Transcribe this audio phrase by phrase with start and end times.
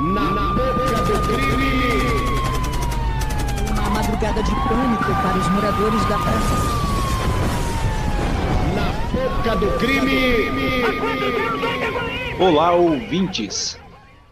[0.00, 1.92] Na boca do crime!
[3.70, 6.56] Uma madrugada de pânico para os moradores da praça.
[8.74, 10.84] Na boca do crime!
[12.40, 13.78] Olá, ouvintes!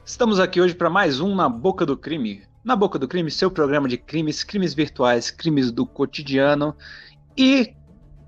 [0.07, 2.45] Estamos aqui hoje para mais um Na Boca do Crime.
[2.65, 6.75] Na Boca do Crime, seu programa de crimes, crimes virtuais, crimes do cotidiano.
[7.37, 7.75] E,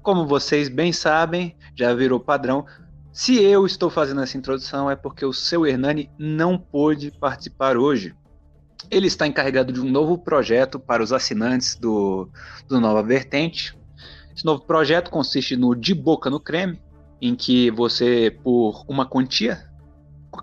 [0.02, 2.66] como vocês bem sabem, já virou padrão,
[3.12, 8.14] se eu estou fazendo essa introdução é porque o seu Hernani não pôde participar hoje.
[8.90, 12.28] Ele está encarregado de um novo projeto para os assinantes do,
[12.68, 13.76] do Nova Vertente.
[14.34, 16.80] Esse novo projeto consiste no De Boca no Creme,
[17.20, 19.68] em que você, por uma quantia,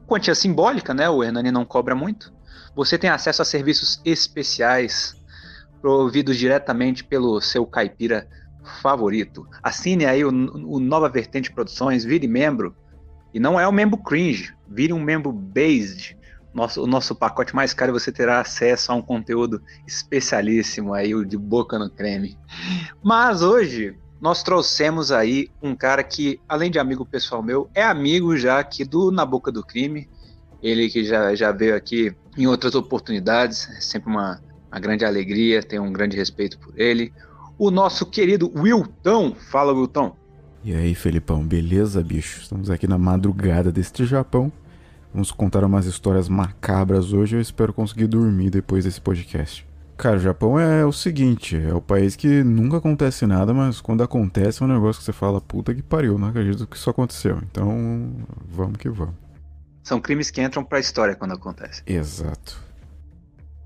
[0.05, 1.09] quantia simbólica, né?
[1.09, 2.33] O Hernani não cobra muito.
[2.75, 5.15] Você tem acesso a serviços especiais
[5.81, 8.27] providos diretamente pelo seu caipira
[8.67, 9.47] favorito.
[9.63, 12.75] Assine aí o, o Nova Vertente Produções, vire membro.
[13.33, 16.17] E não é o membro cringe, vire um membro based.
[16.53, 21.25] Nosso, o nosso pacote mais caro você terá acesso a um conteúdo especialíssimo aí, o
[21.25, 22.37] de boca no creme.
[23.03, 28.35] Mas hoje nós trouxemos aí um cara que, além de amigo pessoal meu, é amigo
[28.35, 30.09] já aqui do Na Boca do Crime.
[30.61, 34.41] Ele que já, já veio aqui em outras oportunidades, é sempre uma,
[34.71, 37.13] uma grande alegria, tenho um grande respeito por ele.
[37.57, 39.33] O nosso querido Wilton.
[39.33, 40.15] Fala, Wilton.
[40.63, 42.41] E aí, Felipão, beleza, bicho?
[42.41, 44.51] Estamos aqui na madrugada deste Japão.
[45.11, 47.35] Vamos contar umas histórias macabras hoje.
[47.35, 49.65] Eu espero conseguir dormir depois desse podcast.
[49.97, 54.03] Cara, o Japão é o seguinte, é o país que nunca acontece nada, mas quando
[54.03, 57.39] acontece é um negócio que você fala, puta que pariu, não acredito que isso aconteceu.
[57.49, 58.13] Então,
[58.47, 59.15] vamos que vamos.
[59.81, 61.81] São crimes que entram pra história quando acontecem.
[61.87, 62.61] Exato.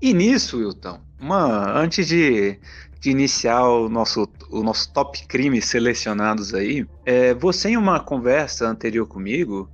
[0.00, 2.58] E nisso, Wilton, uma, antes de,
[3.02, 8.68] de iniciar o nosso, o nosso top crimes selecionados aí, é, você em uma conversa
[8.68, 9.68] anterior comigo,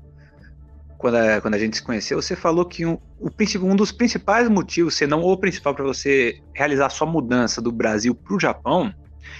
[0.97, 3.31] quando a, quando a gente se conheceu, você falou que um, o,
[3.63, 8.15] um dos principais motivos, se não o principal, para você realizar sua mudança do Brasil
[8.15, 8.95] para o Japão,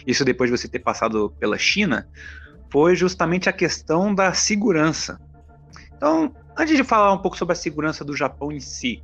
[0.07, 2.07] isso depois de você ter passado pela China,
[2.71, 5.19] foi justamente a questão da segurança.
[5.97, 9.03] Então, antes de falar um pouco sobre a segurança do Japão em si,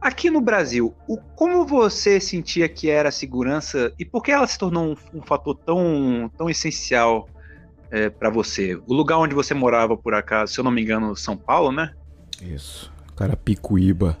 [0.00, 4.46] aqui no Brasil, o, como você sentia que era a segurança e por que ela
[4.46, 7.28] se tornou um, um fator tão, tão essencial
[7.90, 8.74] é, para você?
[8.86, 11.92] O lugar onde você morava, por acaso, se eu não me engano, São Paulo, né?
[12.40, 12.92] Isso.
[13.14, 14.16] Carapicuíba.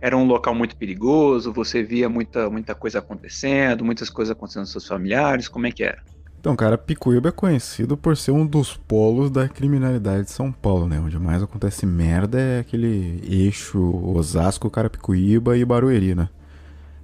[0.00, 4.70] Era um local muito perigoso, você via muita, muita coisa acontecendo, muitas coisas acontecendo com
[4.70, 6.02] seus familiares, como é que era?
[6.40, 10.86] Então, cara, Picuíba é conhecido por ser um dos polos da criminalidade de São Paulo,
[10.86, 11.00] né?
[11.00, 13.80] Onde mais acontece merda é aquele eixo
[14.14, 16.28] Osasco, Carapicuíba e Barueri, né?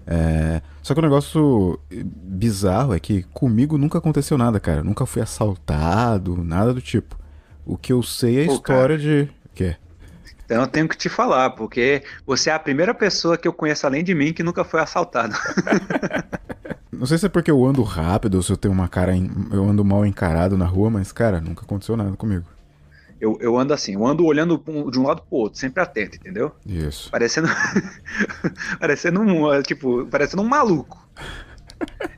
[0.06, 0.62] É...
[0.82, 4.82] Só que o negócio bizarro é que comigo nunca aconteceu nada, cara.
[4.82, 7.18] Nunca fui assaltado, nada do tipo.
[7.64, 8.98] O que eu sei é a Pô, história cara.
[8.98, 9.30] de.
[9.46, 9.76] O quê?
[10.44, 13.86] Então eu tenho que te falar, porque você é a primeira pessoa que eu conheço
[13.86, 15.34] além de mim que nunca foi assaltado.
[17.02, 19.12] Não sei se é porque eu ando rápido ou se eu tenho uma cara.
[19.50, 22.44] Eu ando mal encarado na rua, mas, cara, nunca aconteceu nada comigo.
[23.20, 24.56] Eu, eu ando assim, eu ando olhando
[24.88, 26.52] de um lado pro outro, sempre atento, entendeu?
[26.64, 27.10] Isso.
[27.10, 27.48] Parecendo.
[28.78, 29.62] parecendo um.
[29.62, 30.96] Tipo, parecendo um maluco.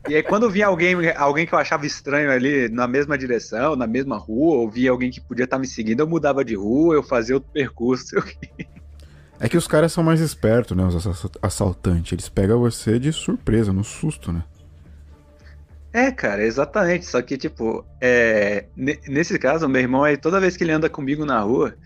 [0.06, 3.86] E aí, quando vinha alguém, alguém que eu achava estranho ali na mesma direção, na
[3.86, 6.94] mesma rua, ou via alguém que podia estar tá me seguindo, eu mudava de rua,
[6.94, 8.16] eu fazia outro percurso.
[9.40, 10.84] É que os caras são mais espertos, né?
[10.84, 11.06] Os
[11.42, 12.12] assaltantes.
[12.12, 14.44] Eles pegam você de surpresa, no susto, né?
[15.94, 17.06] É, cara, exatamente.
[17.06, 21.24] Só que, tipo, é, nesse caso, meu irmão, aí, toda vez que ele anda comigo
[21.24, 21.76] na rua,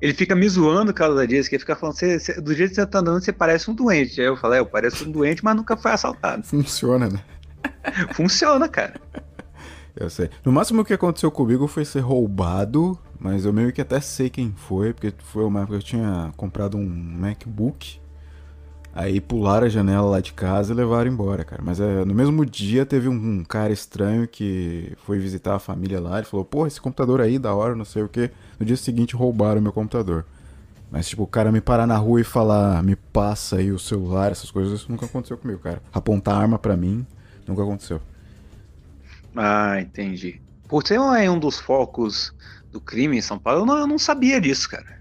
[0.00, 2.76] ele fica me zoando causa disso, que ele fica falando, você, você, do jeito que
[2.76, 4.22] você tá andando, você parece um doente.
[4.22, 6.44] Aí eu falei, é, eu pareço um doente, mas nunca foi assaltado.
[6.44, 7.22] Funciona, né?
[8.16, 8.98] Funciona, cara.
[9.94, 10.30] Eu sei.
[10.42, 14.30] No máximo o que aconteceu comigo foi ser roubado, mas eu meio que até sei
[14.30, 18.00] quem foi, porque foi uma época que eu tinha comprado um MacBook
[18.94, 21.62] Aí pularam a janela lá de casa e levaram embora, cara.
[21.64, 26.00] Mas é, no mesmo dia teve um, um, cara estranho que foi visitar a família
[26.00, 26.18] lá.
[26.18, 28.30] Ele falou: Pô, esse computador aí, da hora, não sei o que.
[28.58, 30.24] No dia seguinte roubaram meu computador.
[30.90, 34.32] Mas, tipo, o cara me parar na rua e falar: Me passa aí o celular,
[34.32, 35.82] essas coisas, isso nunca aconteceu comigo, cara.
[35.92, 37.06] Apontar arma para mim,
[37.46, 38.00] nunca aconteceu.
[39.36, 40.40] Ah, entendi.
[40.66, 42.34] Por ser um dos focos
[42.72, 44.97] do crime em São Paulo, eu não, eu não sabia disso, cara.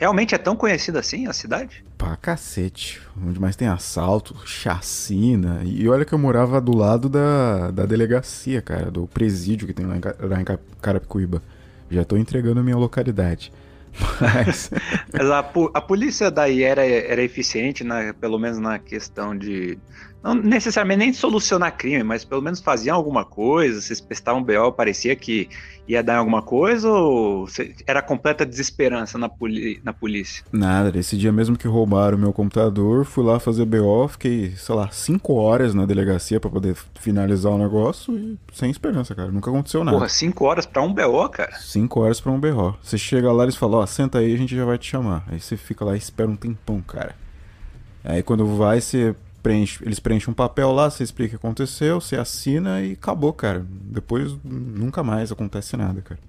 [0.00, 1.84] Realmente é tão conhecida assim a cidade?
[1.98, 3.02] Pra cacete.
[3.22, 5.60] Onde mais tem assalto, chacina.
[5.62, 9.84] E olha que eu morava do lado da, da delegacia, cara, do presídio que tem
[9.84, 10.44] lá em, lá em
[10.80, 11.42] Carapicuíba.
[11.90, 13.52] Já tô entregando a minha localidade.
[14.18, 14.70] Mas.
[15.12, 19.78] Mas a, a polícia daí era, era eficiente, na, pelo menos na questão de,
[20.22, 25.16] não necessariamente nem solucionar crime, mas pelo menos faziam alguma coisa, vocês prestavam BO, parecia
[25.16, 25.48] que
[25.88, 27.48] ia dar alguma coisa ou
[27.86, 30.44] era completa desesperança na, poli na polícia?
[30.52, 34.74] Nada, esse dia mesmo que roubaram o meu computador, fui lá fazer BO, fiquei, sei
[34.74, 39.50] lá, 5 horas na delegacia para poder finalizar o negócio e sem esperança, cara, nunca
[39.50, 39.96] aconteceu nada.
[39.96, 41.56] Porra, 5 horas para um BO, cara?
[41.56, 42.76] 5 horas para um BO.
[42.82, 45.24] Você chega lá e falam, ó, senta aí, a gente já vai te chamar.
[45.28, 47.16] Aí você fica lá e espera um tempão, cara.
[48.04, 52.00] Aí quando vai, você preenche, eles preenchem um papel lá, você explica o que aconteceu,
[52.00, 53.64] você assina e acabou, cara.
[53.68, 56.20] Depois nunca mais acontece nada, cara.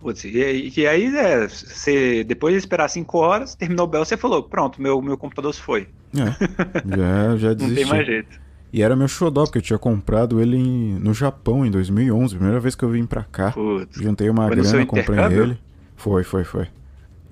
[0.00, 4.16] Putz, e, e aí, é, você, depois de esperar 5 horas, terminou o bel, você
[4.16, 5.88] falou, pronto, meu, meu computador se foi.
[6.14, 7.64] É, já, já desisti.
[7.68, 8.44] Não tem mais jeito.
[8.70, 12.60] E era meu xodó, porque eu tinha comprado ele em, no Japão em 2011, primeira
[12.60, 13.52] vez que eu vim pra cá.
[13.52, 15.58] Putz, Juntei uma grana, comprei ele.
[15.96, 16.66] Foi, foi, foi.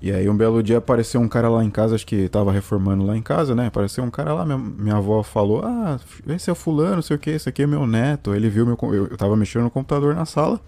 [0.03, 3.07] E aí um belo dia apareceu um cara lá em casa, acho que tava reformando
[3.07, 3.69] lá em casa, né?
[3.69, 5.97] Apareceu um cara lá, minha, minha avó falou, ah,
[6.27, 8.35] esse é o fulano, não sei o que, esse aqui é meu neto.
[8.35, 8.77] Ele viu meu.
[8.83, 10.61] Eu, eu tava mexendo no computador na sala.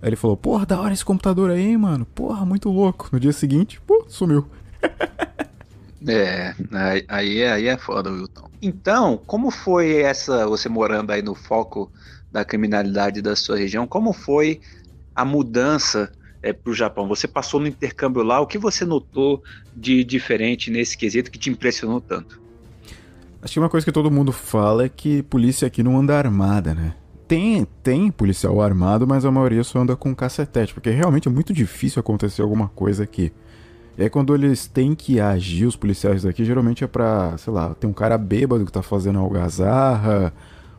[0.00, 2.06] Aí ele falou, porra, da hora esse computador aí, mano.
[2.06, 3.10] Porra, muito louco.
[3.12, 4.48] No dia seguinte, pô, sumiu.
[6.08, 8.48] é, aí, aí, é, aí é foda, Wilton.
[8.62, 11.92] Então, como foi essa, você morando aí no foco
[12.32, 14.62] da criminalidade da sua região, como foi
[15.14, 16.10] a mudança
[16.44, 17.08] é, para o Japão?
[17.08, 19.42] Você passou no intercâmbio lá, o que você notou
[19.74, 22.40] de diferente nesse quesito que te impressionou tanto?
[23.40, 26.74] Acho que uma coisa que todo mundo fala é que polícia aqui não anda armada,
[26.74, 26.94] né?
[27.26, 31.52] Tem, tem policial armado, mas a maioria só anda com cacetete, porque realmente é muito
[31.54, 33.32] difícil acontecer alguma coisa aqui.
[33.98, 37.88] Aí quando eles têm que agir, os policiais daqui, geralmente é pra, sei lá, tem
[37.88, 40.32] um cara bêbado que tá fazendo algazarra,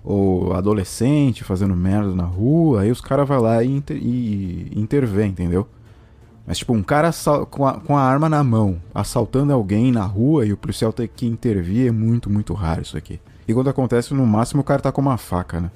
[0.06, 5.32] ou adolescente fazendo merda na rua, aí os caras vão lá e, inter, e intervém,
[5.32, 5.68] entendeu?
[6.46, 7.10] Mas, tipo, um cara
[7.50, 11.08] com a, com a arma na mão, assaltando alguém na rua e o policial ter
[11.08, 13.20] que intervir é muito, muito raro isso aqui.
[13.48, 15.72] E quando acontece, no máximo o cara tá com uma faca, né?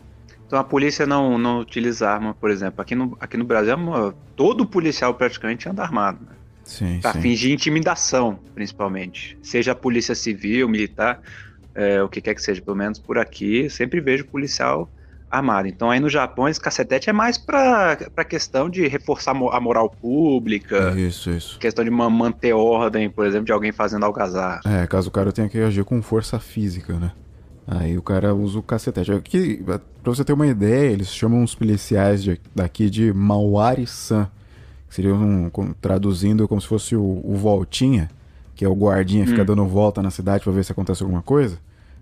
[0.46, 2.82] Então a polícia não, não utiliza arma, por exemplo.
[2.82, 3.76] Aqui no, aqui no Brasil,
[4.36, 6.20] todo policial praticamente anda armado.
[6.22, 6.36] Né?
[6.64, 7.22] Sim, pra sim.
[7.22, 9.38] fingir intimidação, principalmente.
[9.42, 11.20] Seja a polícia civil, militar
[11.80, 14.90] é, o que quer que seja, pelo menos por aqui, sempre vejo policial
[15.32, 15.68] armado.
[15.68, 20.94] Então aí no Japão esse cacetete é mais para questão de reforçar a moral pública.
[20.98, 21.58] Isso, isso.
[21.58, 24.62] Questão de manter ordem, por exemplo, de alguém fazendo algazarra.
[24.66, 27.12] É, caso o cara tenha que agir com força física, né?
[27.66, 29.12] Aí o cara usa o cacetete.
[29.12, 34.28] Aqui, pra você ter uma ideia, eles chamam os policiais de, daqui de Mauari-san.
[34.90, 38.10] Seria um, traduzindo como se fosse o, o Voltinha,
[38.56, 39.34] que é o guardinha que hum.
[39.36, 41.60] fica dando volta na cidade para ver se acontece alguma coisa.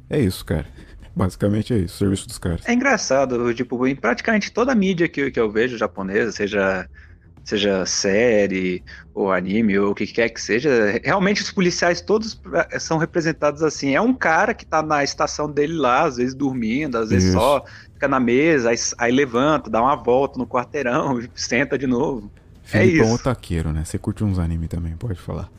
[0.10, 0.66] É isso, cara.
[1.16, 2.62] Basicamente é isso, o serviço dos caras.
[2.66, 6.88] É engraçado, tipo, em praticamente toda a mídia que, que eu vejo japonesa, seja
[7.48, 8.84] seja série
[9.14, 13.64] ou anime ou o que quer que seja, realmente os policiais todos eh, são representados
[13.64, 13.96] assim.
[13.96, 17.40] É um cara que tá na estação dele lá, às vezes dormindo, às vezes Isso.
[17.40, 17.64] só
[17.94, 22.30] fica na mesa, aí, aí, levanta, dá uma volta no quarteirão, senta de novo.
[22.64, 23.16] Filipão é isso.
[23.16, 23.86] Otaqueiro, né?
[23.86, 25.50] Você curte uns anime também, pode falar.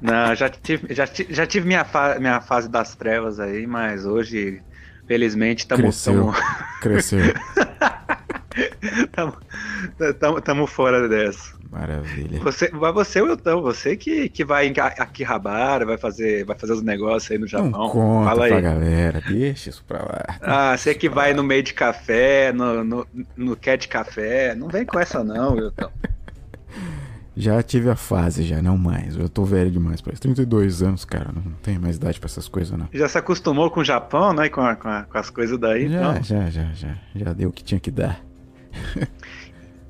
[0.00, 4.62] Não, já tive, já, já tive minha, fa minha fase das trevas aí, mas hoje,
[5.06, 5.82] felizmente, estamos.
[5.82, 6.32] Cresceu.
[6.80, 7.34] Cresceu.
[10.36, 11.58] Estamos fora dessa.
[11.70, 12.40] Maravilha.
[12.40, 16.82] Você, vai você, Wilton, você que, que vai aqui rabar, vai fazer, vai fazer os
[16.82, 17.70] negócios aí no Japão.
[17.70, 18.50] Não conta Fala aí.
[18.50, 20.24] pra galera, deixa isso pra lá.
[20.40, 23.06] Ah, você que vai no meio de café, no, no,
[23.36, 25.90] no cat café, não vem com essa não, Wilton.
[27.38, 29.16] Já tive a fase, já, não mais.
[29.16, 30.20] Eu tô velho demais para isso.
[30.22, 32.88] 32 anos, cara, não tenho mais idade para essas coisas, não.
[32.92, 34.48] Já se acostumou com o Japão, né?
[34.48, 36.22] Com, a, com, a, com as coisas daí, já, então.
[36.24, 36.94] Já, já, já.
[37.14, 38.20] Já deu o que tinha que dar.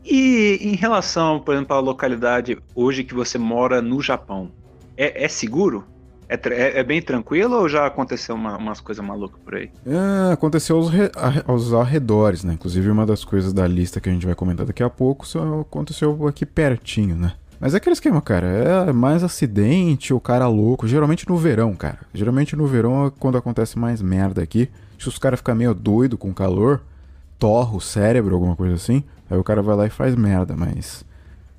[0.04, 4.52] e em relação, por exemplo, à localidade hoje que você mora no Japão,
[4.94, 5.86] é, é seguro?
[6.28, 9.70] É, é, é, bem tranquilo ou já aconteceu uma, umas coisas malucas por aí?
[9.86, 11.10] É, aconteceu aos, re,
[11.46, 12.52] aos arredores, né?
[12.52, 15.60] Inclusive, uma das coisas da lista que a gente vai comentar daqui a pouco só
[15.60, 17.32] aconteceu aqui pertinho, né?
[17.58, 18.46] Mas é aquele esquema, cara.
[18.46, 20.86] É mais acidente ou cara louco.
[20.86, 21.98] Geralmente no verão, cara.
[22.14, 24.68] Geralmente no verão é quando acontece mais merda aqui.
[24.98, 26.82] Se os caras ficam meio doido com calor,
[27.38, 29.02] torra o cérebro, alguma coisa assim.
[29.30, 30.54] Aí o cara vai lá e faz merda.
[30.56, 31.04] Mas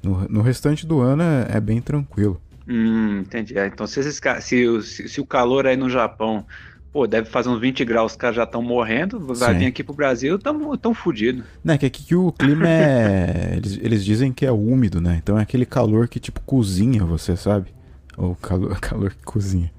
[0.01, 2.39] no, no restante do ano é, é bem tranquilo.
[2.69, 3.57] Hum, entendi.
[3.57, 6.45] É, então, se, esses, se, se, se, o calor aí no Japão,
[6.93, 9.95] pô, deve fazer uns 20 graus, os caras já estão morrendo, vai vir aqui pro
[9.95, 11.43] Brasil, tão, tão fudido.
[11.63, 13.53] Não, é que aqui que o clima é.
[13.57, 15.19] eles, eles dizem que é úmido, né?
[15.21, 17.73] Então é aquele calor que, tipo, cozinha você, sabe?
[18.15, 19.71] Ou calor, calor que cozinha.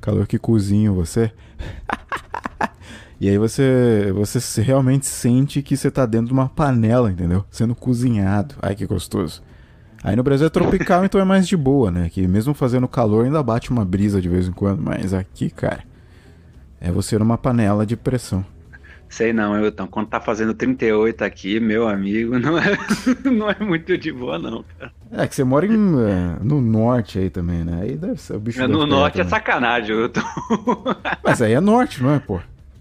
[0.00, 1.30] Calor que cozinha você.
[3.20, 7.44] e aí você, você realmente sente que você tá dentro de uma panela, entendeu?
[7.50, 8.54] Sendo cozinhado.
[8.62, 9.42] Ai, que gostoso.
[10.02, 12.08] Aí no Brasil é tropical, então é mais de boa, né?
[12.08, 15.82] Que mesmo fazendo calor ainda bate uma brisa de vez em quando, mas aqui, cara,
[16.80, 18.44] É você numa panela de pressão.
[19.08, 19.86] Sei não, Elton.
[19.86, 22.76] Quando tá fazendo 38 aqui, meu amigo, não é,
[23.24, 24.92] não é muito de boa, não, cara.
[25.10, 27.80] É que você mora em, é, no norte aí também, né?
[27.82, 28.62] Aí deve ser o bicho.
[28.62, 30.20] É, no norte é sacanagem, Elton.
[31.24, 32.38] Mas aí é norte, não é, pô?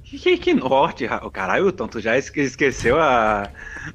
[0.10, 3.50] Que, que, norte, ra- caralho, Elton, tu já esque- esqueceu a,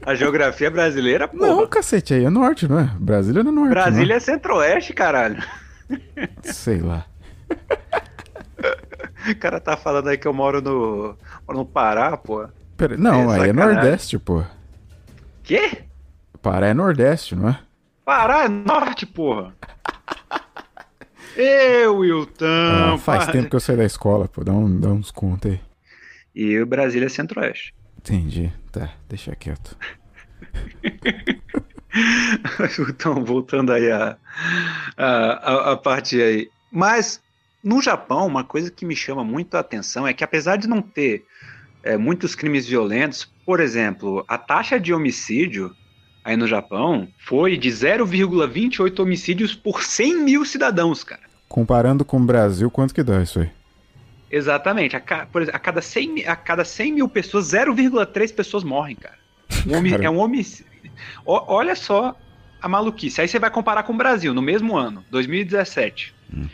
[0.04, 1.38] a geografia brasileira, pô.
[1.38, 2.85] Não, cacete, aí é norte, não é?
[2.99, 3.71] Brasília não é norte.
[3.71, 5.42] Brasília é centro-oeste, caralho.
[5.88, 5.99] Não?
[6.42, 7.07] Sei lá.
[9.31, 11.16] O cara tá falando aí que eu moro no,
[11.47, 12.47] moro no Pará, pô.
[12.76, 13.75] Pera, não, É aí é sacanagem.
[13.75, 14.42] nordeste, pô.
[15.42, 15.85] Quê?
[16.42, 17.59] Pará é nordeste, não é?
[18.04, 19.54] Pará é norte, porra.
[21.37, 22.45] Eu, Wilton.
[22.95, 24.45] Ah, faz tempo que eu saí da escola, pô.
[24.45, 25.61] Dá, um, dá uns contos aí.
[26.34, 27.74] E o Brasília é centro-oeste.
[27.98, 28.52] Entendi.
[28.70, 29.76] Tá, deixa quieto.
[32.88, 34.16] Então, voltando aí a,
[34.96, 36.48] a, a, a parte aí.
[36.70, 37.20] Mas,
[37.62, 40.80] no Japão, uma coisa que me chama muito a atenção é que, apesar de não
[40.80, 41.24] ter
[41.82, 45.74] é, muitos crimes violentos, por exemplo, a taxa de homicídio
[46.24, 51.22] aí no Japão foi de 0,28 homicídios por 100 mil cidadãos, cara.
[51.48, 53.50] Comparando com o Brasil, quanto que dá isso aí?
[54.32, 54.96] Exatamente.
[54.96, 58.64] A, ca- por exemplo, a cada 100, mi- a cada 100 mil pessoas, 0,3 pessoas
[58.64, 59.18] morrem, cara.
[59.66, 60.04] Um homi- Cara.
[60.06, 60.72] é um homicídio.
[61.26, 62.16] Olha só
[62.60, 63.20] a maluquice.
[63.20, 66.14] Aí você vai comparar com o Brasil, no mesmo ano, 2017.
[66.34, 66.46] Hum.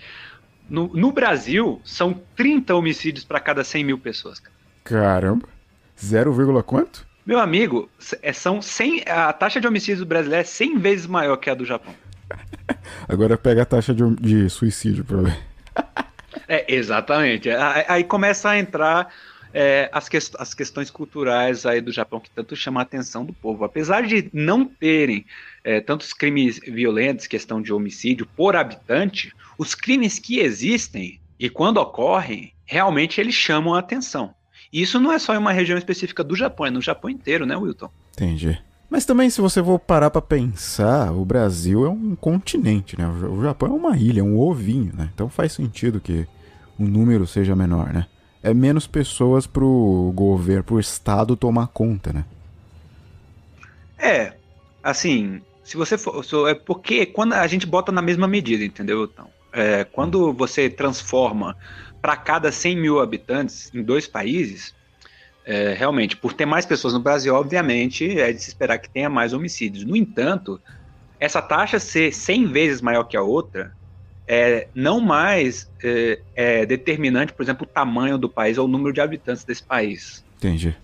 [0.69, 4.41] No, no Brasil, são 30 homicídios para cada 100 mil pessoas.
[4.41, 4.55] cara.
[4.85, 5.49] Caramba.
[5.99, 7.07] 0, vírgula quanto?
[7.25, 7.89] Meu amigo,
[8.23, 11.65] é- são 100, a taxa de homicídios brasileira é 100 vezes maior que a do
[11.65, 11.95] Japão.
[13.09, 15.39] Agora pega a taxa de, de suicídio pra ver.
[16.47, 17.49] É, exatamente.
[17.51, 19.13] Aí começa a entrar
[19.53, 23.33] é, as, ques- as questões culturais aí do Japão que tanto chamam a atenção do
[23.33, 23.65] povo.
[23.65, 25.25] Apesar de não terem
[25.65, 31.79] é, tantos crimes violentos, questão de homicídio por habitante, os crimes que existem e quando
[31.79, 34.35] ocorrem, realmente eles chamam a atenção.
[34.73, 37.47] E isso não é só em uma região específica do Japão, é no Japão inteiro,
[37.47, 37.89] né, Wilton?
[38.13, 38.61] Entendi.
[38.91, 43.07] Mas também, se você for parar pra pensar, o Brasil é um continente, né?
[43.07, 45.11] O Ja- O Japão é uma ilha, é um ovinho, né?
[45.15, 46.27] Então faz sentido que
[46.79, 48.07] o número seja menor, né?
[48.43, 52.25] É menos pessoas pro governo, pro Estado tomar conta, né?
[54.01, 54.39] É,
[54.83, 56.23] assim, se você for.
[56.49, 59.05] É porque quando a gente bota na mesma medida, entendeu?
[59.05, 61.57] Então, é, quando você transforma
[62.01, 64.75] para cada 100 mil habitantes em dois países,
[65.49, 69.09] é, realmente, por ter mais pessoas no Brasil, obviamente, é de se esperar que tenha
[69.09, 69.83] mais homicídios.
[69.83, 70.61] No entanto,
[71.19, 73.73] essa taxa ser 100 vezes maior que a outra
[74.27, 78.93] é não mais é, é determinante, por exemplo, o tamanho do país ou o número
[78.93, 80.77] de habitantes desse país Entendi.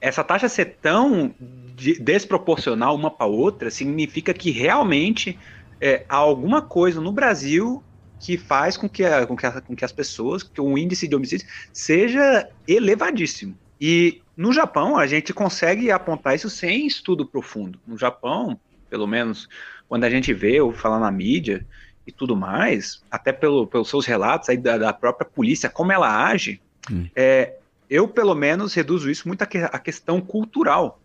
[0.00, 5.38] essa taxa ser tão de- desproporcional uma para outra significa que realmente
[5.78, 7.84] é, há alguma coisa no Brasil
[8.24, 11.06] que faz com que, a- com, que a- com que as pessoas, que o índice
[11.06, 13.54] de homicídio seja elevadíssimo.
[13.78, 17.78] E no Japão a gente consegue apontar isso sem estudo profundo.
[17.86, 19.46] No Japão, pelo menos
[19.86, 21.66] quando a gente vê ou fala na mídia
[22.06, 26.26] e tudo mais, até pelo, pelos seus relatos aí da, da própria polícia, como ela
[26.26, 27.06] age, Hum.
[27.14, 27.54] é,
[27.90, 30.98] eu pelo menos reduzo isso muito à que- à questão cultural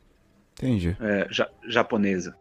[0.57, 0.95] Entendi.
[1.01, 2.35] é, ja- japonesa.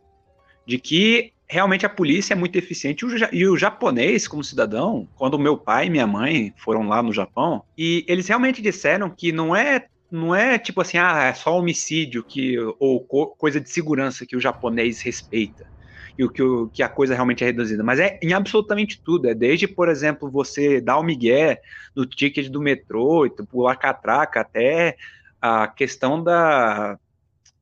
[0.67, 3.03] De que realmente a polícia é muito eficiente.
[3.05, 7.03] E o, ja- o japonês, como cidadão, quando meu pai e minha mãe foram lá
[7.03, 9.87] no Japão, e eles realmente disseram que não é.
[10.11, 14.35] Não é tipo assim, ah, é só homicídio que, ou co- coisa de segurança que
[14.37, 15.67] o japonês respeita
[16.17, 19.29] e o que, o que a coisa realmente é reduzida, mas é em absolutamente tudo.
[19.29, 21.61] É desde, por exemplo, você dar o migué
[21.95, 24.97] no ticket do metrô, e pular catraca, até
[25.41, 26.99] a questão da,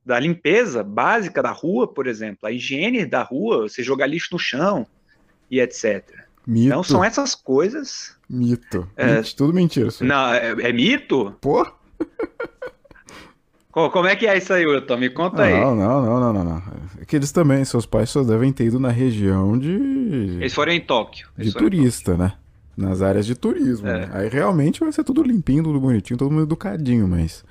[0.06, 4.38] da limpeza básica da rua, por exemplo, a higiene da rua, você jogar lixo no
[4.38, 4.86] chão
[5.50, 6.04] e etc.
[6.46, 6.66] Mito.
[6.68, 8.16] Então são essas coisas.
[8.30, 8.88] Mito.
[8.96, 9.16] É.
[9.16, 9.88] Menti- Tudo mentira.
[9.88, 10.04] Isso.
[10.04, 10.08] aí.
[10.08, 11.34] Não, é, é mito?
[11.40, 11.66] Pô?
[13.70, 14.96] Co- Como é que é isso aí, Wilton?
[14.96, 15.52] Me conta aí.
[15.60, 16.62] Não, não, não, não, não.
[17.00, 19.68] É que eles também, seus pais só devem ter ido na região de.
[20.40, 21.28] Eles foram em Tóquio.
[21.36, 22.32] de Eles em turista, né?
[22.76, 23.86] Nas áreas de turismo.
[23.88, 24.06] É.
[24.06, 24.10] né?
[24.12, 27.44] Aí realmente vai ser tudo limpinho, tudo bonitinho, todo mundo educadinho, mas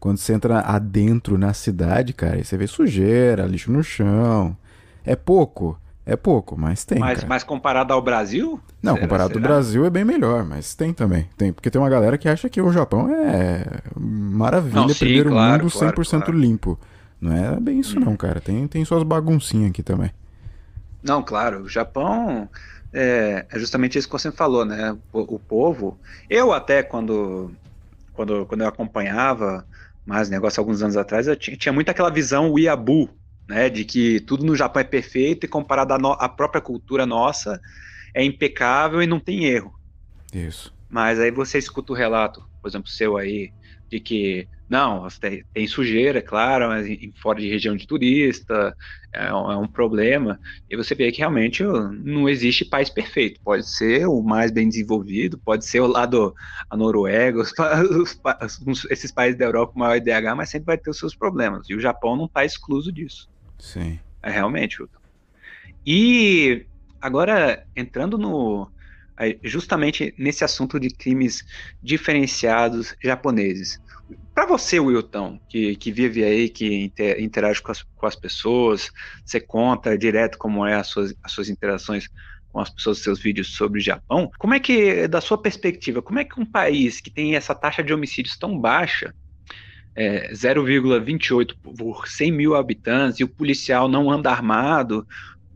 [0.00, 4.56] quando você entra adentro na cidade, cara, você vê sujeira, lixo no chão.
[5.04, 6.98] É pouco, é pouco, mas tem.
[6.98, 8.60] Mas, mas comparado ao Brasil?
[8.82, 9.48] Não, será- comparado ao será?
[9.48, 11.28] Brasil é bem melhor, mas tem também.
[11.36, 13.64] Tem, porque tem uma galera que acha que o Japão é
[13.96, 16.32] maravilha, Não, sim, primeiro claro, mundo, claro, 100% claro.
[16.32, 16.78] limpo.
[17.20, 18.40] Não é bem isso não, cara.
[18.40, 20.12] Tem, tem suas baguncinhas aqui também.
[21.02, 22.48] Não, claro, o Japão
[22.92, 24.92] é, é justamente isso que você falou, né?
[25.12, 25.98] O, o povo.
[26.28, 27.56] Eu até quando,
[28.12, 29.66] quando, quando eu acompanhava
[30.08, 33.10] mais negócio alguns anos atrás, eu tinha, tinha muito aquela visão Weeaboo,
[33.46, 33.68] né?
[33.68, 37.60] De que tudo no Japão é perfeito e comparado à, no- à própria cultura nossa
[38.14, 39.78] é impecável e não tem erro.
[40.32, 40.74] Isso.
[40.88, 43.52] Mas aí você escuta o relato, por exemplo, seu aí,
[43.90, 48.76] de que não, tem, tem sujeira, é claro, mas em, fora de região de turista
[49.12, 50.38] é um, é um, problema.
[50.68, 53.40] E você vê que realmente não existe país perfeito.
[53.40, 56.34] Pode ser o mais bem desenvolvido, pode ser o lado
[56.68, 57.54] a Noruega, os,
[58.66, 61.68] os, esses países da Europa com maior IDH, mas sempre vai ter os seus problemas.
[61.70, 63.28] E o Japão não está excluso disso.
[63.58, 63.98] Sim.
[64.22, 64.84] É realmente.
[65.86, 66.66] E
[67.00, 68.70] agora entrando no
[69.42, 71.44] justamente nesse assunto de crimes
[71.82, 73.80] diferenciados japoneses.
[74.34, 78.90] Para você, Wilton, que, que vive aí, que interage com as, com as pessoas,
[79.24, 82.08] você conta direto como é as suas, as suas interações
[82.52, 86.18] com as pessoas, seus vídeos sobre o Japão, como é que, da sua perspectiva, como
[86.18, 89.14] é que um país que tem essa taxa de homicídios tão baixa,
[89.94, 95.06] é, 0,28 por 100 mil habitantes, e o policial não anda armado,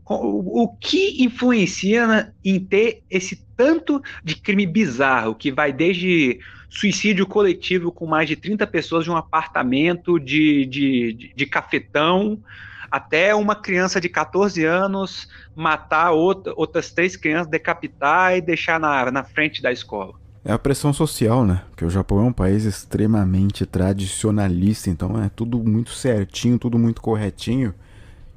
[0.07, 7.25] o, o que influencia em ter esse tanto de crime bizarro, que vai desde suicídio
[7.27, 12.39] coletivo com mais de 30 pessoas de um apartamento de, de, de, de cafetão,
[12.89, 19.11] até uma criança de 14 anos matar outra, outras três crianças, decapitar e deixar na,
[19.11, 20.13] na frente da escola.
[20.45, 21.63] É a pressão social, né?
[21.69, 27.01] Porque o Japão é um país extremamente tradicionalista, então é tudo muito certinho, tudo muito
[27.01, 27.73] corretinho.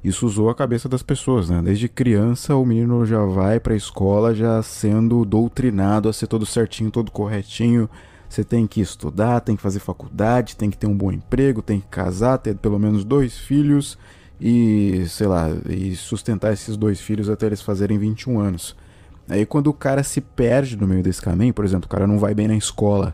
[0.07, 1.61] Isso usou a cabeça das pessoas, né?
[1.61, 6.45] Desde criança o menino já vai para a escola já sendo doutrinado a ser todo
[6.45, 7.89] certinho, todo corretinho.
[8.29, 11.81] Você tem que estudar, tem que fazer faculdade, tem que ter um bom emprego, tem
[11.81, 13.97] que casar, ter pelo menos dois filhos
[14.39, 18.77] e, sei lá, e sustentar esses dois filhos até eles fazerem 21 anos.
[19.27, 22.17] Aí quando o cara se perde no meio desse caminho, por exemplo, o cara não
[22.17, 23.13] vai bem na escola,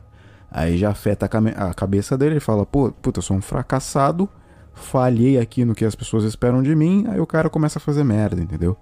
[0.52, 4.30] aí já afeta a, a cabeça dele, ele fala, pô, puta, eu sou um fracassado,
[4.74, 8.04] falhei aqui no que as pessoas esperam de mim, aí o cara começa a fazer
[8.04, 8.78] merda, entendeu?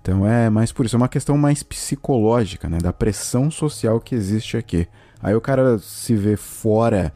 [0.00, 2.78] Então é mais por isso, é uma questão mais psicológica, né?
[2.78, 4.88] Da pressão social que existe aqui.
[5.22, 7.12] Aí o cara se vê fora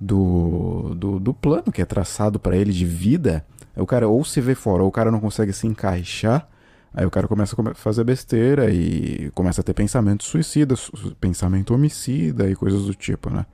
[0.00, 3.44] do, do, do plano que é traçado para ele de vida,
[3.76, 6.48] o cara ou se vê fora, ou o cara não consegue se encaixar,
[6.92, 10.90] aí o cara começa a fazer besteira e começa a ter pensamentos suicidas,
[11.20, 13.46] pensamento homicida e coisas do tipo, né?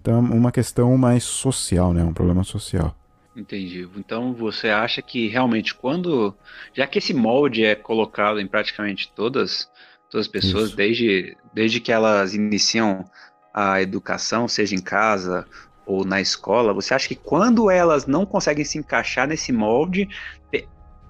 [0.00, 2.04] Então é uma questão mais social, né?
[2.04, 2.94] Um problema social.
[3.36, 3.86] Entendi.
[3.96, 6.34] Então você acha que realmente quando,
[6.72, 9.68] já que esse molde é colocado em praticamente todas,
[10.10, 13.04] todas as pessoas, desde, desde que elas iniciam
[13.52, 15.46] a educação, seja em casa
[15.84, 20.08] ou na escola, você acha que quando elas não conseguem se encaixar nesse molde,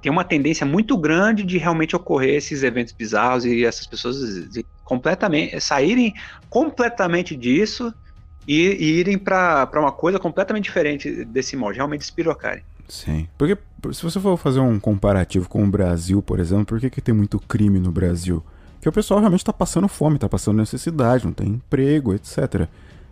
[0.03, 4.19] tem uma tendência muito grande de realmente ocorrer esses eventos bizarros e essas pessoas
[4.85, 6.13] completamente saírem
[6.51, 7.93] completamente disso
[8.47, 12.63] e, e irem para uma coisa completamente diferente desse molde, realmente espirocarem.
[12.89, 13.27] Sim.
[13.37, 13.59] Porque
[13.93, 17.15] se você for fazer um comparativo com o Brasil, por exemplo, por que, que tem
[17.15, 18.43] muito crime no Brasil?
[18.75, 22.69] Porque o pessoal realmente está passando fome, está passando necessidade, não tem emprego, etc.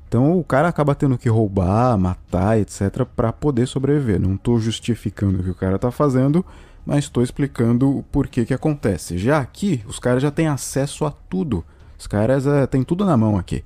[0.06, 4.20] Então o cara acaba tendo que roubar, matar, etc, para poder sobreviver.
[4.20, 6.44] Não estou justificando o que o cara está fazendo,
[6.86, 9.18] mas estou explicando o porquê que acontece.
[9.18, 11.64] Já aqui, os caras já têm acesso a tudo.
[11.98, 13.64] Os caras é, têm tudo na mão aqui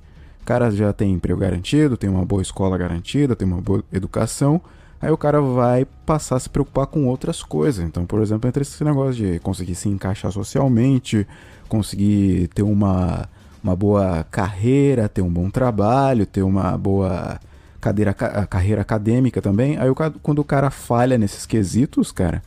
[0.49, 4.59] cara já tem emprego garantido, tem uma boa escola garantida, tem uma boa educação,
[4.99, 7.85] aí o cara vai passar a se preocupar com outras coisas.
[7.85, 11.27] Então, por exemplo, entre esse negócio de conseguir se encaixar socialmente,
[11.67, 13.29] conseguir ter uma,
[13.63, 17.39] uma boa carreira, ter um bom trabalho, ter uma boa
[17.79, 19.77] cadeira, carreira acadêmica também.
[19.77, 19.87] Aí
[20.23, 22.41] quando o cara falha nesses quesitos, cara,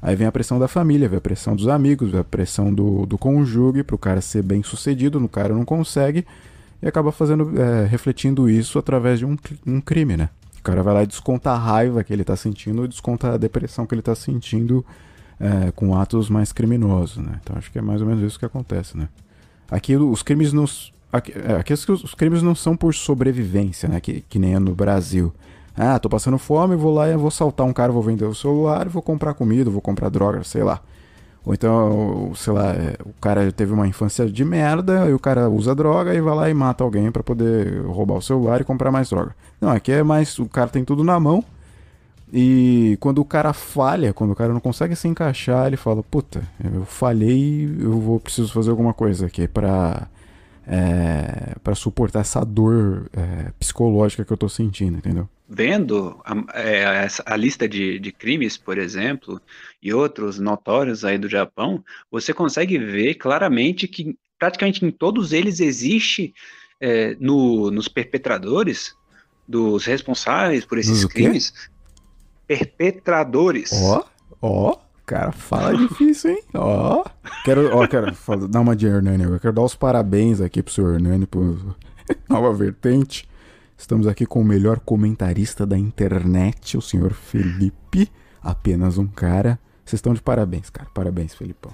[0.00, 3.04] aí vem a pressão da família, vem a pressão dos amigos, vem a pressão do,
[3.06, 6.24] do cônjuge para o cara ser bem sucedido, o cara não consegue
[6.82, 10.30] e acaba fazendo, é, refletindo isso através de um, um crime, né?
[10.58, 13.86] O cara vai lá e desconta a raiva que ele está sentindo, desconta a depressão
[13.86, 14.84] que ele está sentindo
[15.38, 17.40] é, com atos mais criminosos, né?
[17.42, 19.08] Então acho que é mais ou menos isso que acontece, né?
[19.70, 20.66] Aqui os crimes não,
[21.12, 24.00] aqui, é, aqui os crimes não são por sobrevivência, né?
[24.00, 25.32] Que, que nem é no Brasil.
[25.76, 28.88] Ah, tô passando fome, vou lá e vou saltar um cara, vou vender o celular,
[28.88, 30.82] vou comprar comida, vou comprar droga, sei lá.
[31.44, 35.48] Ou então, sei lá, é, o cara teve uma infância de merda e o cara
[35.48, 38.90] usa droga e vai lá e mata alguém para poder roubar o celular e comprar
[38.90, 39.34] mais droga.
[39.60, 40.38] Não, aqui é mais.
[40.38, 41.42] O cara tem tudo na mão.
[42.32, 46.42] E quando o cara falha, quando o cara não consegue se encaixar, ele fala: Puta,
[46.62, 50.06] eu falhei, eu vou preciso fazer alguma coisa aqui pra,
[50.66, 55.28] é, suportar essa dor é, psicológica que eu tô sentindo, entendeu?
[55.50, 59.40] Vendo a, é, a lista de, de, crimes, por exemplo,
[59.82, 65.58] e outros notórios aí do Japão, você consegue ver claramente que praticamente em todos eles
[65.58, 66.32] existe
[66.80, 68.94] é, no, nos perpetradores,
[69.46, 71.52] dos responsáveis por esses crimes,
[72.46, 73.72] perpetradores.
[73.72, 74.04] Ó,
[74.40, 76.42] ó, cara fala difícil, hein?
[76.54, 77.04] Ó.
[77.44, 78.14] Quero, ó, quero
[78.48, 79.40] dar uma de Hernani agora.
[79.40, 81.76] Quero dar os parabéns aqui pro senhor Hernani por
[82.30, 83.28] nova vertente.
[83.80, 88.12] Estamos aqui com o melhor comentarista da internet, o senhor Felipe.
[88.42, 89.58] Apenas um cara.
[89.84, 90.86] Vocês estão de parabéns, cara.
[90.94, 91.72] Parabéns, Felipão.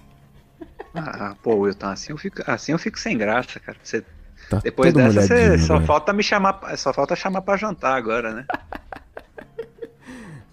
[0.94, 3.76] Ah, pô, Wilton, assim eu fico, assim eu fico sem graça, cara.
[3.82, 4.04] Você-
[4.48, 8.44] Tá depois dessa, você só falta me chamar, só falta chamar pra jantar agora, né?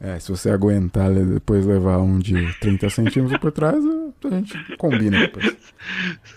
[0.01, 3.75] É, se você aguentar depois levar um de 30 centímetros por trás,
[4.25, 5.55] a gente combina depois.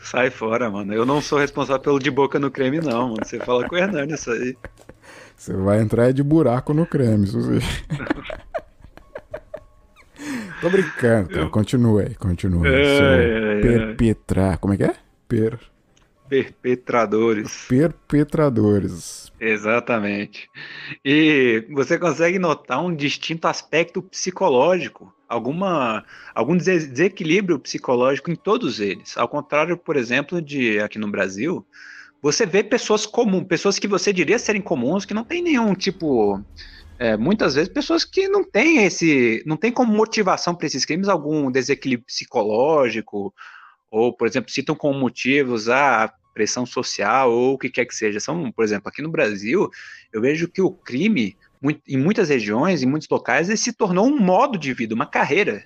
[0.05, 0.93] Sai fora, mano.
[0.93, 3.25] Eu não sou responsável pelo de boca no creme, não, mano.
[3.25, 4.57] Você fala com o Hernani isso aí.
[5.37, 7.61] Você vai entrar de buraco no creme, Suzy.
[10.61, 11.49] Tô brincando, cara.
[11.51, 12.63] Continua aí, continua.
[12.65, 13.61] Seu ai, ai.
[13.61, 14.59] perpetrar.
[14.59, 14.95] Como é que é?
[15.29, 15.59] Per...
[16.29, 17.67] Perpetradores.
[17.69, 19.31] Perpetradores.
[19.39, 20.49] Exatamente.
[21.05, 28.81] E você consegue notar um distinto aspecto psicológico, alguma, algum des- desequilíbrio psicológico em todos
[28.81, 29.17] eles.
[29.17, 31.65] Ao contrário, por exemplo, de aqui no Brasil,
[32.23, 36.43] você vê pessoas comuns, pessoas que você diria serem comuns, que não tem nenhum tipo.
[36.99, 39.43] é, muitas vezes pessoas que não têm esse.
[39.47, 43.33] não tem como motivação para esses crimes algum desequilíbrio psicológico,
[43.91, 48.21] ou, por exemplo, citam como motivos a pressão social ou o que quer que seja.
[48.21, 49.71] São, por exemplo, aqui no Brasil,
[50.13, 51.37] eu vejo que o crime,
[51.89, 55.65] em muitas regiões, em muitos locais, ele se tornou um modo de vida, uma carreira.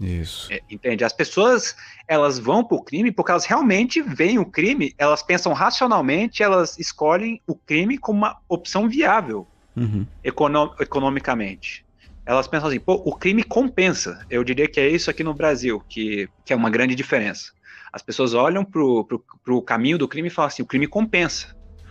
[0.00, 0.52] Isso.
[0.52, 1.04] É, entende?
[1.04, 1.74] As pessoas
[2.08, 6.78] elas vão para o crime porque elas realmente veem o crime, elas pensam racionalmente, elas
[6.78, 10.06] escolhem o crime como uma opção viável Uhum.
[10.24, 11.84] econo- economicamente.
[12.26, 14.24] Elas pensam assim, pô, o crime compensa.
[14.28, 17.52] Eu diria que é isso aqui no Brasil, que, que é uma grande diferença.
[17.92, 21.46] As pessoas olham pro, pro, pro caminho do crime e falam assim, o crime compensa.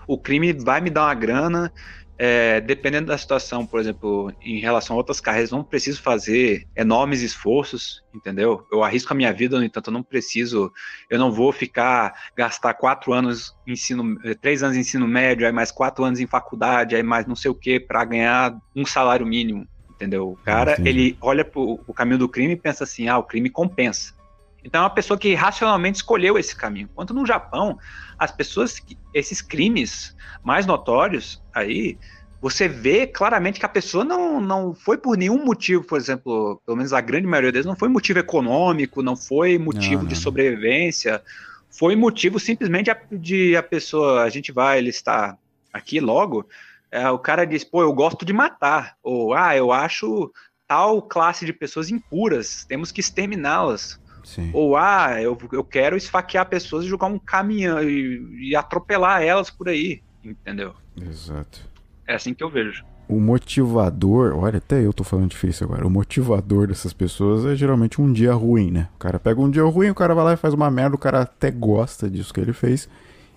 [0.08, 1.72] O crime vai me dar uma grana,
[2.21, 7.21] é, dependendo da situação, por exemplo, em relação a outras carreiras, não preciso fazer enormes
[7.21, 8.67] esforços, entendeu?
[8.69, 10.69] Eu arrisco a minha vida, no entanto, eu não preciso,
[11.10, 15.53] eu não vou ficar, gastar quatro anos ensino, eh, três anos de ensino médio, aí
[15.53, 19.25] mais quatro anos em faculdade, aí mais não sei o que, para ganhar um salário
[19.25, 20.32] mínimo, entendeu?
[20.32, 20.89] O cara, Entendi.
[20.89, 24.18] ele olha pro o caminho do crime e pensa assim, ah, o crime compensa.
[24.63, 26.89] Então é uma pessoa que racionalmente escolheu esse caminho.
[26.91, 27.78] Enquanto no Japão,
[28.17, 28.76] as pessoas,
[29.13, 31.98] esses crimes mais notórios aí,
[32.41, 36.78] você vê claramente que a pessoa não, não foi por nenhum motivo, por exemplo, pelo
[36.78, 40.22] menos a grande maioria deles, não foi motivo econômico, não foi motivo Não, de não.
[40.22, 41.22] sobrevivência,
[41.69, 45.38] foi motivo simplesmente de a pessoa, a gente vai listar
[45.72, 46.48] aqui logo,
[46.91, 50.32] é, o cara diz, pô, eu gosto de matar, ou ah, eu acho
[50.67, 54.00] tal classe de pessoas impuras, temos que exterminá-las.
[54.30, 54.52] Sim.
[54.54, 59.50] Ou, ah, eu, eu quero esfaquear pessoas e jogar um caminhão e, e atropelar elas
[59.50, 60.76] por aí, entendeu?
[61.02, 61.68] Exato.
[62.06, 62.86] É assim que eu vejo.
[63.08, 65.88] O motivador, olha, até eu tô falando difícil agora.
[65.88, 68.88] O motivador dessas pessoas é geralmente um dia ruim, né?
[68.94, 71.00] O cara pega um dia ruim, o cara vai lá e faz uma merda, o
[71.00, 72.88] cara até gosta disso que ele fez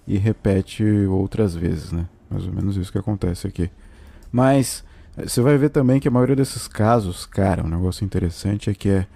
[0.07, 2.07] e repete outras vezes, né?
[2.31, 3.71] Mais ou menos isso que acontece aqui.
[4.31, 4.85] Mas
[5.17, 8.75] eh, você vai ver também que a maioria desses casos, cara, um negócio interessante é
[8.75, 9.07] que é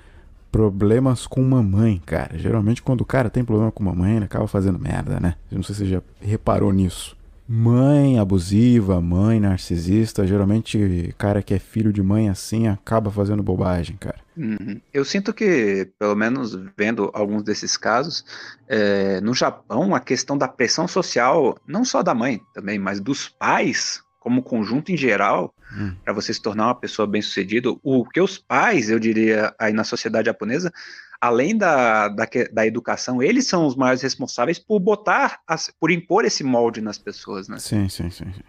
[0.56, 2.38] problemas com mamãe, cara.
[2.38, 5.34] Geralmente quando o cara tem problema com mamãe, ele acaba fazendo merda, né?
[5.52, 7.14] Eu não sei se você já reparou nisso.
[7.46, 13.98] Mãe abusiva, mãe narcisista, geralmente cara que é filho de mãe assim acaba fazendo bobagem,
[13.98, 14.16] cara.
[14.34, 14.80] Uhum.
[14.94, 18.24] Eu sinto que, pelo menos vendo alguns desses casos,
[18.66, 23.28] é, no Japão, a questão da pressão social, não só da mãe também, mas dos
[23.28, 25.94] pais, como conjunto em geral, Hum.
[26.04, 29.84] para você se tornar uma pessoa bem-sucedida, o que os pais, eu diria, aí na
[29.84, 30.72] sociedade japonesa,
[31.20, 36.24] além da, da, da educação, eles são os maiores responsáveis por botar, as- por impor
[36.24, 37.60] esse molde nas pessoas, né?
[37.60, 38.42] Sim, sim, sim, sim.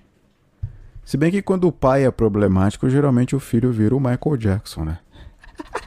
[1.05, 4.83] Se bem que quando o pai é problemático, geralmente o filho vira o Michael Jackson,
[4.83, 4.97] né?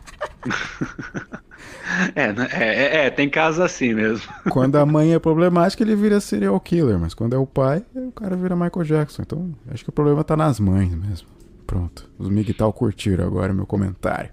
[2.14, 2.48] É, né?
[2.52, 4.26] é, é, é, tem casos assim mesmo.
[4.50, 8.12] Quando a mãe é problemática, ele vira serial killer, mas quando é o pai, o
[8.12, 9.22] cara vira Michael Jackson.
[9.22, 11.28] Então, acho que o problema tá nas mães mesmo.
[11.66, 12.08] Pronto.
[12.18, 14.30] Os Miguel curtiram agora meu comentário.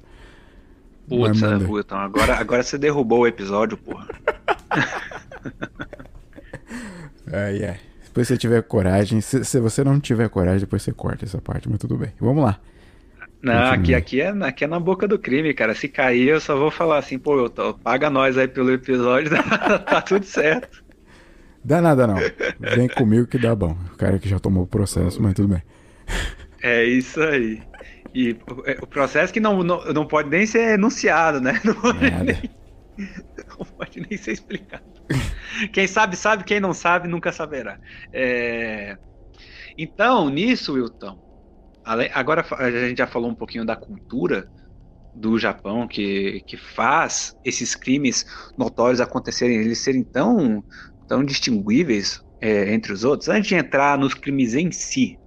[1.07, 4.07] Putz, é, puta, agora, agora você derrubou o episódio, porra.
[7.31, 7.79] Ai, ai.
[8.05, 11.69] Depois você tiver coragem, se, se você não tiver coragem, depois você corta essa parte,
[11.69, 12.13] mas tudo bem.
[12.19, 12.59] Vamos lá.
[13.41, 15.75] Não, aqui, aqui, é, aqui é na boca do crime, cara.
[15.75, 19.31] Se cair, eu só vou falar assim, pô, eu tô- paga nós aí pelo episódio,
[19.85, 20.83] tá tudo certo.
[21.63, 22.31] Dá nada não.
[22.59, 23.75] Vem comigo que dá bom.
[23.93, 25.61] O cara que já tomou o processo, mas tudo bem.
[26.61, 27.67] É isso aí.
[28.13, 31.53] E o- é, o processo que não, não, não pode nem ser enunciado, né?
[31.63, 32.35] Não pode, nem,
[33.59, 34.83] não pode nem ser explicado.
[35.73, 36.43] Quem sabe, sabe.
[36.43, 37.79] Quem não sabe, nunca saberá.
[38.13, 38.97] É,
[39.77, 41.19] Então, nisso, Wilton,
[42.13, 44.49] agora a gente já falou um pouquinho da cultura
[45.15, 48.25] do Japão que, que faz esses crimes
[48.57, 50.63] notórios acontecerem, eles serem tão,
[51.07, 53.29] tão distinguíveis é, entre os outros?
[53.29, 55.17] Antes de entrar nos crimes em si,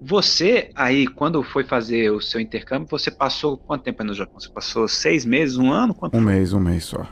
[0.00, 4.38] você aí, quando foi fazer o seu intercâmbio, você passou quanto tempo no Japão?
[4.38, 5.94] Você passou seis meses, um ano?
[5.94, 7.06] Quanto um mês, um mês só.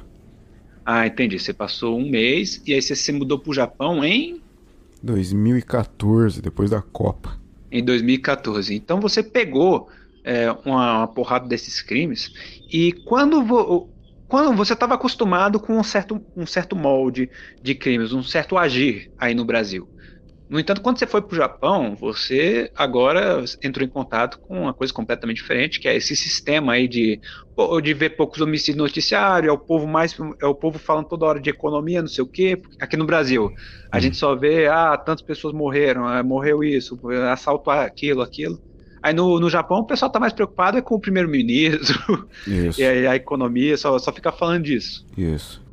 [0.85, 1.39] Ah, entendi.
[1.39, 4.41] Você passou um mês e aí você se mudou pro Japão em
[5.03, 7.46] 2014, depois da Copa.
[7.71, 8.75] Em 2014.
[8.75, 9.89] Então você pegou
[10.25, 12.31] é, uma, uma porrada desses crimes
[12.73, 13.93] e quando, vo-
[14.29, 17.31] quando você estava acostumado com um certo, um certo molde
[17.63, 19.91] de crimes, um certo agir aí no Brasil.
[20.49, 24.73] No entanto, quando você foi para o Japão, você agora entrou em contato com uma
[24.73, 27.21] coisa completamente diferente, que é esse sistema aí de,
[27.83, 31.27] de ver poucos homicídios no noticiário, é o povo mais é o povo falando toda
[31.27, 32.63] hora de economia, não sei o quê.
[32.81, 33.53] Aqui no Brasil,
[33.91, 36.97] a gente só vê, ah, tantas pessoas morreram, ah, morreu isso,
[37.33, 38.63] assalto aquilo, aquilo.
[39.03, 43.07] Aí no, no Japão o pessoal tá mais preocupado é com o primeiro-ministro e aí
[43.07, 45.05] a economia, só, só fica falando disso.
[45.17, 45.65] isso.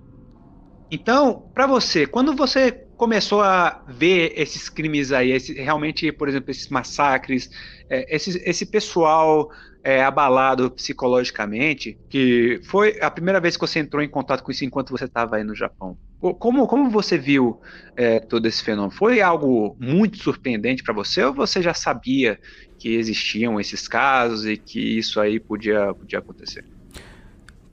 [0.89, 6.51] Então, para você, quando você começou a ver esses crimes aí, esse- realmente, por exemplo,
[6.51, 7.49] esses massacres,
[7.89, 9.49] é, esse, esse pessoal
[9.83, 14.63] é, abalado psicologicamente, que foi a primeira vez que você entrou em contato com isso
[14.65, 15.97] enquanto você estava aí no Japão.
[16.19, 17.59] Co- Como, como você viu
[17.95, 18.91] é, todo esse fenômeno?
[18.91, 22.39] Foi algo muito surpreendente para você ou você já sabia
[22.79, 26.63] que existiam esses casos e que isso aí podia, podia acontecer?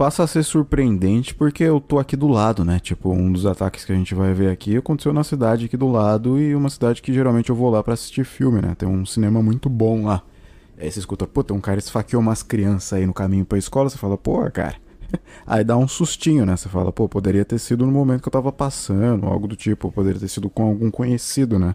[0.01, 2.81] Passa a ser surpreendente porque eu tô aqui do lado, né?
[2.81, 5.89] Tipo, um dos ataques que a gente vai ver aqui aconteceu na cidade aqui do
[5.89, 8.75] lado e uma cidade que geralmente eu vou lá pra assistir filme, né?
[8.75, 10.23] Tem um cinema muito bom lá.
[10.79, 13.59] Aí você escuta, pô, tem um cara que esfaqueou umas crianças aí no caminho pra
[13.59, 14.77] escola, você fala, pô, cara.
[15.47, 16.57] Aí dá um sustinho, né?
[16.57, 19.93] Você fala, pô, poderia ter sido no momento que eu tava passando, algo do tipo,
[19.93, 21.75] poderia ter sido com algum conhecido, né?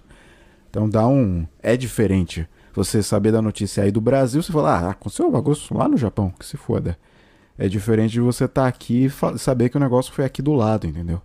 [0.71, 1.45] Então dá um.
[1.61, 2.49] É diferente.
[2.73, 5.95] Você saber da notícia aí do Brasil, você fala, ah, aconteceu um bagulho lá no
[5.95, 6.97] Japão, que se foda.
[7.57, 10.85] É diferente de você estar aqui e saber que o negócio foi aqui do lado,
[10.87, 11.21] entendeu?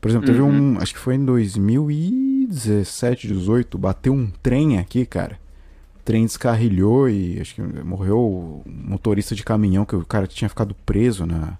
[0.00, 0.74] Por exemplo, teve Uhum.
[0.74, 0.78] um.
[0.78, 5.38] Acho que foi em 2017, 18, bateu um trem aqui, cara.
[5.98, 10.48] O trem descarrilhou e acho que morreu o motorista de caminhão, que o cara tinha
[10.48, 11.58] ficado preso na,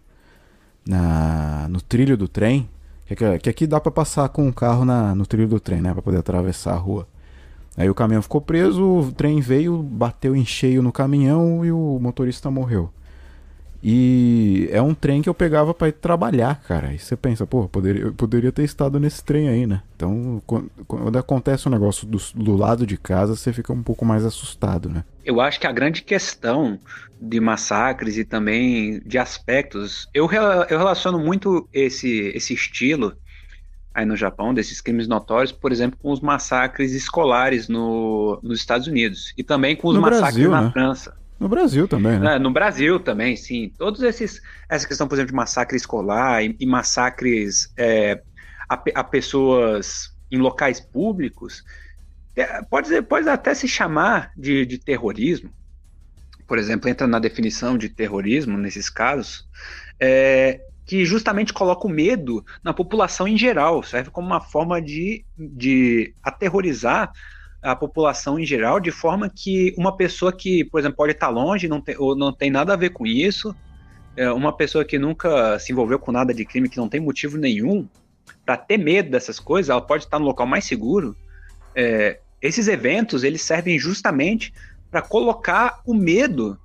[0.87, 2.69] na no trilho do trem.
[3.07, 5.93] Que, que- aqui dá pra passar com o carro na, no trilho do trem, né?
[5.93, 7.09] Pra poder atravessar a rua.
[7.77, 11.99] Aí o caminhão ficou preso, o trem veio, bateu em cheio no caminhão e o
[12.01, 12.91] motorista morreu.
[13.83, 16.93] E é um trem que eu pegava pra ir trabalhar, cara.
[16.93, 19.83] E você pensa, pô, eu poderia, eu poderia ter estado nesse trem aí, né?
[19.95, 24.05] Então, quando, quando acontece um negócio do, do lado de casa, você fica um pouco
[24.05, 25.05] mais assustado, né?
[25.25, 26.79] Eu acho que a grande questão
[27.21, 33.17] de massacres e também de aspectos, eu, eu relaciono muito esse, esse estilo
[33.95, 38.87] aí no Japão, desses crimes notórios, por exemplo, com os massacres escolares no, nos Estados
[38.87, 40.71] Unidos e também com os No massacres Brasil, na né?
[40.73, 41.17] França.
[41.39, 42.35] No Brasil também, né?
[42.35, 43.73] É, no Brasil também, sim.
[43.79, 44.41] Todos esses.
[44.69, 48.21] Essa questão, por exemplo, de massacre escolar e, e massacres é,
[48.69, 51.63] a, a pessoas em locais públicos,
[52.37, 55.51] é, pode, pode até se chamar de, de terrorismo.
[56.47, 59.47] Por exemplo, entra na definição de terrorismo nesses casos,
[60.01, 65.25] é, que justamente coloca o medo na população em geral, serve como uma forma de,
[65.37, 67.13] de aterrorizar
[67.63, 71.69] a população em geral, de forma que uma pessoa que, por exemplo, pode estar longe,
[71.69, 73.55] não tem, ou não tem nada a ver com isso,
[74.17, 77.37] é, uma pessoa que nunca se envolveu com nada de crime, que não tem motivo
[77.37, 77.89] nenhum
[78.45, 81.17] para ter medo dessas coisas, ela pode estar no local mais seguro.
[81.75, 84.53] É, esses eventos eles servem justamente
[84.91, 86.59] para colocar o medo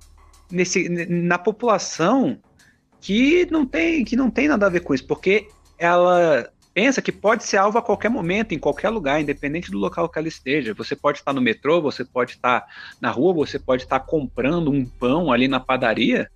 [0.50, 2.38] nesse, na população
[3.00, 5.46] que não tem que não tem nada a ver com isso, porque
[5.78, 10.08] ela pensa que pode ser alvo a qualquer momento, em qualquer lugar, independente do local
[10.08, 10.74] que ela esteja.
[10.74, 12.66] Você pode estar no metrô, você pode estar
[13.00, 16.28] na rua, você pode estar comprando um pão ali na padaria.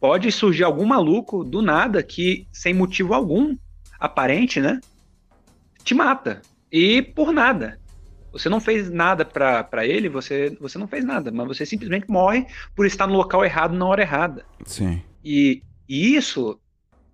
[0.00, 3.56] Pode surgir algum maluco do nada que, sem motivo algum,
[3.98, 4.80] aparente, né?
[5.84, 6.42] Te mata.
[6.70, 7.78] E por nada.
[8.32, 12.44] Você não fez nada para ele, você, você não fez nada, mas você simplesmente morre
[12.74, 14.44] por estar no local errado na hora errada.
[14.66, 15.00] Sim.
[15.24, 16.58] E, e isso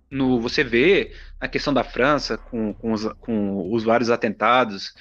[0.09, 4.93] no, você vê na questão da França com, com, os, com os vários atentados,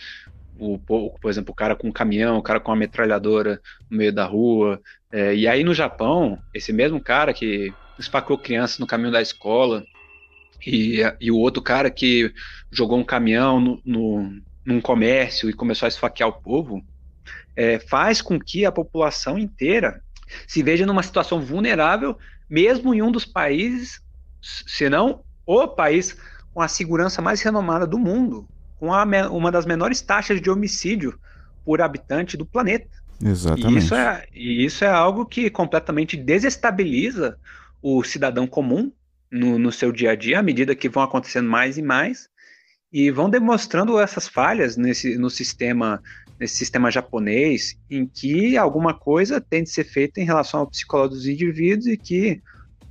[0.55, 3.99] o, po- por exemplo, o cara com um caminhão, o cara com uma metralhadora no
[3.99, 4.81] meio da rua.
[5.13, 9.87] É, e aí no Japão, esse mesmo cara que esfaqueou crianças no caminho da escola,
[10.67, 12.33] e, e o outro cara que
[12.73, 16.83] jogou um caminhão no, no- num comércio e começou a esfaquear o povo,
[17.57, 20.03] é, faz com que a população inteira
[20.47, 22.17] se veja numa situação vulnerável,
[22.49, 24.01] mesmo em um dos países,
[24.43, 26.17] se não o país
[26.53, 28.47] com a segurança mais renomada do mundo,
[28.79, 31.19] com a uma das menores taxas de homicídio
[31.65, 32.89] por habitante do planeta.
[33.23, 33.75] Exatamente.
[33.75, 37.39] E isso, é, e isso é algo que completamente desestabiliza
[37.83, 38.91] o cidadão comum
[39.31, 42.29] no, no seu dia a dia, à medida que vão acontecendo mais e mais,
[42.93, 46.03] e vão demonstrando essas falhas nesse, no sistema
[46.41, 51.17] nesse sistema japonês, em que alguma coisa tem de ser feita em relação ao psicológico
[51.17, 52.41] dos indivíduos e que,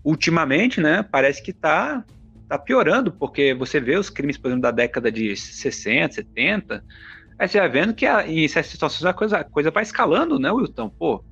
[0.04, 2.06] ultimamente, né, parece que está
[2.49, 6.83] tá piorando, porque você vê os crimes, por exemplo, da década de 60, 70,
[7.38, 10.39] aí você vai vendo que a, em certas situações a coisa, a coisa vai escalando,
[10.39, 10.89] né, Wilton?
[10.89, 11.23] Pô,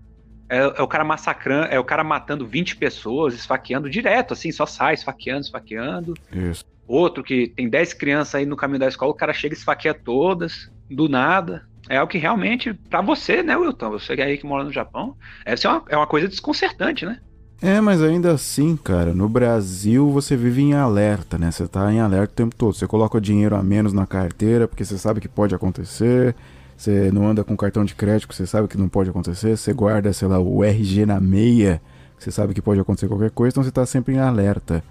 [0.47, 4.67] é, é, o cara massacrando, é o cara matando 20 pessoas, esfaqueando direto, assim, só
[4.67, 6.13] sai esfaqueando, esfaqueando.
[6.31, 6.63] Isso.
[6.87, 9.93] Outro que tem 10 crianças aí no caminho da escola, o cara chega e esfaqueia
[9.93, 11.67] todas, do nada.
[11.89, 13.89] É o que realmente, para você, né, Wilton?
[13.91, 17.19] Você aí que mora no Japão, essa é uma, é uma coisa desconcertante, né?
[17.61, 21.49] É, mas ainda assim, cara, no Brasil você vive em alerta, né?
[21.49, 22.75] Você tá em alerta o tempo todo.
[22.75, 26.35] Você coloca dinheiro a menos na carteira porque você sabe que pode acontecer.
[26.77, 29.57] Você não anda com cartão de crédito, você sabe que não pode acontecer.
[29.57, 31.81] Você guarda, sei lá, o RG na meia,
[32.19, 34.83] você sabe que pode acontecer qualquer coisa, então você tá sempre em alerta.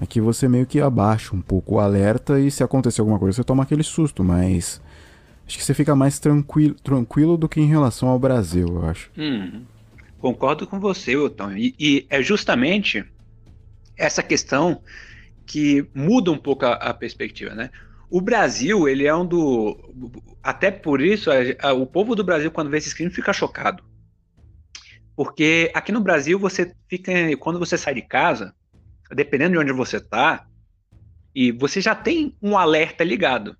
[0.00, 3.44] Aqui você meio que abaixa um pouco o alerta e se acontecer alguma coisa você
[3.44, 4.80] toma aquele susto, mas
[5.46, 9.10] acho que você fica mais tranquilo, tranquilo do que em relação ao Brasil, eu acho.
[9.16, 9.62] Hum,
[10.18, 11.52] concordo com você, Wilton.
[11.52, 13.04] E, e, é justamente
[13.96, 14.82] essa questão
[15.46, 17.70] que muda um pouco a, a perspectiva, né?
[18.10, 19.76] O Brasil, ele é um do.
[20.42, 23.82] Até por isso, a, a, o povo do Brasil, quando vê esses crimes, fica chocado.
[25.14, 27.12] Porque aqui no Brasil, você fica.
[27.38, 28.54] Quando você sai de casa,
[29.14, 30.46] dependendo de onde você está,
[31.34, 33.56] e você já tem um alerta ligado.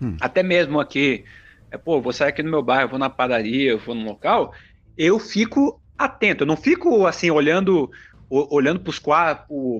[0.00, 0.16] Hum.
[0.20, 1.24] Até mesmo aqui,
[1.70, 4.54] é, pô, vou sair aqui no meu bairro, vou na padaria, eu vou no local,
[4.96, 7.90] eu fico atento, eu não fico assim olhando
[8.28, 8.80] olhando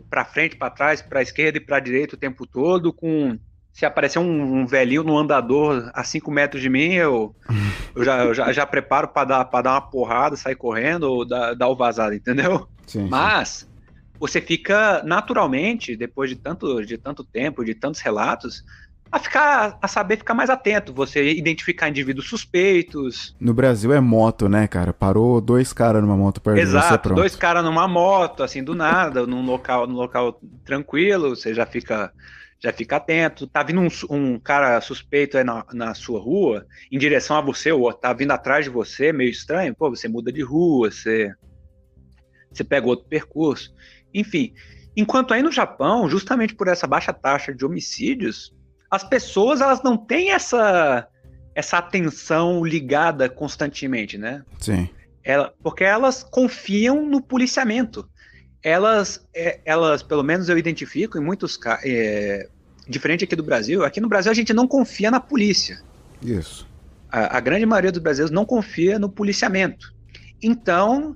[0.09, 3.39] para frente, para trás, para a esquerda e para a direita o tempo todo com
[3.73, 7.35] se aparecer um, um, velhinho no andador a 5 metros de mim, eu,
[7.97, 11.55] eu, já, eu já, já, preparo para dar, dar uma porrada, sair correndo ou dar,
[11.55, 12.69] dar o vazado, entendeu?
[12.87, 13.69] Sim, Mas
[14.17, 18.65] você fica naturalmente, depois de tanto, de tanto tempo, de tantos relatos,
[19.15, 23.35] a ficar a saber ficar mais atento, você identificar indivíduos suspeitos.
[23.39, 24.93] No Brasil é moto, né, cara?
[24.93, 27.19] Parou dois caras numa moto perto Exato, você, pronto.
[27.21, 32.13] dois caras numa moto, assim, do nada, num local, num local tranquilo, você já fica
[32.59, 33.47] já fica atento.
[33.47, 37.71] Tá vindo um, um cara suspeito aí na, na, sua rua, em direção a você,
[37.71, 41.33] ou tá vindo atrás de você, meio estranho, pô, você muda de rua, você,
[42.51, 43.73] você pega outro percurso.
[44.13, 44.55] Enfim,
[44.97, 48.53] enquanto aí no Japão, justamente por essa baixa taxa de homicídios,
[48.95, 51.07] as pessoas elas não têm essa,
[51.55, 54.45] essa atenção ligada constantemente, né?
[54.59, 54.89] Sim.
[55.23, 58.09] Ela, porque elas confiam no policiamento
[58.65, 62.49] elas, é, elas, pelo menos eu identifico em muitos casos, é,
[62.89, 65.83] diferente aqui do Brasil, aqui no Brasil a gente não confia na polícia.
[66.23, 66.67] Isso.
[67.13, 69.93] A, a grande maioria dos brasileiros não confia no policiamento.
[70.43, 71.15] Então,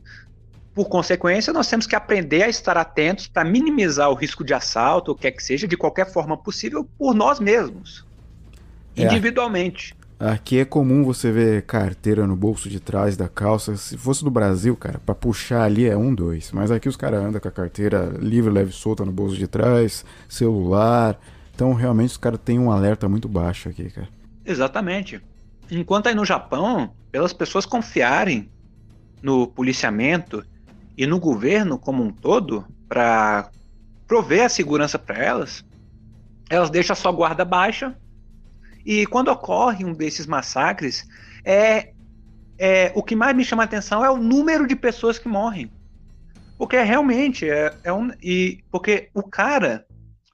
[0.79, 5.11] por consequência, nós temos que aprender a estar atentos para minimizar o risco de assalto,
[5.11, 8.07] o que é que seja, de qualquer forma possível, por nós mesmos,
[8.97, 9.03] é.
[9.03, 9.93] individualmente.
[10.21, 13.77] Aqui é comum você ver carteira no bolso de trás da calça.
[13.77, 16.53] Se fosse do Brasil, cara, para puxar ali é um, dois.
[16.53, 20.05] Mas aqui os caras andam com a carteira livre, leve, solta no bolso de trás,
[20.29, 21.19] celular.
[21.57, 24.09] Então realmente os caras têm um alerta muito baixo aqui, cara.
[24.45, 25.21] Exatamente.
[25.69, 28.49] Enquanto aí no Japão, pelas pessoas confiarem
[29.21, 30.45] no policiamento
[30.99, 33.53] e no governo como um todo para
[34.05, 35.65] prover a segurança para elas,
[36.51, 37.97] elas deixam a sua guarda baixa
[38.85, 41.07] e quando ocorre um desses massacres,
[41.45, 41.93] é,
[42.59, 45.71] é o que mais me chama a atenção é o número de pessoas que morrem.
[46.57, 48.11] Porque realmente é, é um.
[48.21, 49.87] E, porque o cara,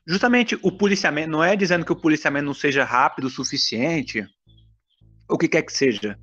[0.07, 4.27] justamente o policiamento, não é dizendo que o policiamento não seja rápido o suficiente,
[5.29, 6.19] o que quer que seja.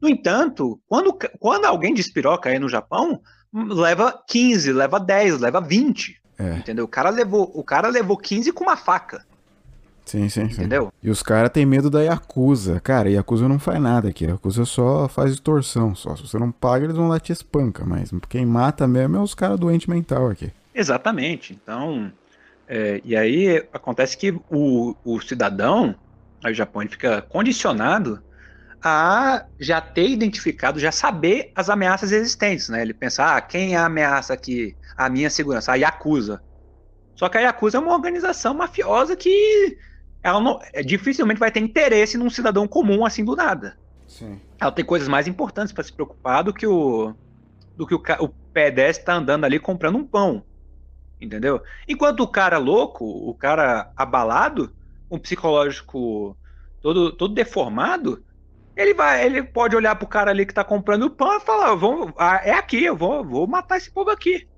[0.00, 3.20] No entanto, quando, quando alguém despiroca aí no Japão,
[3.52, 6.20] leva 15, leva 10, leva 20.
[6.38, 6.54] É.
[6.56, 6.84] Entendeu?
[6.84, 9.24] O cara, levou, o cara levou 15 com uma faca.
[10.04, 10.54] Sim, sim, sim.
[10.54, 10.92] Entendeu?
[11.02, 12.80] E os caras têm medo da Yakuza.
[12.80, 14.26] Cara, Yakuza não faz nada aqui.
[14.26, 15.94] A Yakuza só faz extorsão.
[15.94, 16.16] Só.
[16.16, 17.84] Se você não paga, eles vão lá te espanca.
[17.84, 20.52] Mas quem mata mesmo é os caras doentes mental aqui.
[20.74, 21.52] Exatamente.
[21.62, 22.10] Então,
[22.66, 25.94] é, e aí acontece que o, o cidadão,
[26.42, 28.20] aí o Japão, ele fica condicionado
[28.82, 32.82] a já ter identificado, já saber as ameaças existentes, né?
[32.82, 34.76] Ele pensa, ah, quem é a ameaça aqui?
[34.96, 36.42] A minha segurança, a Yakuza.
[37.14, 39.78] Só que a Yakuza é uma organização mafiosa que
[40.22, 43.76] ela não, é, dificilmente vai ter interesse num cidadão comum assim do nada.
[44.08, 44.40] Sim.
[44.60, 47.14] Ela tem coisas mais importantes para se preocupar do que o
[47.76, 50.44] do que o, o pedestre tá andando ali comprando um pão.
[51.20, 51.62] Entendeu?
[51.86, 54.74] Enquanto o cara louco, o cara abalado,
[55.10, 56.36] um psicológico
[56.80, 58.22] todo, todo deformado,
[58.76, 61.74] ele vai, ele pode olhar pro cara ali que tá comprando o pão e falar,
[61.74, 64.48] vou, ah, é aqui, eu vou, vou matar esse povo aqui.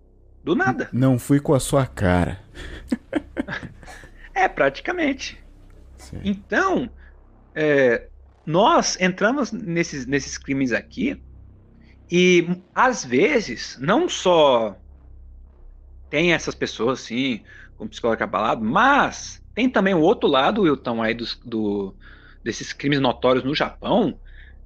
[0.42, 0.88] Do nada.
[0.92, 2.40] Não fui com a sua cara.
[4.34, 5.42] É, praticamente.
[5.96, 6.20] Sim.
[6.24, 6.90] Então,
[7.54, 8.08] é,
[8.44, 11.22] nós entramos nesses, nesses crimes aqui
[12.10, 14.76] e às vezes não só
[16.10, 17.42] tem essas pessoas assim,
[17.76, 21.94] com psicólogo abalado, mas tem também o outro lado, Wilton, aí dos, do,
[22.44, 24.18] desses crimes notórios no Japão,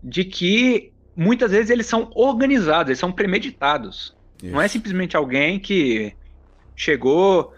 [0.03, 4.17] de que muitas vezes eles são organizados, eles são premeditados.
[4.43, 4.73] Não é Isso.
[4.75, 6.13] simplesmente alguém que
[6.77, 7.53] chegou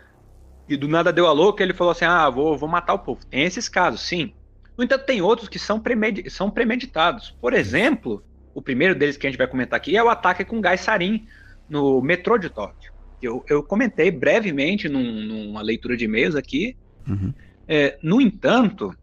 [0.68, 2.99] e do nada deu a louca e ele falou assim: ah, vou, vou matar o
[2.99, 3.25] povo.
[3.27, 4.33] Tem esses casos, sim.
[4.77, 7.37] No entanto, tem outros que são, premedi são premeditados.
[7.41, 8.23] Por exemplo,
[8.55, 11.27] o primeiro deles que a gente vai comentar aqui é o ataque com gás sarin
[11.68, 12.93] no metrô de Tóquio.
[13.23, 16.77] Eu, eu comentei brevemente num- numa leitura de e-mails aqui.
[17.07, 17.35] Uhum.
[17.68, 18.97] É, no entanto,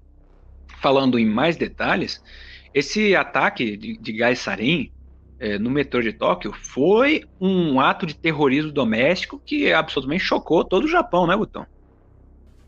[0.82, 2.22] falando em mais detalhes,
[2.74, 4.92] esse ataque de, de gás sarin
[5.40, 10.86] é, no metrô de Tóquio foi um ato de terrorismo doméstico que absolutamente chocou todo
[10.86, 11.66] o Japão, né, Butão?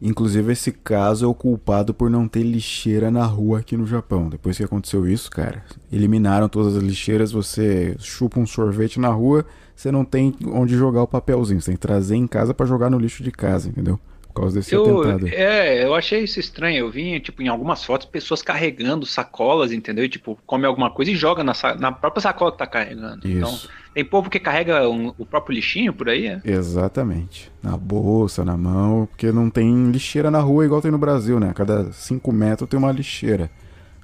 [0.02, 4.30] Inclusive, esse caso é o culpado por não ter lixeira na rua aqui no Japão.
[4.30, 7.34] Depois que aconteceu isso, cara, eliminaram todas as lixeiras.
[7.34, 9.46] Você chupa um sorvete na rua,
[9.76, 11.60] você não tem onde jogar o papelzinho.
[11.60, 14.00] Você tem que trazer em casa pra jogar no lixo de casa, entendeu?
[14.40, 15.28] Causa desse Eu, atentado.
[15.28, 16.78] é, eu achei isso estranho.
[16.78, 20.06] Eu vi, tipo, em algumas fotos, pessoas carregando sacolas, entendeu?
[20.06, 23.28] E, tipo, come alguma coisa e joga na, na própria sacola que tá carregando.
[23.28, 23.70] Então, Isso.
[23.94, 26.42] tem povo que carrega um- o próprio lixinho por aí, é?
[26.46, 27.52] Exatamente.
[27.62, 31.50] Na bolsa, na mão, porque não tem lixeira na rua igual tem no Brasil, né?
[31.50, 33.50] A cada 5 metros tem uma lixeira.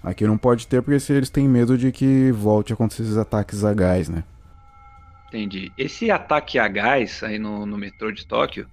[0.03, 3.17] Aqui não pode ter porque se eles têm medo de que volte a acontecer esses
[3.17, 4.23] ataques a gás, né?
[5.27, 5.71] Entendi.
[5.77, 8.67] Esse ataque a gás aí no, no metrô de Tóquio,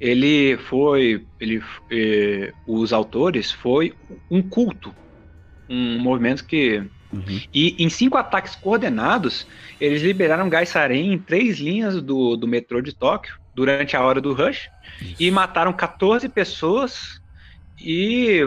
[0.00, 3.92] ele foi, ele, eh, os autores foi
[4.30, 4.94] um culto,
[5.68, 7.40] um movimento que Uhum.
[7.54, 9.46] e em cinco ataques coordenados
[9.80, 14.20] eles liberaram gás sarin em três linhas do, do metrô de Tóquio durante a hora
[14.20, 14.68] do rush
[15.18, 17.18] e mataram 14 pessoas
[17.80, 18.42] e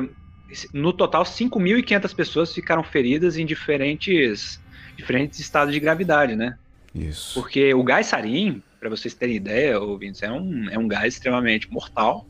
[0.73, 4.59] no total 5.500 pessoas ficaram feridas em diferentes
[4.95, 6.55] diferentes estados de gravidade, né?
[6.93, 7.33] Isso.
[7.33, 11.71] Porque o gás sarin, para vocês terem ideia, ouvintes, é um, é um gás extremamente
[11.71, 12.27] mortal.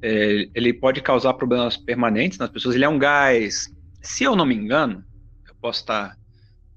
[0.00, 2.74] É, ele pode causar problemas permanentes nas pessoas.
[2.74, 3.68] Ele é um gás,
[4.00, 5.04] se eu não me engano,
[5.46, 6.16] eu posso estar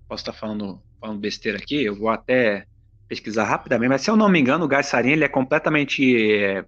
[0.05, 2.65] posso estar falando, falando besteira aqui, eu vou até
[3.07, 6.65] pesquisar rapidamente, mas se eu não me engano, o gás sarin ele é completamente é,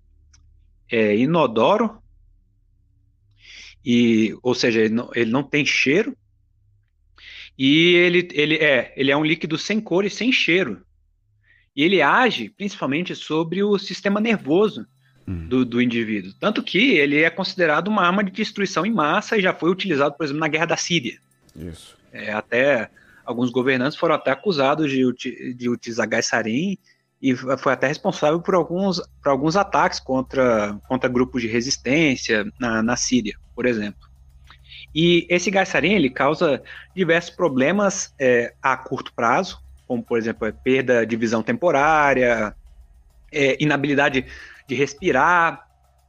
[0.90, 2.00] é, inodoro,
[3.84, 6.16] e, ou seja, ele não, ele não tem cheiro,
[7.58, 10.86] e ele, ele, é, ele é um líquido sem cor e sem cheiro.
[11.76, 14.86] E ele age principalmente sobre o sistema nervoso
[15.28, 15.48] Hum.
[15.48, 16.34] do, do indivíduo.
[16.40, 20.16] Tanto que ele é considerado uma arma de destruição em massa e já foi utilizado,
[20.16, 21.20] por exemplo, na guerra da Síria.
[21.56, 21.96] Isso.
[22.12, 22.90] É, até
[23.26, 26.78] alguns governantes foram até acusados de, de utilizar gás sarin
[27.22, 32.82] e foi até responsável por alguns, por alguns ataques contra, contra grupos de resistência na,
[32.82, 34.10] na Síria, por exemplo.
[34.94, 36.62] E esse gás sarin ele causa
[36.96, 39.60] diversos problemas é, a curto prazo,
[39.92, 42.56] como por exemplo a perda de visão temporária,
[43.30, 44.26] é, inabilidade
[44.66, 45.62] de respirar,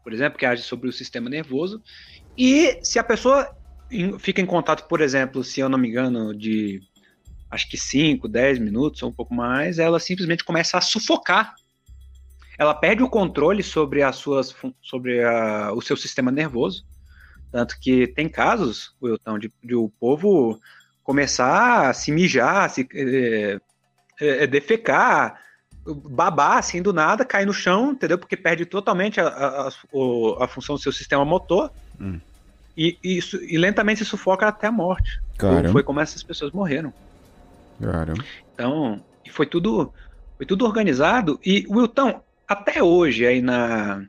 [0.04, 1.82] por exemplo, que age sobre o sistema nervoso.
[2.38, 3.44] E se a pessoa
[4.20, 6.80] fica em contato, por exemplo, se eu não me engano, de
[7.50, 11.52] acho que 5, 10 minutos ou um pouco mais, ela simplesmente começa a sufocar.
[12.56, 16.84] Ela perde o controle sobre as suas sobre a- o seu sistema nervoso.
[17.50, 20.60] Tanto que tem casos, Wilton, de, de o povo
[21.02, 23.58] começar a se mijar, se eh,
[24.26, 25.40] eh, defecar,
[25.86, 28.16] babar assim do nada, cair no chão, entendeu?
[28.18, 31.70] Porque perde totalmente a, a, a- função do seu sistema motor.
[32.00, 32.20] Hum.
[32.76, 35.20] E, e isso, e lentamente se sufoca até a morte.
[35.36, 35.70] Caramba.
[35.72, 36.92] Foi como essas pessoas morreram.
[37.80, 38.24] Caramba.
[38.54, 39.92] Então, e foi tudo,
[40.36, 41.38] foi tudo organizado.
[41.44, 44.02] E Wilton, até hoje aí na,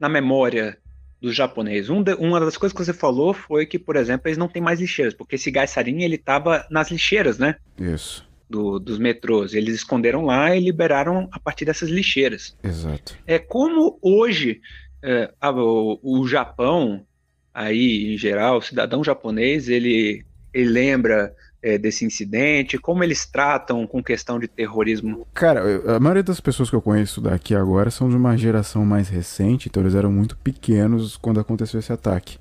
[0.00, 0.76] na memória
[1.20, 4.38] dos japoneses, um de- uma das coisas que você falou foi que, por exemplo, eles
[4.38, 7.56] não têm mais lixeiras, porque esse gás sarin ele estava nas lixeiras, né?
[7.78, 8.26] Isso.
[8.48, 9.54] Do- dos metrôs.
[9.54, 12.56] Eles esconderam lá e liberaram a partir dessas lixeiras.
[12.62, 13.16] Exato.
[13.26, 14.60] É como hoje
[15.02, 17.04] é, a- o, o Japão,
[17.52, 21.32] aí em geral, o cidadão japonês, ele, ele lembra
[21.62, 25.26] é, desse incidente, como eles tratam com questão de terrorismo.
[25.32, 25.62] Cara,
[25.96, 29.68] a maioria das pessoas que eu conheço daqui agora são de uma geração mais recente,
[29.68, 32.36] então eles eram muito pequenos quando aconteceu esse ataque.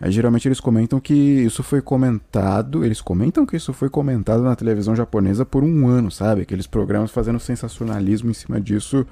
[0.00, 4.54] Aí geralmente eles comentam que isso foi comentado, eles comentam que isso foi comentado na
[4.54, 6.42] televisão japonesa por um ano, sabe?
[6.42, 9.04] Aqueles programas fazendo sensacionalismo em cima disso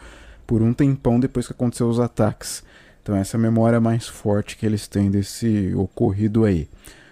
[0.47, 2.63] por um tempão depois que aconteceu os ataques.
[3.03, 6.69] Então essa é a memória mais forte que eles têm desse ocorrido aí.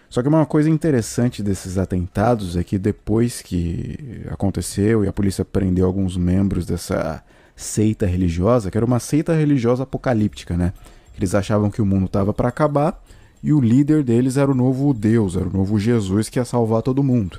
[0.09, 5.45] Só que uma coisa interessante desses atentados é que depois que aconteceu e a polícia
[5.45, 7.21] prendeu alguns membros dessa
[7.57, 10.73] seita religiosa, que era uma seita religiosa apocalíptica, né?
[11.17, 13.04] Eles achavam que o mundo estava para acabar
[13.45, 16.81] e o líder deles era o novo Deus, era o novo Jesus que ia salvar
[16.81, 17.39] todo mundo.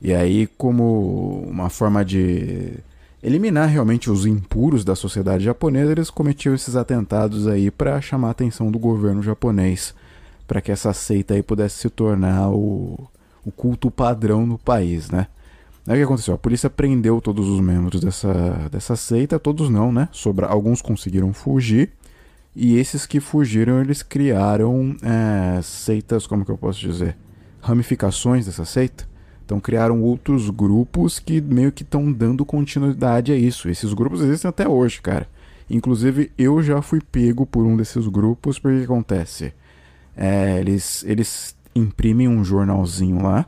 [0.00, 2.74] E aí, como uma forma de
[3.20, 8.30] eliminar realmente os impuros da sociedade japonesa, eles cometiam esses atentados aí para chamar a
[8.30, 9.92] atenção do governo japonês
[10.46, 13.08] para que essa seita aí pudesse se tornar o,
[13.44, 15.26] o culto padrão no país, né?
[15.86, 16.34] Aí o que aconteceu?
[16.34, 20.08] A polícia prendeu todos os membros dessa, dessa seita, todos não, né?
[20.12, 21.90] Sobra, alguns conseguiram fugir,
[22.54, 27.16] e esses que fugiram, eles criaram é, seitas, como que eu posso dizer?
[27.60, 29.08] Ramificações dessa seita.
[29.44, 33.68] Então criaram outros grupos que meio que estão dando continuidade a isso.
[33.68, 35.28] Esses grupos existem até hoje, cara.
[35.68, 39.52] Inclusive eu já fui pego por um desses grupos, porque que acontece?
[40.16, 43.46] É, eles, eles imprimem um jornalzinho lá.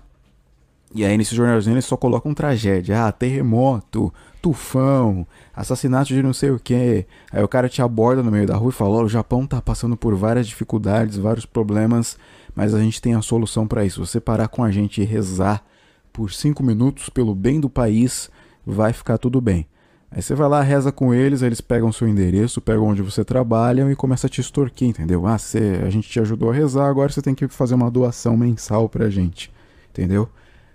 [0.95, 3.07] E aí nesse jornalzinho eles só colocam tragédia.
[3.07, 4.13] Ah, terremoto,
[4.47, 7.05] tufão, assassinato de não sei o que.
[7.33, 9.97] Aí o cara te aborda no meio da rua e fala: o Japão tá passando
[9.97, 12.17] por várias dificuldades, vários problemas,
[12.55, 14.05] mas a gente tem a solução para isso.
[14.05, 15.65] Você parar com a gente e rezar
[16.13, 18.31] por cinco minutos pelo bem do país,
[18.65, 19.67] vai ficar tudo bem.
[20.09, 23.91] Aí você vai lá, reza com eles, eles pegam seu endereço, pegam onde você trabalha
[23.91, 25.27] e começa a te extorquir, entendeu?
[25.27, 28.37] Ah, você, a gente te ajudou a rezar, agora você tem que fazer uma doação
[28.37, 29.53] mensal pra gente,
[29.91, 30.29] entendeu?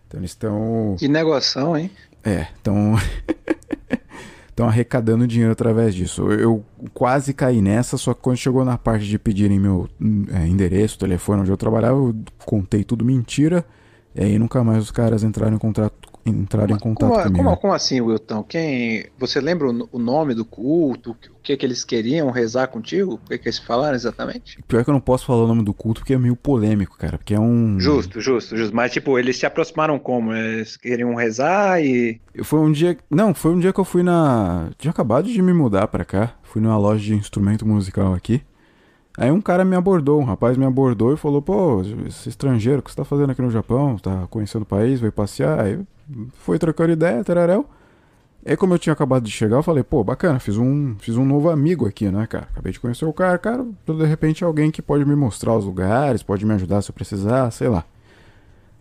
[0.06, 0.98] Então eles estão.
[1.00, 1.90] Que negociação, hein?
[2.24, 2.96] É, estão.
[4.50, 6.30] Estão arrecadando dinheiro através disso.
[6.30, 6.64] Eu,
[6.94, 9.88] quase caí nessa, só que quando chegou na parte de pedirem meu
[10.34, 12.16] é, endereço, telefone onde eu trabalhava, eu
[12.46, 13.66] contei tudo mentira.
[14.14, 17.44] E aí nunca mais os caras entraram em contato, entraram em contato como, comigo.
[17.44, 18.44] Como, como, assim, Wilton?
[18.44, 21.12] Quem, você lembra o, o, nome do culto?
[21.12, 23.14] O que, que eles queriam rezar contigo?
[23.14, 24.62] O que, que eles falaram exatamente?
[24.68, 27.18] Pior que eu não posso falar o nome do culto porque é meio polêmico, cara.
[27.18, 27.80] Porque é um.
[27.80, 28.76] Justo, justo, justo.
[28.76, 30.34] Mas, tipo, eles se aproximaram como?
[30.34, 32.22] Eles queriam rezar e.
[32.44, 32.98] Foi um dia.
[33.10, 34.70] Não, foi um dia que eu fui na.
[34.78, 36.36] Tinha acabado de me mudar pra cá.
[36.44, 38.42] Fui numa loja de instrumento musical aqui.
[39.18, 42.82] Aí um cara me abordou, um rapaz me abordou e falou: Pô, esse estrangeiro, o
[42.82, 43.98] que você tá fazendo aqui no Japão?
[43.98, 45.60] Tá conhecendo o país, veio passear?
[45.60, 45.80] Aí
[46.34, 47.66] foi trocando ideia, teraréu.
[48.46, 51.26] Aí como eu tinha acabado de chegar, eu falei: Pô, bacana, fiz um, fiz um
[51.26, 52.48] novo amigo aqui, né, cara?
[52.52, 56.24] Acabei de conhecer o cara, cara, de repente alguém que pode me mostrar os lugares,
[56.24, 57.84] pode me ajudar se eu precisar, sei lá.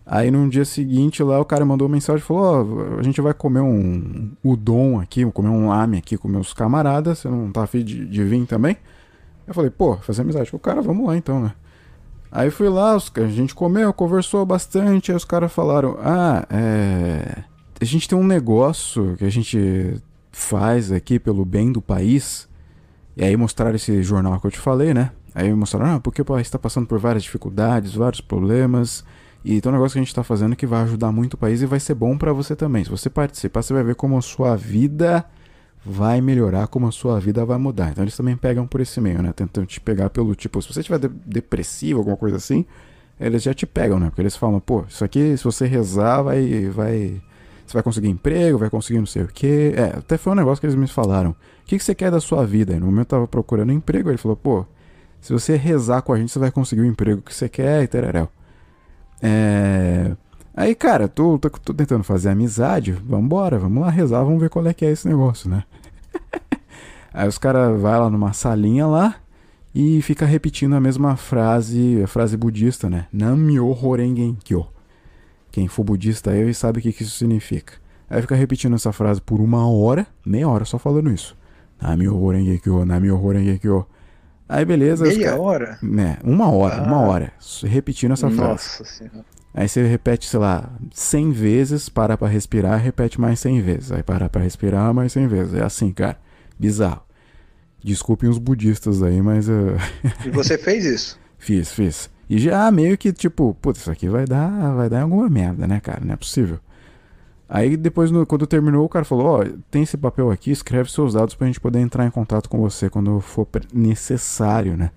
[0.06, 3.02] Aí no dia seguinte lá o cara mandou uma mensagem e falou: Ó, oh, a
[3.02, 7.50] gente vai comer um udon aqui, comer um lame aqui com meus camaradas, você não
[7.50, 8.76] tá afim de, de vir também?
[9.50, 11.52] Eu falei, pô, fazer amizade com o cara, vamos lá então, né?
[12.30, 17.42] Aí fui lá, a gente comeu, conversou bastante, aí os caras falaram, ah, é.
[17.80, 22.48] A gente tem um negócio que a gente faz aqui pelo bem do país.
[23.16, 25.10] E aí mostraram esse jornal que eu te falei, né?
[25.34, 29.04] Aí mostraram, ah, porque o país está passando por várias dificuldades, vários problemas.
[29.44, 31.60] E tem um negócio que a gente está fazendo que vai ajudar muito o país
[31.60, 32.84] e vai ser bom para você também.
[32.84, 35.26] Se você participar, você vai ver como a sua vida
[35.84, 37.90] vai melhorar, como a sua vida vai mudar.
[37.90, 39.32] Então eles também pegam por esse meio, né?
[39.32, 42.66] Tentam te pegar pelo tipo, se você estiver de depressivo, alguma coisa assim,
[43.18, 44.06] eles já te pegam, né?
[44.06, 46.68] Porque eles falam, pô, isso aqui, se você rezar, vai.
[46.68, 47.22] vai
[47.66, 49.72] você vai conseguir emprego, vai conseguir não sei o quê.
[49.76, 51.30] É, até foi um negócio que eles me falaram.
[51.30, 52.74] O que, que você quer da sua vida?
[52.74, 54.66] no momento eu tava procurando emprego, ele falou, pô,
[55.20, 57.86] se você rezar com a gente, você vai conseguir o emprego que você quer e
[57.86, 58.28] tereréu.
[59.22, 60.16] É.
[60.60, 64.66] Aí, cara, tô, tô, tô, tentando fazer amizade, vambora, vamos lá rezar, vamos ver qual
[64.66, 65.64] é que é esse negócio, né?
[67.14, 69.14] Aí os caras vai lá numa salinha lá
[69.74, 73.06] e fica repetindo a mesma frase, a frase budista, né?
[73.10, 74.66] Nam-myo Horengen Kyo.
[75.50, 77.72] Quem for budista aí sabe o que, que isso significa.
[78.10, 81.34] Aí fica repetindo essa frase por uma hora, meia hora só falando isso.
[81.80, 83.86] Nam-myo Horengen Kyo, Nam-myo Horengen Kyo.
[84.46, 85.06] Aí beleza.
[85.06, 85.40] Meia cara...
[85.40, 85.78] hora?
[85.82, 86.82] Né, uma hora, ah.
[86.82, 87.32] uma hora.
[87.62, 88.50] Repetindo essa frase.
[88.50, 89.39] Nossa senhora.
[89.52, 93.92] Aí você repete, sei lá, 100 vezes, para pra respirar, repete mais 100 vezes.
[93.92, 95.54] Aí para pra respirar mais 100 vezes.
[95.54, 96.18] É assim, cara.
[96.58, 97.02] Bizarro.
[97.82, 99.48] Desculpem os budistas aí, mas.
[99.48, 99.76] Uh...
[100.24, 101.18] E você fez isso?
[101.40, 102.10] fiz, fiz.
[102.28, 105.80] E já meio que tipo, putz, isso aqui vai dar, vai dar alguma merda, né,
[105.80, 106.00] cara?
[106.04, 106.60] Não é possível.
[107.48, 110.92] Aí depois, no, quando terminou, o cara falou: Ó, oh, tem esse papel aqui, escreve
[110.92, 114.92] seus dados pra gente poder entrar em contato com você quando for necessário, né?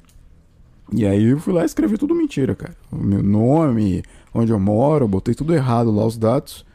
[0.92, 2.76] E aí eu fui lá e escrevi tudo mentira, cara.
[2.92, 6.66] O meu nome, onde eu moro, eu botei tudo errado lá os dados.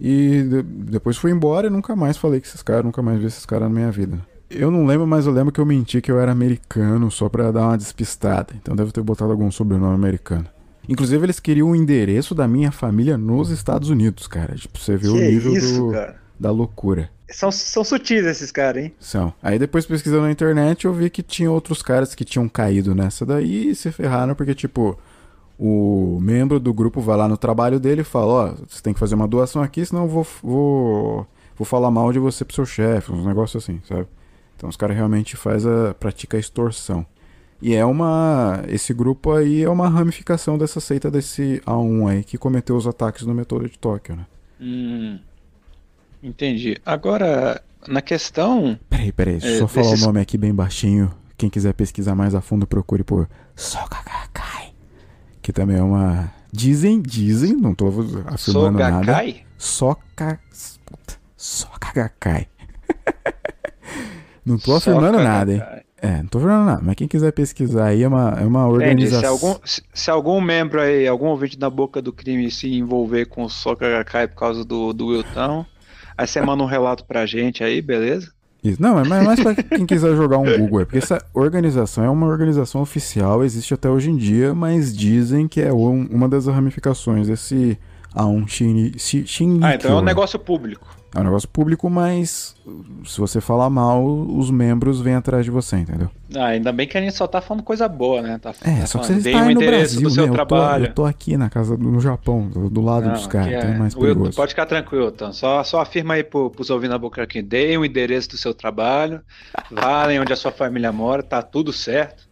[0.00, 3.26] E de depois fui embora e nunca mais falei com esses caras, nunca mais vi
[3.26, 4.18] esses caras na minha vida.
[4.50, 7.50] Eu não lembro, mas eu lembro que eu menti que eu era americano só pra
[7.50, 8.54] dar uma despistada.
[8.60, 10.46] Então deve ter botado algum sobrenome americano.
[10.88, 14.54] Inclusive, eles queriam o endereço da minha família nos Estados Unidos, cara.
[14.54, 15.94] Tipo, você vê que o nível isso, do,
[16.40, 17.10] da loucura.
[17.30, 18.94] São, são sutis esses caras, hein?
[18.98, 19.34] São.
[19.42, 23.26] Aí depois pesquisando na internet eu vi que tinha outros caras que tinham caído nessa
[23.26, 24.98] daí e se ferraram porque, tipo,
[25.58, 29.00] o membro do grupo vai lá no trabalho dele e fala, ó, você tem que
[29.00, 32.64] fazer uma doação aqui, senão eu vou, vou, vou falar mal de você pro seu
[32.66, 34.06] chefe, uns negócios assim, sabe?
[34.56, 37.04] Então os caras realmente faz a, pratica a extorsão.
[37.60, 38.62] E é uma.
[38.68, 43.26] Esse grupo aí é uma ramificação dessa seita desse A1 aí que cometeu os ataques
[43.26, 44.26] no metrô de Tóquio, né?
[44.60, 45.18] Hum,
[46.22, 46.80] entendi.
[46.86, 48.78] Agora, na questão.
[48.88, 51.10] Peraí, peraí, É, só falar desses- o nome aqui bem baixinho.
[51.36, 54.67] Quem quiser pesquisar mais a fundo, procure por Sokagakai.
[55.48, 56.30] Que também é uma.
[56.52, 57.88] Dizem, dizem, não tô
[58.26, 58.98] afirmando nada.
[58.98, 59.46] Sogakai?
[59.56, 60.40] Soka.
[61.38, 62.48] Sokagakai.
[64.44, 65.58] não tô afirmando nada, hein?
[65.58, 65.84] Sogakai.
[66.02, 66.82] É, não tô afirmando nada.
[66.84, 68.74] Mas quem quiser pesquisar aí é uma, é uma Entendi.
[68.74, 69.20] organização.
[69.20, 73.24] Se algum, se, se algum membro aí, algum ouvinte da boca do crime se envolver
[73.24, 75.64] com o Sogakai por causa do, do Wilton,
[76.14, 78.34] aí você manda um relato pra gente aí, beleza?
[78.62, 78.82] Isso.
[78.82, 82.10] Não, é mais, mais pra quem quiser jogar um Google aí, porque essa organização é
[82.10, 86.46] uma organização oficial, existe até hoje em dia, mas dizem que é um- uma das
[86.46, 87.78] ramificações desse
[88.14, 89.64] A1 Shin, Shi- Shinrikyo.
[89.66, 90.86] Ah, então é um negócio público.
[91.18, 92.54] É um negócio público, mas
[93.04, 96.08] se você falar mal, os membros vêm atrás de você, entendeu?
[96.36, 98.38] Ah, ainda bem que a gente só tá falando coisa boa, né?
[98.38, 100.28] Tá, É, tá só que você está aí no Brasil, do seu né?
[100.28, 100.86] Eu tô, trabalho.
[100.86, 103.76] eu tô aqui na casa, no Japão, do, do lado Não, dos caras, então é
[103.76, 104.36] mais Wilton, perigoso.
[104.36, 105.32] Pode ficar tranquilo, então.
[105.32, 107.42] Só, só afirma aí pro, pros ouvindo a boca aqui.
[107.42, 109.20] Dei o endereço do seu trabalho,
[109.70, 112.28] valem onde a sua família mora, tá tudo certo,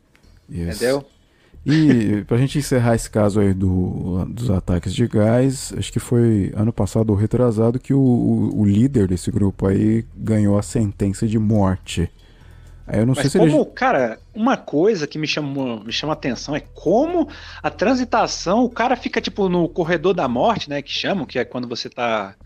[0.49, 0.63] Isso.
[0.77, 1.05] entendeu?
[1.69, 6.53] E pra gente encerrar esse caso aí do, dos ataques de gás, acho que foi
[6.55, 11.27] ano passado ou retrasado que o, o, o líder desse grupo aí ganhou a sentença
[11.27, 12.09] de morte.
[12.87, 13.71] Aí eu não sei Mas se como, ele.
[13.75, 17.29] cara, uma coisa que me chama, me chama atenção é como
[17.61, 21.45] a transitação, o cara fica tipo no corredor da morte, né, que chamam, que é
[21.45, 22.37] quando você tá,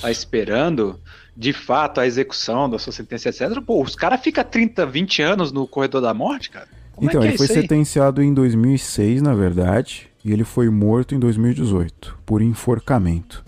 [0.00, 0.98] tá esperando
[1.36, 3.60] de fato a execução da sua sentença, etc.
[3.60, 6.79] Pô, os caras ficam 30, 20 anos no corredor da morte, cara.
[7.00, 10.68] Como Então, é que ele é foi sentenciado em 2006, na verdade, e ele foi
[10.68, 13.42] morto em 2018 por enforcamento.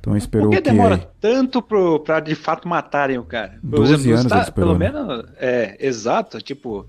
[0.00, 3.58] Então esperou Por que que demora tanto pro, pra de fato matarem o cara?
[3.60, 4.92] Por 12 exemplo, nos anos esperou, Pelo né?
[4.92, 6.84] menos, é, exato, tipo,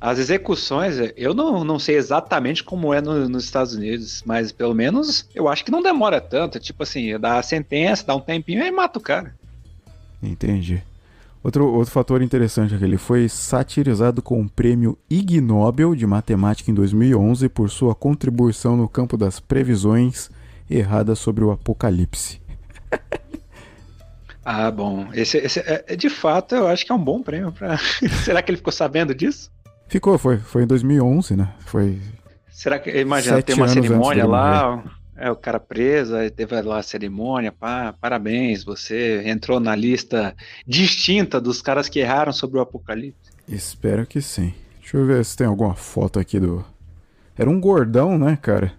[0.00, 4.74] as execuções, eu não, não sei exatamente como é no- nos Estados Unidos, mas pelo
[4.74, 8.62] menos eu acho que não demora tanto, tipo assim, dá a sentença, dá um tempinho
[8.64, 9.34] e mata o cara.
[10.22, 10.82] Entendi.
[11.42, 16.06] Outro, outro fator interessante é que ele foi satirizado com o prêmio Ig Nobel de
[16.06, 20.30] Matemática em 2011 por sua contribuição no campo das previsões
[20.68, 22.40] erradas sobre o apocalipse.
[24.50, 27.52] Ah, bom, esse, esse é, é, de fato eu acho que é um bom prêmio
[27.52, 27.76] pra...
[28.24, 29.50] Será que ele ficou sabendo disso?
[29.88, 31.50] Ficou, foi, foi em 2011, né?
[31.66, 32.00] Foi.
[32.50, 34.82] Será que, imagina, tem uma cerimônia lá,
[35.18, 40.34] é o cara preso, aí teve lá a cerimônia, pá, parabéns, você entrou na lista
[40.66, 43.30] distinta dos caras que erraram sobre o apocalipse.
[43.48, 44.54] Espero que sim.
[44.80, 46.64] Deixa eu ver se tem alguma foto aqui do.
[47.36, 48.72] Era um gordão, né, cara?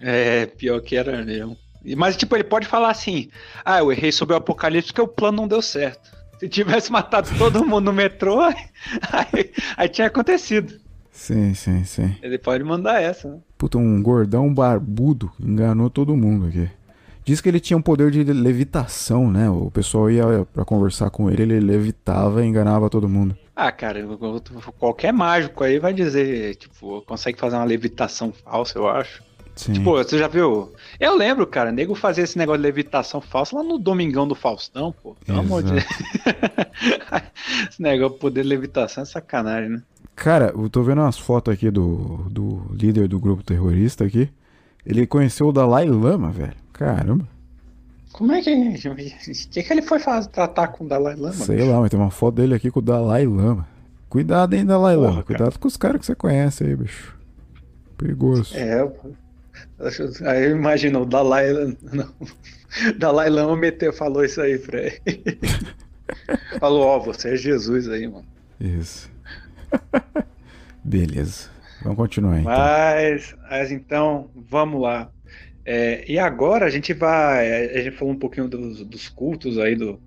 [0.00, 1.56] É, pior que era mesmo.
[1.96, 3.30] Mas, tipo, ele pode falar assim,
[3.64, 6.16] ah, eu errei sobre o apocalipse porque o plano não deu certo.
[6.38, 10.80] Se tivesse matado todo mundo no metrô, aí, aí tinha acontecido.
[11.18, 12.14] Sim, sim, sim.
[12.22, 13.38] Ele pode mandar essa, né?
[13.58, 16.70] Puta, um gordão barbudo enganou todo mundo aqui.
[17.24, 19.50] Diz que ele tinha um poder de levitação, né?
[19.50, 23.36] O pessoal ia pra conversar com ele, ele levitava e enganava todo mundo.
[23.54, 24.00] Ah, cara,
[24.78, 29.20] qualquer mágico aí vai dizer, tipo, consegue fazer uma levitação falsa, eu acho.
[29.56, 29.72] Sim.
[29.72, 30.72] Tipo, você já viu?
[31.00, 34.94] Eu lembro, cara, nego fazia esse negócio de levitação falsa lá no Domingão do Faustão,
[35.02, 35.16] pô.
[35.26, 35.84] Pelo amor de Deus.
[37.68, 39.82] esse negócio de poder de levitação é sacanagem, né?
[40.18, 44.28] Cara, eu tô vendo umas fotos aqui do, do líder do grupo terrorista aqui.
[44.84, 46.54] Ele conheceu o Dalai Lama, velho.
[46.72, 47.26] Caramba.
[48.12, 48.50] Como é que.
[48.52, 48.94] O
[49.50, 51.34] que, que ele foi fazer, tratar com o Dalai Lama?
[51.34, 51.70] Sei bicho?
[51.70, 53.68] lá, mas tem uma foto dele aqui com o Dalai Lama.
[54.08, 55.22] Cuidado, hein, Dalai Porra, Lama.
[55.22, 55.38] cara.
[55.38, 57.16] Cuidado com os caras que você conhece aí, bicho.
[57.96, 58.56] Perigoso.
[58.56, 59.10] É, pô.
[60.26, 61.76] Aí eu imagino o Dalai Lama.
[62.98, 64.98] Dalai Lama meteu, falou isso aí pra ele.
[66.58, 68.24] Falou, ó, você é Jesus aí, mano.
[68.58, 69.10] Isso.
[70.82, 71.50] Beleza.
[71.82, 72.52] Vamos continuar então.
[72.52, 75.10] Mas, mas então, vamos lá.
[75.64, 77.70] É, e agora a gente vai.
[77.70, 80.00] A gente falou um pouquinho dos, dos cultos aí do,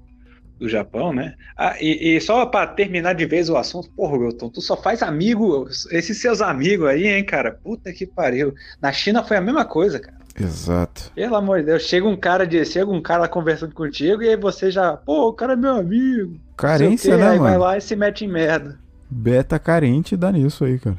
[0.59, 1.35] do Japão, né?
[1.57, 5.01] Ah, e, e só pra terminar de vez o assunto, porra, Wilton, tu só faz
[5.01, 7.51] amigo, esses seus amigos aí, hein, cara?
[7.51, 8.53] Puta que pariu.
[8.81, 10.17] Na China foi a mesma coisa, cara.
[10.39, 11.11] Exato.
[11.13, 14.37] Pelo amor de Deus, chega um cara de, chega um cara conversando contigo e aí
[14.37, 16.39] você já, pô, o cara é meu amigo.
[16.57, 17.63] Carência, né, aí vai mano?
[17.63, 18.79] lá e se mete em merda.
[19.11, 20.97] Beta carente dá nisso aí, cara.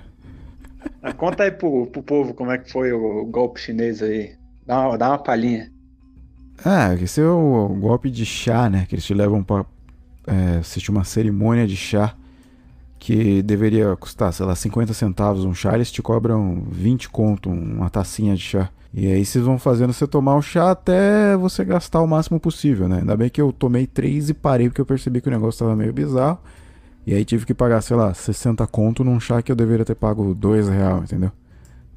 [1.02, 4.34] Ah, Conta aí pro, pro povo como é que foi o, golpe chinês aí.
[4.66, 5.70] Dá uma, dá uma palhinha.
[6.64, 8.86] Ah, esse é o golpe de chá, né?
[8.86, 9.64] Que eles te levam pra
[10.26, 12.14] é, assistir uma cerimônia de chá.
[12.98, 17.90] que deveria custar, sei lá, 50 centavos um chá, eles te cobram 20 conto uma
[17.90, 18.70] tacinha de chá.
[18.94, 22.88] E aí vocês vão fazendo você tomar o chá até você gastar o máximo possível,
[22.88, 22.98] né?
[22.98, 25.74] Ainda bem que eu tomei três e parei porque eu percebi que o negócio estava
[25.74, 26.38] meio bizarro.
[27.06, 29.94] E aí tive que pagar, sei lá, 60 conto num chá que eu deveria ter
[29.94, 31.32] pago 2 real, entendeu?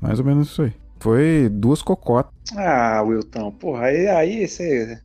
[0.01, 0.74] Mais ou menos isso aí.
[0.99, 2.32] Foi duas cocotas.
[2.56, 4.99] Ah, Wilton, porra, aí, aí você.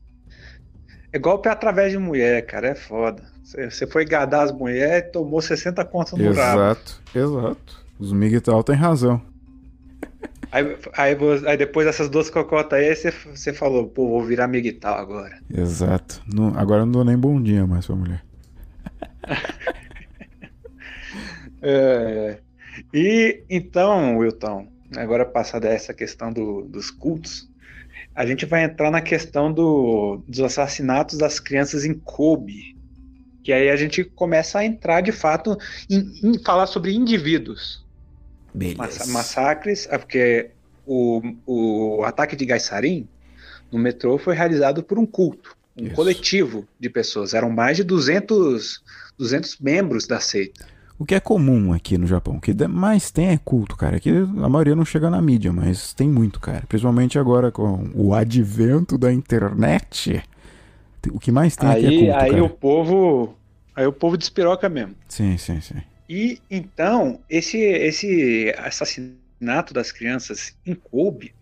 [1.12, 3.22] É golpe através de mulher, cara, é foda.
[3.42, 6.61] Você, foi gadar as mulheres e tomou 60 contas no rabo.
[6.61, 7.84] Exato, exato.
[7.98, 9.20] Os Miguel têm razão.
[10.53, 14.94] Aí, aí, aí depois dessas duas cocotas aí, você, você falou, pô, vou virar miguital
[14.98, 15.38] agora.
[15.53, 16.22] Exato.
[16.32, 18.24] Não- agora eu não dou nem bom dia mais pra mulher.
[21.62, 22.38] É,
[22.94, 27.48] E então, Wilton, agora passada essa questão do- dos cultos,
[28.14, 32.76] a gente vai entrar na questão do- dos assassinatos das crianças em Kobe.
[33.42, 35.56] Que aí a gente começa a entrar de fato
[35.88, 37.84] em, em falar sobre indivíduos.
[38.76, 40.50] Massa- massacres, é porque
[40.86, 43.08] o, o ataque de Gaisarim
[43.70, 45.94] no metrô foi realizado por um culto, um Isso.
[45.94, 47.32] coletivo de pessoas.
[47.34, 48.82] Eram mais de 200,
[49.18, 50.66] 200 membros da seita.
[51.01, 53.96] O que é comum aqui no Japão, o que mais tem é culto, cara.
[53.96, 56.62] Aqui a maioria não chega na mídia, mas tem muito, cara.
[56.68, 60.22] Principalmente agora com o advento da internet.
[61.11, 62.44] O que mais tem aqui é Aí, culto, aí cara.
[62.44, 63.34] o povo,
[63.74, 64.94] aí o povo despiroca mesmo.
[65.09, 65.80] Sim, sim, sim.
[66.07, 71.32] E então esse esse assassinato das crianças em Kobe,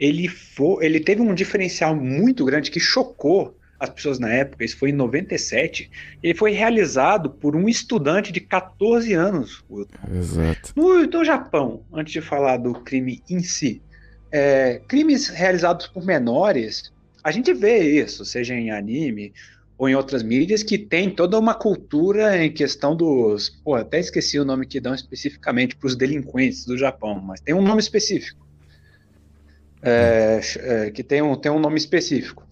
[0.00, 4.64] ele foi, ele teve um diferencial muito grande que chocou as pessoas na época.
[4.64, 5.90] Isso foi em 97.
[6.22, 9.64] Ele foi realizado por um estudante de 14 anos.
[10.10, 10.72] Exato.
[10.74, 13.80] No, no Japão, antes de falar do crime em si,
[14.32, 19.32] é, crimes realizados por menores, a gente vê isso, seja em anime
[19.76, 23.48] ou em outras mídias, que tem toda uma cultura em questão dos.
[23.48, 27.54] Pô, até esqueci o nome que dão especificamente para os delinquentes do Japão, mas tem
[27.54, 28.46] um nome específico.
[29.80, 32.47] É, é, que tem um, tem um nome específico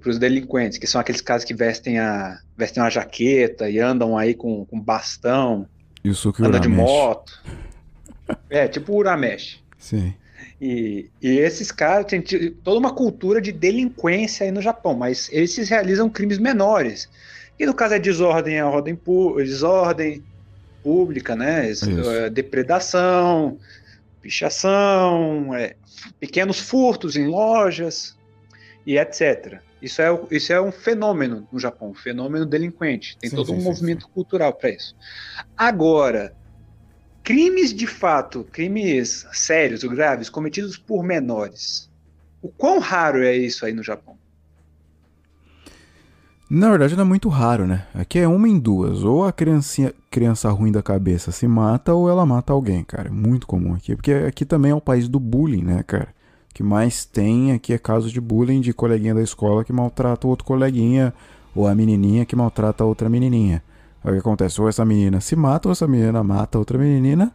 [0.00, 4.18] para os delinquentes, que são aqueles caras que vestem a vestem uma jaqueta e andam
[4.18, 5.66] aí com, com bastão,
[6.04, 7.32] E o Suki anda de moto.
[8.48, 9.60] É, tipo o Uramesh.
[9.76, 10.14] Sim.
[10.60, 15.28] E, e esses caras têm ti- toda uma cultura de delinquência aí no Japão, mas
[15.32, 17.08] esses realizam crimes menores.
[17.58, 20.22] E no caso é desordem, é ordem pu- desordem
[20.80, 21.68] pública, né?
[21.70, 21.90] Isso.
[22.08, 23.58] é, depredação,
[24.22, 25.74] pichação, é,
[26.20, 28.16] pequenos furtos em lojas
[28.86, 29.60] e etc.
[29.80, 33.16] Isso é, isso é um fenômeno no Japão, um fenômeno delinquente.
[33.18, 34.94] Tem Sim, todo sim, um sim, movimento cultural para isso.
[35.56, 36.34] Agora,
[37.22, 41.90] crimes de fato, crimes sérios ou graves cometidos por menores.
[42.42, 44.18] O quão raro é isso aí no Japão?
[46.50, 47.86] Na verdade, não é muito raro, né?
[47.94, 49.04] Aqui é uma em duas.
[49.04, 53.08] Ou a criancinha, criança ruim da cabeça se mata, ou ela mata alguém, cara.
[53.08, 53.94] É muito comum aqui.
[53.94, 56.08] Porque aqui também é o país do bullying, né, cara?
[56.52, 60.30] Que mais tem aqui é casos de bullying de coleguinha da escola que maltrata o
[60.30, 61.14] outro coleguinha,
[61.54, 63.62] ou a menininha que maltrata outra menininha.
[64.02, 64.60] Aí o que acontece?
[64.60, 67.32] Ou essa menina se mata, ou essa menina mata outra menina,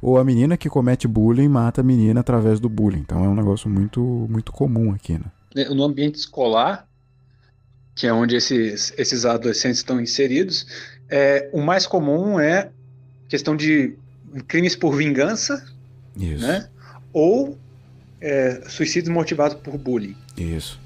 [0.00, 3.00] ou a menina que comete bullying mata a menina através do bullying.
[3.00, 5.64] Então é um negócio muito, muito comum aqui, né?
[5.70, 6.86] No ambiente escolar,
[7.94, 10.66] que é onde esses, esses adolescentes estão inseridos,
[11.08, 12.70] é, o mais comum é
[13.28, 13.96] questão de
[14.46, 15.66] crimes por vingança,
[16.16, 16.46] Isso.
[16.46, 16.68] né?
[17.12, 17.58] Ou
[18.20, 20.16] é, suicídios motivados por bullying.
[20.36, 20.80] Isso.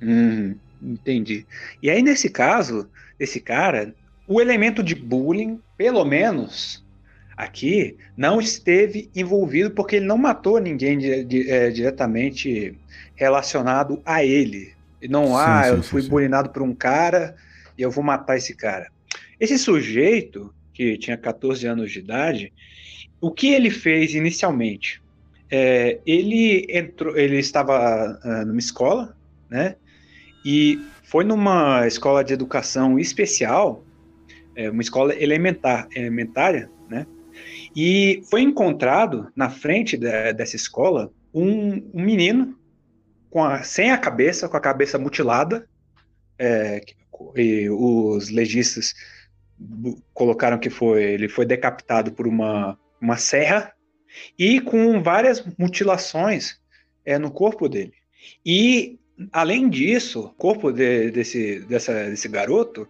[0.00, 1.46] Hum, entendi.
[1.82, 2.88] E aí, nesse caso,
[3.18, 3.94] esse cara,
[4.26, 6.84] o elemento de bullying, pelo menos
[7.36, 12.78] aqui, não esteve envolvido porque ele não matou ninguém di- di- é, diretamente
[13.14, 14.72] relacionado a ele.
[15.00, 17.34] E não, Sim, ah, sim, eu sim, fui bullyingado por um cara
[17.76, 18.90] e eu vou matar esse cara.
[19.40, 22.52] Esse sujeito, que tinha 14 anos de idade,
[23.20, 25.01] o que ele fez inicialmente?
[25.52, 29.14] É, ele entrou, ele estava ah, numa escola,
[29.50, 29.76] né?
[30.46, 33.84] E foi numa escola de educação especial,
[34.56, 37.06] é, uma escola elementar, elementária, né?
[37.76, 42.56] E foi encontrado na frente dessa escola um, um menino
[43.34, 45.66] a- sem a cabeça, com a cabeça mutilada.
[46.38, 46.80] é,
[47.70, 48.94] os legistas
[50.12, 53.72] colocaram que foi ele foi decapitado por uma, uma serra
[54.38, 56.58] e com várias mutilações
[57.04, 57.92] é, no corpo dele.
[58.44, 58.98] E
[59.32, 62.88] além disso, o corpo de- desse, dessa- desse garoto,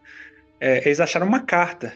[0.61, 1.93] é, eles acharam uma carta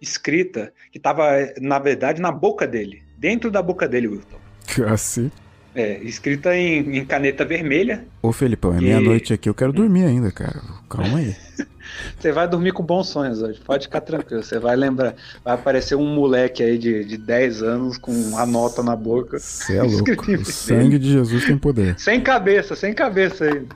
[0.00, 1.24] escrita que estava,
[1.60, 4.38] na verdade, na boca dele, dentro da boca dele, Wilton.
[4.86, 5.30] Assim.
[5.74, 8.04] É, escrita em, em caneta vermelha.
[8.22, 10.60] Ô Felipão, é E- meia-noite aqui, eu quero dormir ainda, cara.
[10.88, 11.36] Calma aí.
[12.18, 14.42] Você vai dormir com bons sonhos hoje, pode ficar tranquilo.
[14.42, 15.14] Você vai lembrar,
[15.44, 19.38] vai aparecer um moleque aí de, de 10 anos com a nota na boca.
[19.38, 20.32] Você é louco.
[20.32, 21.98] O sangue de Jesus tem poder.
[21.98, 23.66] Sem cabeça, sem cabeça aí.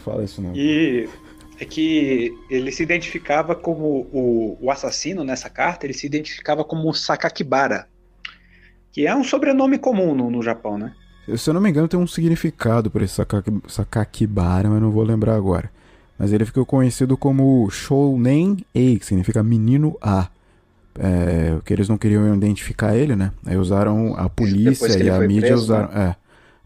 [0.00, 0.54] Fala isso não.
[0.54, 1.08] E
[1.58, 6.92] é que ele se identificava como o, o assassino nessa carta, ele se identificava como
[6.92, 7.86] Sakakibara,
[8.90, 10.92] que é um sobrenome comum no, no Japão, né?
[11.36, 13.14] Se eu não me engano, tem um significado para esse
[13.68, 15.70] Sakakibara, mas não vou lembrar agora.
[16.22, 20.28] Mas ele ficou conhecido como Shounen Ei, que significa menino A.
[20.96, 23.32] É, que eles não queriam identificar ele, né?
[23.44, 25.88] Aí usaram a polícia e a mídia preso, usaram.
[25.88, 26.16] Né?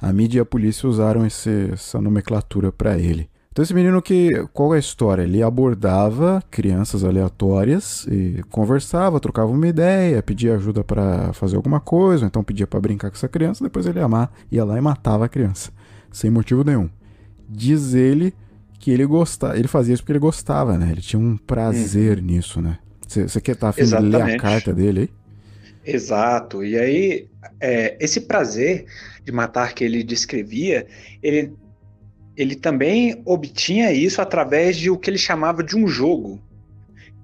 [0.03, 3.31] É, a mídia e a polícia usaram esse, essa nomenclatura para ele.
[3.51, 5.23] Então esse menino que qual é a história?
[5.23, 12.25] Ele abordava crianças aleatórias e conversava, trocava uma ideia, pedia ajuda para fazer alguma coisa,
[12.25, 14.83] ou então pedia para brincar com essa criança, depois ele ia, amar, ia lá e
[14.83, 15.73] matava a criança,
[16.13, 16.91] sem motivo nenhum.
[17.49, 18.35] Diz ele
[18.79, 20.91] que ele gostava, ele fazia isso porque ele gostava, né?
[20.93, 22.23] Ele tinha um prazer hum.
[22.23, 22.79] nisso, né?
[23.07, 25.11] Você quer estar tá afim de ler a carta dele aí?
[25.95, 26.65] Exato.
[26.65, 27.29] E aí,
[27.61, 28.87] é, esse prazer
[29.25, 30.87] de matar que ele descrevia,
[31.23, 31.53] ele
[32.37, 36.39] ele também obtinha isso através de o que ele chamava de um jogo.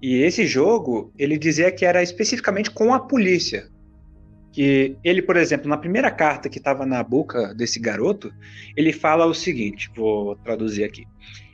[0.00, 3.68] E esse jogo, ele dizia que era especificamente com a polícia.
[4.52, 8.32] Que ele, por exemplo, na primeira carta que estava na boca desse garoto,
[8.76, 11.04] ele fala o seguinte: vou traduzir aqui.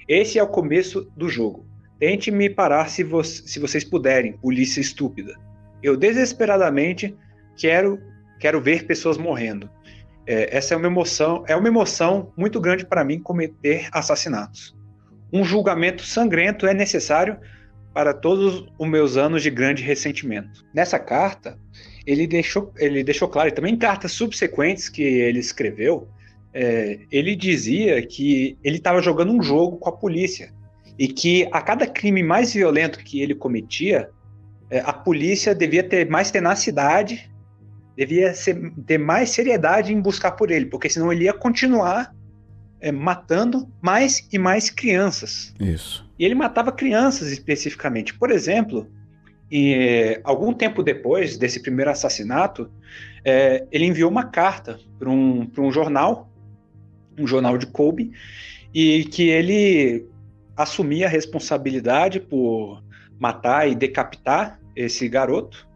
[0.09, 1.67] Esse é o começo do jogo.
[1.99, 5.35] Tente me parar se, vo se vocês puderem, polícia estúpida.
[5.83, 7.15] Eu desesperadamente
[7.57, 8.01] quero
[8.41, 9.69] quero ver pessoas morrendo.
[10.27, 14.77] É, essa é uma emoção, é uma emoção muito grande para mim cometer assassinatos.
[15.33, 17.39] Um julgamento sangrento é necessário
[17.93, 20.65] para todos os meus anos de grande ressentimento.
[20.73, 21.59] Nessa carta,
[22.07, 26.09] ele deixou, ele deixou claro, e também em cartas subsequentes que ele escreveu,
[26.61, 30.53] é, ele dizia que ele estava jogando um jogo com a polícia
[30.99, 34.11] e que a cada crime mais violento que ele cometia,
[34.69, 37.31] é, a polícia devia ter mais tenacidade
[37.97, 42.15] devia ser, ter mais seriedade em buscar por ele, porque senão ele ia continuar
[42.81, 45.53] é, matando mais e mais crianças.
[45.59, 46.09] Isso.
[46.17, 48.15] E ele matava crianças especificamente.
[48.15, 48.89] Por exemplo,
[49.51, 52.71] e, é, algum tempo depois desse primeiro assassinato,
[53.25, 56.28] é, ele enviou uma carta para um, um jornal,
[57.19, 58.13] um jornal de Kobe,
[58.75, 60.07] e que ele
[60.57, 62.83] assumia a responsabilidade por
[63.19, 65.69] matar e decapitar esse garoto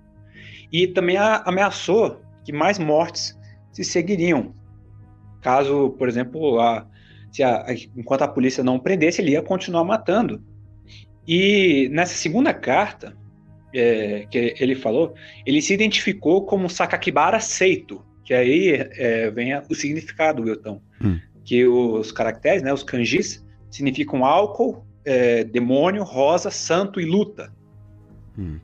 [0.73, 3.39] e também ameaçou que mais mortes
[3.71, 4.55] se seguiriam.
[5.41, 10.43] Caso, por exemplo, a, a, enquanto a polícia não prendesse, ele ia continuar matando.
[11.27, 13.17] E nessa segunda carta
[13.75, 15.15] é, que ele falou,
[15.45, 20.81] ele se identificou como Sakakibara Seito, que aí é, vem o significado, Wilton.
[21.03, 21.19] Hum.
[21.45, 27.53] Que os caracteres, né, os kanjis, significam álcool, é, demônio, rosa, santo e luta.
[28.39, 28.59] Hum.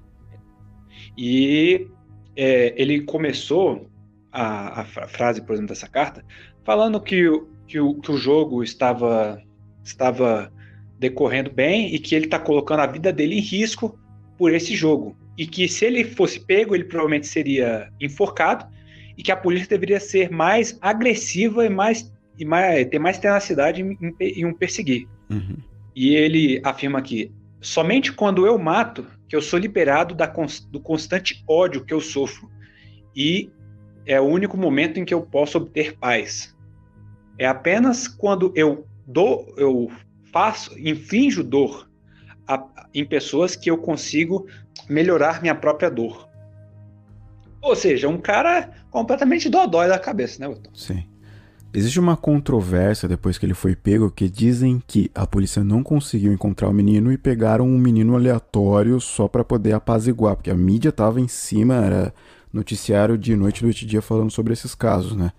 [1.17, 1.89] E
[2.37, 3.91] é, ele começou
[4.31, 6.25] a, a, frase, por exemplo, dessa carta,
[6.65, 7.25] falando que,
[7.67, 9.43] que, o, que o jogo estava,
[9.83, 10.53] estava
[10.99, 13.99] decorrendo bem e que ele está colocando a vida dele em risco
[14.37, 15.17] por esse jogo.
[15.37, 18.67] E que se ele fosse pego, ele provavelmente seria enforcado
[19.17, 23.83] e que a polícia deveria ser mais agressiva e mais, e mais ter mais tenacidade
[23.83, 25.09] em, em, em um perseguir.
[25.31, 25.57] Uhum.
[25.95, 30.27] E ele afirma que somente quando eu mato que eu sou liberado da,
[30.71, 32.51] do constante ódio que eu sofro.
[33.15, 33.51] E
[34.07, 36.57] é o único momento em que eu posso obter paz.
[37.39, 39.91] É apenas quando eu dou, eu
[40.33, 41.91] faço, inflijo dor
[42.47, 42.65] a,
[42.95, 44.47] em pessoas que eu consigo
[44.89, 46.29] melhorar minha própria dor.
[47.61, 50.75] Ou seja, um cara completamente dodói da cabeça, né, Wilton?
[50.75, 51.05] Sim.
[51.73, 56.33] Existe uma controvérsia depois que ele foi pego que dizem que a polícia não conseguiu
[56.33, 60.91] encontrar o menino e pegaram um menino aleatório só para poder apaziguar, porque a mídia
[60.91, 62.15] tava em cima, era
[62.51, 65.31] noticiário de noite, e dia falando sobre esses casos, né?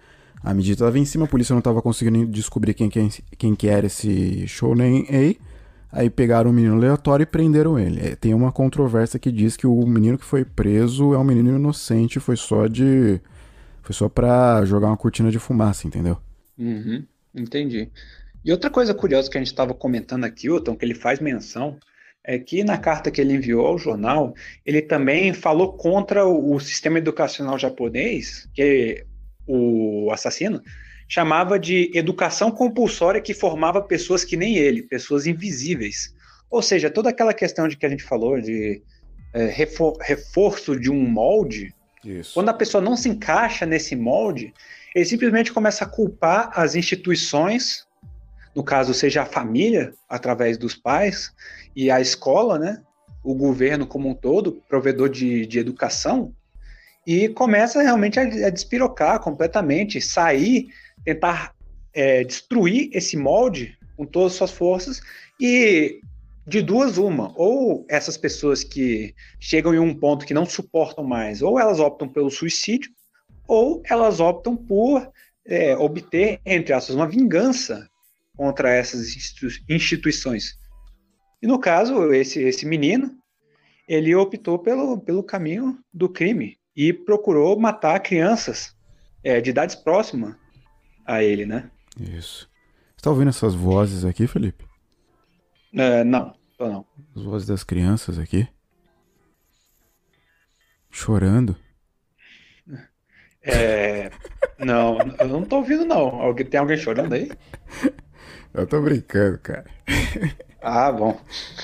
[0.44, 3.68] A mídia tava em cima, a polícia não tava conseguindo descobrir quem, quem, quem que
[3.68, 5.50] era esse Shonen A.
[5.92, 8.00] Aí pegaram um menino aleatório e prenderam ele.
[8.00, 11.56] É, tem uma controvérsia que diz que o menino que foi preso é um menino
[11.56, 13.20] inocente, foi só de
[13.90, 16.16] foi só pra jogar uma cortina de fumaça, entendeu?
[16.56, 17.90] Uhum, entendi.
[18.46, 21.76] E outra coisa curiosa que a gente estava comentando aqui, Hilton, que ele faz menção,
[22.24, 27.00] é que na carta que ele enviou ao jornal, ele também falou contra o, sistema
[27.00, 29.04] educacional japonês, que
[29.48, 30.62] o assassino
[31.08, 36.14] chamava de educação compulsória que formava pessoas que nem ele, pessoas invisíveis.
[36.52, 38.84] Ou seja, toda aquela questão de que a gente falou de
[39.34, 41.74] é, refor reforço de um molde,
[42.04, 42.34] isso.
[42.34, 44.54] Quando a pessoa não se encaixa nesse molde,
[44.96, 47.88] ele simplesmente começa a culpar as instituições
[48.56, 51.32] no caso, seja a família, através dos pais,
[51.76, 52.82] e a escola, né?
[53.24, 56.34] O governo como um todo, provedor de, de educação,
[57.06, 60.68] e começa realmente a, a despirocar completamente, sair,
[61.06, 61.54] tentar
[61.94, 65.02] é, destruir esse molde com todas as suas forças
[65.40, 66.02] e
[66.50, 71.44] de duas uma, ou essas pessoas que chegam em um ponto que não suportam mais,
[71.44, 72.92] ou elas optam pelo suicídio,
[73.48, 75.12] ou elas optam por
[75.46, 77.88] é, obter, entre aspas, uma vingança
[78.36, 79.16] contra essas
[79.70, 80.58] instituições.
[81.40, 83.16] E no caso, esse, esse menino,
[83.88, 88.76] ele optou pelo, pelo caminho do crime e procurou matar crianças
[89.24, 90.36] é, de idades próximas
[91.06, 91.70] a ele, né?
[92.00, 92.50] Isso.
[92.96, 94.66] Você tá ouvindo essas vozes aqui, Felipe?
[95.74, 96.86] É, não, tô não.
[97.16, 98.48] As vozes das crianças aqui?
[100.92, 101.56] Chorando.
[103.42, 104.12] É.
[104.60, 106.36] Não, eu não tô ouvindo, não.
[106.36, 107.32] Tem alguém chorando aí?
[108.54, 109.66] Eu tô brincando, cara.
[110.62, 111.18] Ah, bom.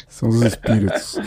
[0.08, 1.18] São os espíritos.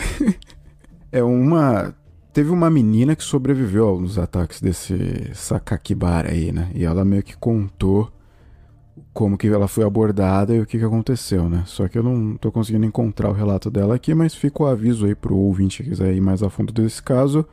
[1.11, 1.93] é uma.
[2.33, 6.71] Teve uma menina que sobreviveu aos ataques desse Sakakibara aí, né?
[6.73, 8.11] E ela meio que contou
[9.19, 11.63] como que ela foi abordada e o que, que aconteceu, né?
[11.65, 15.05] Só que eu não tô conseguindo encontrar o relato dela aqui, mas fica o aviso
[15.05, 17.45] aí pro ouvinte que quiser ir mais a fundo desse caso.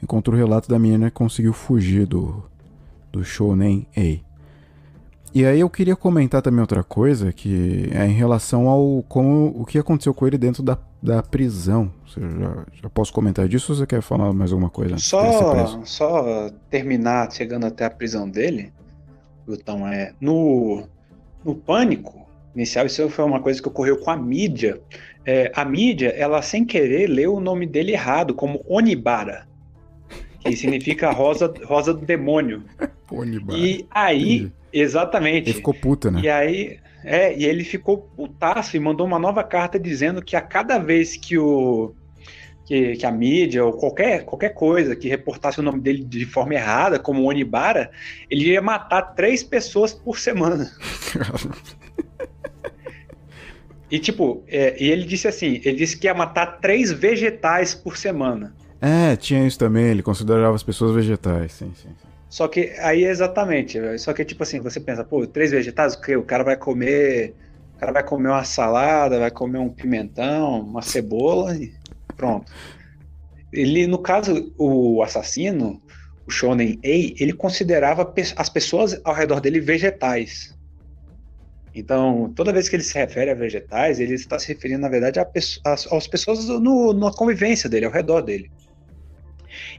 [0.00, 2.44] Encontrou o relato da menina que conseguiu fugir do,
[3.10, 4.20] do Shounen A.
[5.34, 9.66] E aí eu queria comentar também outra coisa, que é em relação ao como, o
[9.66, 11.92] que aconteceu com ele dentro da, da prisão.
[12.06, 14.96] Você já, já posso comentar disso ou você quer falar mais alguma coisa?
[14.98, 18.72] Só, só terminar chegando até a prisão dele,
[19.48, 20.86] então é no,
[21.44, 24.80] no pânico inicial, isso foi uma coisa que ocorreu com a mídia.
[25.24, 29.46] É, a mídia, ela sem querer leu o nome dele errado, como Onibara
[30.44, 32.64] que significa rosa, rosa do demônio.
[33.10, 33.58] Onibara.
[33.58, 35.50] E aí, exatamente.
[35.50, 36.20] Ele ficou puta, né?
[36.22, 40.40] E aí, é, e ele ficou putaço e mandou uma nova carta dizendo que a
[40.40, 41.94] cada vez que o
[42.64, 46.54] que, que, a mídia ou qualquer, qualquer coisa que reportasse o nome dele de forma
[46.54, 47.90] errada, como Onibara,
[48.30, 50.70] ele ia matar três pessoas por semana.
[53.90, 57.96] e tipo, é, e ele disse assim, ele disse que ia matar três vegetais por
[57.96, 58.54] semana.
[58.80, 61.88] É, tinha isso também, ele considerava as pessoas vegetais, sim, sim.
[61.88, 62.12] sim.
[62.32, 66.16] Só que aí exatamente, só que tipo assim, você pensa, pô, três vegetais, o quê?
[66.16, 67.34] O cara vai comer,
[67.76, 71.74] o cara vai comer uma salada, vai comer um pimentão, uma cebola e
[72.16, 72.50] pronto.
[73.52, 75.80] Ele, no caso, o assassino,
[76.26, 80.56] o Shonen Ei, ele considerava as pessoas ao redor dele vegetais.
[81.74, 85.18] Então, toda vez que ele se refere a vegetais, ele está se referindo, na verdade,
[85.18, 85.26] a,
[85.64, 88.50] às pessoas no, na convivência dele, ao redor dele.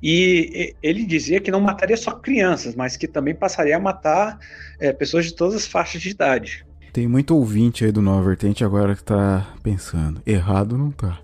[0.01, 4.37] E ele dizia que não mataria só crianças, mas que também passaria a matar
[4.79, 6.65] é, pessoas de todas as faixas de idade.
[6.91, 10.21] Tem muito ouvinte aí do Nova Vertente agora que tá pensando.
[10.25, 11.19] Errado não tá.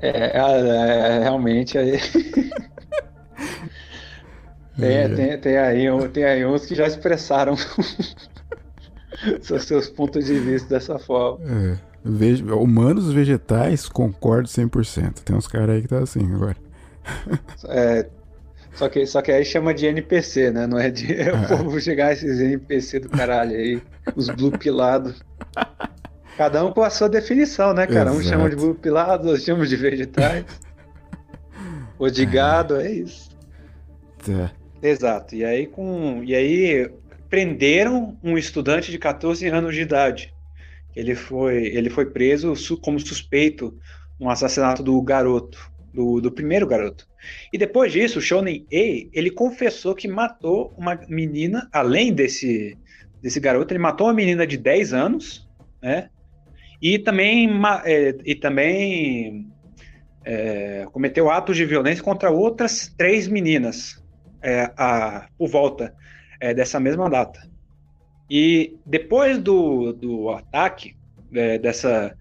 [0.00, 1.98] É, é, é realmente aí.
[4.78, 5.08] tem, é.
[5.08, 7.56] tem, tem, aí, tem aí uns que já expressaram
[9.40, 11.38] seus pontos de vista dessa forma.
[11.44, 11.78] É.
[12.54, 15.20] Humanos vegetais, concordo 100%.
[15.24, 16.56] Tem uns caras aí que tá assim agora.
[17.68, 18.06] É,
[18.74, 20.66] só que, só que aí chama de NPC, né?
[20.66, 21.32] Não é de é.
[21.32, 23.82] o povo chegar esses NPC do caralho aí,
[24.14, 25.20] os blue pilados.
[26.38, 28.10] Cada um com a sua definição, né, cara?
[28.10, 28.16] Exato.
[28.16, 30.46] Um chama de blue pilados, outros chamam de vegetais.
[31.98, 33.36] Ou de gado, é isso.
[34.24, 34.52] Tá.
[34.80, 35.34] Exato.
[35.34, 36.90] E aí com e aí
[37.28, 40.32] prenderam um estudante de 14 anos de idade
[40.98, 43.78] ele foi, ele foi preso como suspeito
[44.18, 47.06] no assassinato do garoto, do, do primeiro garoto.
[47.52, 52.76] E depois disso, o Shonen A, ele confessou que matou uma menina, além desse,
[53.22, 55.48] desse garoto, ele matou uma menina de 10 anos,
[55.80, 56.10] né?
[56.80, 57.50] E também,
[57.84, 59.50] é, e também
[60.24, 64.02] é, cometeu atos de violência contra outras três meninas
[64.42, 65.94] é, a, por volta
[66.40, 67.40] é, dessa mesma data.
[68.30, 70.96] E depois do, do ataque,
[71.32, 72.14] é, dessa,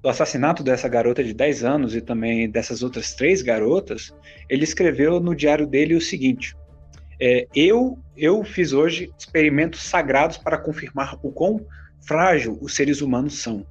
[0.00, 4.14] do assassinato dessa garota de 10 anos e também dessas outras três garotas,
[4.48, 6.56] ele escreveu no diário dele o seguinte:
[7.20, 11.64] é, eu, eu fiz hoje experimentos sagrados para confirmar o quão
[12.06, 13.66] frágil os seres humanos são.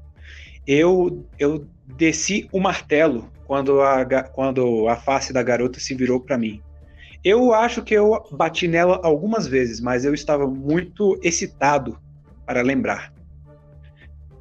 [0.74, 1.68] Eu, eu
[1.98, 6.62] desci o martelo quando a, quando a face da garota se virou para mim.
[7.22, 12.00] Eu acho que eu bati nela algumas vezes, mas eu estava muito excitado
[12.46, 13.14] para lembrar.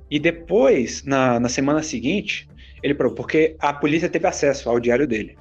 [0.08, 2.48] E depois, na, na semana seguinte,
[2.80, 5.36] ele falou, porque a polícia teve acesso ao diário dele.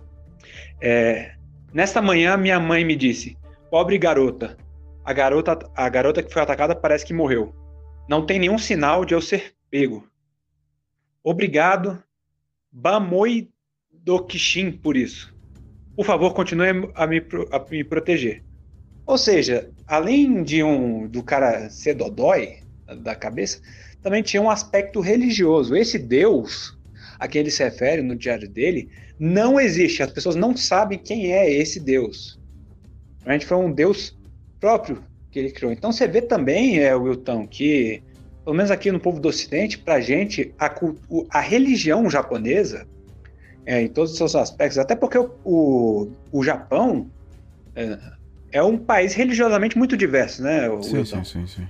[0.81, 1.33] É,
[1.71, 3.37] nesta manhã, minha mãe me disse:
[3.69, 4.57] Pobre garota,
[5.05, 7.53] A garota, a garota que foi atacada parece que morreu.
[8.09, 10.09] Não tem nenhum sinal de eu ser pego.
[11.29, 12.01] Obrigado,
[12.71, 13.51] Bamoi
[13.93, 15.31] Dokishin, por isso.
[15.95, 17.21] Por favor, continue a me,
[17.51, 18.43] a me proteger.
[19.05, 22.63] Ou seja, além de um do cara ser dodói
[23.03, 23.61] da cabeça,
[24.01, 25.75] também tinha um aspecto religioso.
[25.75, 26.75] Esse Deus
[27.19, 30.01] a quem ele se refere no diário dele não existe.
[30.01, 32.39] As pessoas não sabem quem é esse Deus.
[33.19, 34.17] Realmente foi um Deus
[34.59, 35.71] próprio que ele criou.
[35.71, 38.01] Então você vê também, é, Wilton, que
[38.49, 42.87] pelo menos aqui no povo do Ocidente, gente, a, cultu- a religião japonesa,
[43.63, 47.11] é, em todos os seus aspectos, até porque o, o, o Japão
[47.75, 47.99] é,
[48.51, 51.67] é um país religiosamente muito diverso, né, Sim, sim, sim, sim.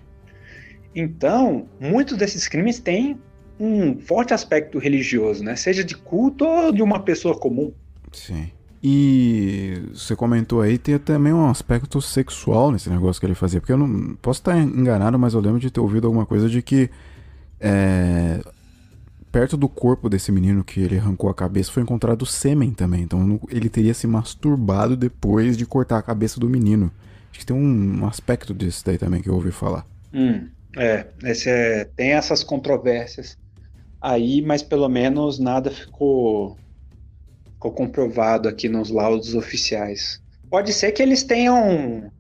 [0.96, 3.20] Então, muitos desses crimes têm
[3.60, 5.58] um forte aspecto religioso, né?
[5.58, 7.74] Seja de culto ou de uma pessoa comum.
[8.14, 8.50] Sim.
[8.82, 13.60] E você comentou aí, tem também um aspecto sexual nesse negócio que ele fazia.
[13.60, 16.62] Porque eu não posso estar enganado, mas eu lembro de ter ouvido alguma coisa de
[16.62, 16.90] que
[17.60, 18.40] é,
[19.32, 23.02] perto do corpo desse menino que ele arrancou a cabeça foi encontrado sêmen também.
[23.02, 26.92] Então ele teria se masturbado depois de cortar a cabeça do menino.
[27.30, 29.86] Acho que tem um aspecto disso daí também que eu ouvi falar.
[30.14, 33.38] Hum, é, é, tem essas controvérsias
[34.02, 36.58] aí, mas pelo menos nada ficou,
[37.60, 40.22] ficou comprovado aqui nos laudos oficiais.
[40.50, 42.12] Pode ser que eles tenham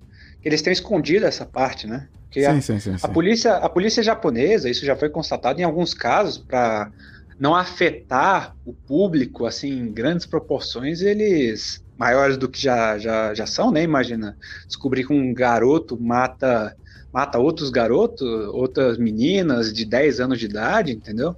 [0.41, 2.09] que eles tenham escondido essa parte, né?
[2.27, 2.97] Porque a- Sim, sim, sim.
[3.01, 3.13] A sim.
[3.13, 6.91] polícia, a polícia japonesa, isso já foi constatado em alguns casos, para
[7.39, 13.45] não afetar o público assim em grandes proporções, eles maiores do que já, já, já
[13.45, 13.83] são, né?
[13.83, 14.37] Imagina
[14.67, 16.75] descobrir que um garoto mata
[17.11, 18.21] mata outros garotos,
[18.53, 21.35] outras meninas de 10 anos de idade, entendeu?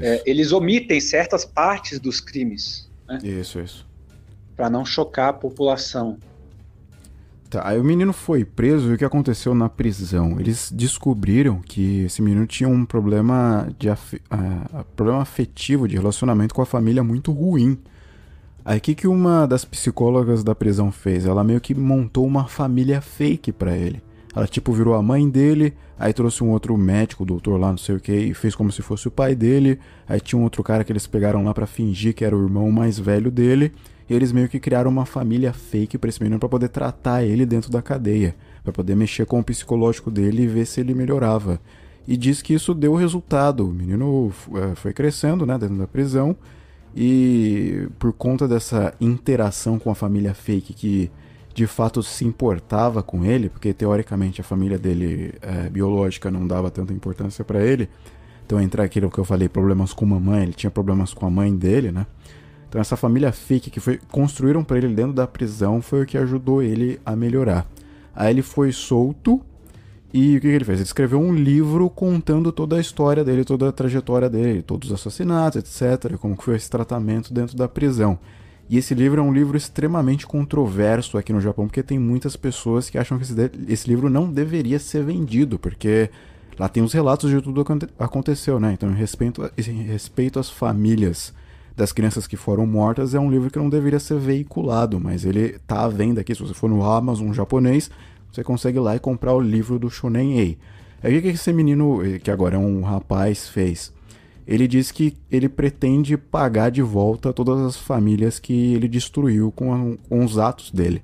[0.00, 2.85] É, eles omitem certas partes dos crimes
[3.22, 3.86] isso, isso.
[4.56, 6.18] para não chocar a população.
[7.48, 10.40] Tá, aí o menino foi preso e o que aconteceu na prisão?
[10.40, 13.96] Eles descobriram que esse menino tinha um problema de ah,
[14.96, 17.78] problema afetivo de relacionamento com a família muito ruim.
[18.64, 21.24] Aí o que, que uma das psicólogas da prisão fez?
[21.24, 24.02] Ela meio que montou uma família fake pra ele.
[24.36, 27.96] Ela tipo virou a mãe dele, aí trouxe um outro médico, doutor lá, não sei
[27.96, 29.78] o que, e fez como se fosse o pai dele.
[30.06, 32.70] Aí tinha um outro cara que eles pegaram lá pra fingir que era o irmão
[32.70, 33.72] mais velho dele.
[34.08, 37.46] E eles meio que criaram uma família fake pra esse menino pra poder tratar ele
[37.46, 41.58] dentro da cadeia, Pra poder mexer com o psicológico dele e ver se ele melhorava.
[42.06, 43.66] E diz que isso deu resultado.
[43.66, 46.36] O menino eh, foi crescendo, né, dentro da prisão.
[46.94, 51.10] E por conta dessa interação com a família fake que
[51.56, 56.70] de fato se importava com ele, porque teoricamente a família dele eh, biológica não dava
[56.70, 57.88] tanta importância pra ele.
[58.44, 61.56] Então entra aquilo que eu falei, problemas com mamãe, ele tinha problemas com a mãe
[61.56, 62.06] dele, né?
[62.68, 66.18] Então essa família fake que foi construíram pra ele dentro da prisão foi o que
[66.18, 67.66] ajudou ele a melhorar.
[68.14, 69.40] Aí ele foi solto
[70.12, 70.78] e o que, que ele fez?
[70.78, 75.00] Ele escreveu um livro contando toda a história dele, toda a trajetória dele, todos os
[75.00, 78.18] assassinatos, etc, como que foi esse tratamento dentro da prisão.
[78.68, 82.90] E esse livro é um livro extremamente controverso aqui no Japão, porque tem muitas pessoas
[82.90, 83.34] que acham que esse,
[83.68, 86.10] esse livro não deveria ser vendido, porque
[86.58, 88.72] lá tem os relatos de tudo que aconte- aconteceu, né?
[88.72, 91.32] Então, em respeito, em respeito às famílias
[91.76, 95.58] das crianças que foram mortas, é um livro que não deveria ser veiculado, mas ele
[95.66, 96.34] tá à venda aqui.
[96.34, 97.88] Se você for no Amazon japonês,
[98.32, 100.58] você consegue ir lá e comprar o livro do Shonen Ei.
[101.02, 103.92] Aí o que que esse menino, eh, que agora é um rapaz, fez?
[104.46, 109.74] Ele diz que ele pretende pagar de volta todas as famílias que ele destruiu com,
[109.74, 111.02] a- com os atos dele.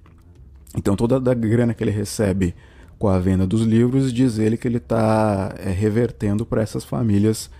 [0.76, 2.54] Então toda a grana que ele recebe
[2.98, 7.50] com a venda dos livros, diz ele que ele está revertendo para essas famílias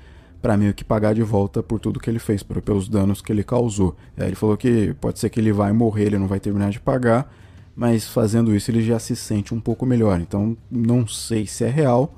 [0.41, 3.33] para meio que pagar de volta por tudo que ele fez, por- pelos danos que
[3.33, 3.97] ele causou.
[4.17, 6.81] Aí ele falou que pode ser que ele vai morrer, ele não vai terminar de
[6.81, 7.33] pagar,
[7.75, 10.21] mas fazendo isso ele já se sente um pouco melhor.
[10.21, 12.17] Então não sei se é real,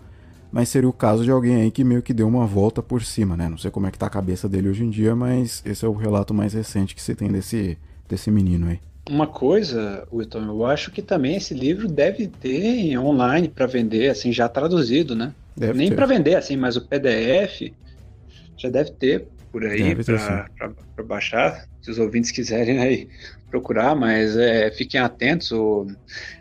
[0.55, 3.37] mas seria o caso de alguém aí que meio que deu uma volta por cima,
[3.37, 3.49] né?
[3.49, 5.89] Não sei como é que tá a cabeça dele hoje em dia, mas esse é
[5.89, 7.77] o relato mais recente que se tem desse,
[8.09, 8.79] desse menino aí.
[9.11, 14.33] Uma coisa, Wilton, eu acho que também esse livro deve ter online para vender, assim,
[14.33, 15.35] já traduzido, né?
[15.57, 17.73] Deve Nem para vender, assim, mas o PDF
[18.57, 19.97] já deve ter por aí
[20.95, 23.09] para baixar, se os ouvintes quiserem aí
[23.55, 25.53] procurar, mas é, fiquem atentos.
[25.53, 25.87] O,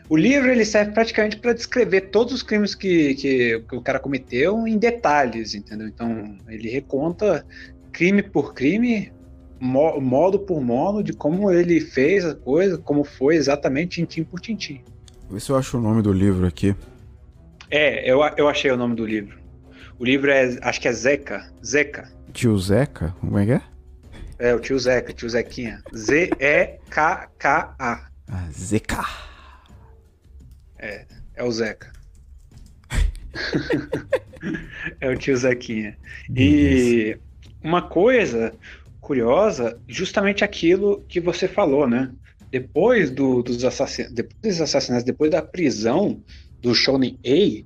[0.09, 3.99] o livro ele serve praticamente para descrever todos os crimes que, que, que o cara
[3.99, 5.87] cometeu em detalhes, entendeu?
[5.87, 7.45] Então ele reconta
[7.91, 9.11] crime por crime,
[9.59, 14.39] mo- modo por modo de como ele fez a coisa, como foi exatamente tintim por
[14.39, 14.81] tintim.
[15.29, 16.75] Vê se eu acho o nome do livro aqui.
[17.69, 19.37] É, eu, eu achei o nome do livro.
[19.99, 22.11] O livro é, acho que é Zeca, Zeca.
[22.33, 23.15] Tio Zeca?
[23.19, 23.61] Como é que é?
[24.43, 25.81] É, o tio Zeca, tio Zequinha.
[25.95, 28.09] Z-E-K-K-A.
[28.27, 29.05] Ah, Zeca.
[30.77, 31.05] É
[31.41, 31.93] o Zeca.
[34.99, 35.97] é o tio Zequinha.
[36.35, 37.17] E
[37.63, 38.53] uma coisa
[38.99, 42.11] curiosa, justamente aquilo que você falou, né?
[42.51, 44.13] Depois do, dos, assassin...
[44.13, 46.21] depois dos assassinatos, depois da prisão
[46.61, 47.63] do Shonen A,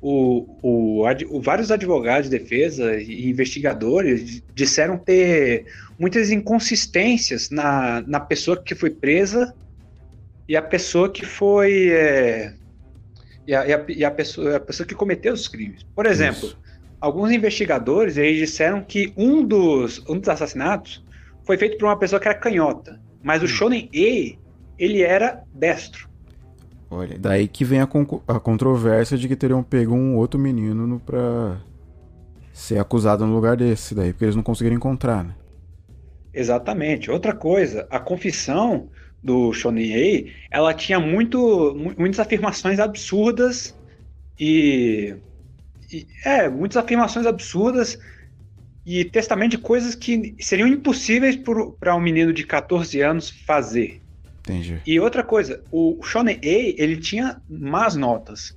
[0.00, 5.66] o, o, o, vários advogados de defesa e investigadores disseram ter
[5.98, 9.54] muitas inconsistências na, na pessoa que foi presa
[10.48, 11.90] e a pessoa que foi.
[11.90, 12.54] É,
[13.46, 15.82] e, a, e, a, e a, pessoa, a pessoa que cometeu os crimes.
[15.94, 16.58] Por exemplo, Isso.
[17.00, 21.04] alguns investigadores eles disseram que um dos, um dos assassinatos
[21.44, 23.48] foi feito por uma pessoa que era canhota, mas o hum.
[23.48, 24.38] Shonen E
[24.78, 26.07] ele era destro.
[26.90, 27.88] Olha, daí que vem a,
[28.26, 31.60] a controvérsia de que teriam pego um outro menino no, pra
[32.52, 35.34] ser acusado no lugar desse daí, porque eles não conseguiram encontrar, né?
[36.32, 37.10] Exatamente.
[37.10, 38.88] Outra coisa, a confissão
[39.22, 43.76] do Shonen ela tinha muito, muitas afirmações absurdas
[44.38, 45.14] e,
[45.92, 47.98] e, é, muitas afirmações absurdas
[48.86, 51.36] e testamento de coisas que seriam impossíveis
[51.78, 54.00] para um menino de 14 anos fazer.
[54.48, 54.80] Entendi.
[54.86, 58.56] E outra coisa, o Shonen A, ele tinha más notas,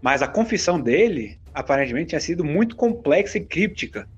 [0.00, 4.08] mas a confissão dele, aparentemente, tinha sido muito complexa e críptica,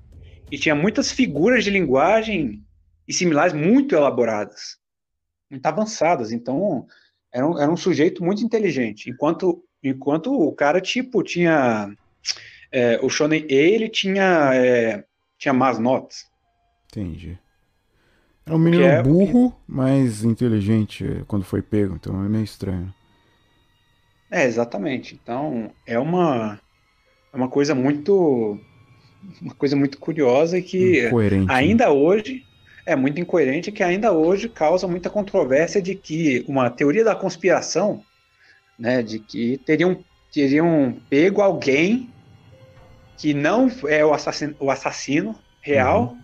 [0.51, 2.63] e tinha muitas figuras de linguagem
[3.07, 4.77] e similares muito elaboradas,
[5.49, 6.85] muito avançadas, então
[7.33, 11.91] era um, era um sujeito muito inteligente, enquanto, enquanto o cara, tipo, tinha...
[12.69, 15.05] É, o Shonen A, ele tinha, é,
[15.37, 16.25] tinha más notas.
[16.91, 17.39] Entendi.
[18.47, 22.93] É um menino é, burro, mas inteligente quando foi pego, então é meio estranho.
[24.31, 25.19] É, exatamente.
[25.21, 26.59] Então, é uma
[27.33, 28.57] é uma coisa muito
[29.41, 31.91] uma coisa muito curiosa e que incoerente, ainda né?
[31.91, 32.45] hoje
[32.85, 38.01] é muito incoerente que ainda hoje causa muita controvérsia de que uma teoria da conspiração,
[38.79, 40.01] né, de que teriam
[40.31, 42.09] teriam pego alguém
[43.17, 46.17] que não é o assassino, o assassino real, uhum.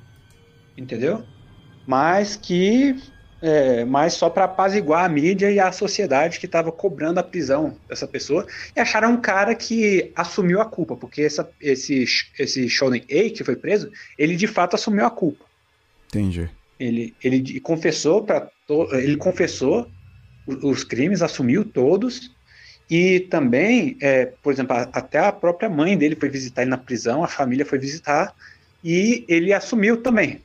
[0.77, 1.25] entendeu?
[1.85, 2.95] Mas que
[3.45, 7.77] é, mas só para apaziguar a mídia e a sociedade que estava cobrando a prisão
[7.89, 12.05] dessa pessoa e acharam um cara que assumiu a culpa, porque essa, esse,
[12.39, 15.43] esse Shonen A que foi preso, ele de fato assumiu a culpa.
[16.07, 16.49] Entendi.
[16.79, 18.49] Ele, ele confessou para
[18.93, 19.89] ele confessou
[20.47, 22.31] os crimes, assumiu todos
[22.89, 27.25] e também, é, por exemplo, até a própria mãe dele foi visitar ele na prisão,
[27.25, 28.33] a família foi visitar
[28.81, 30.41] e ele assumiu também.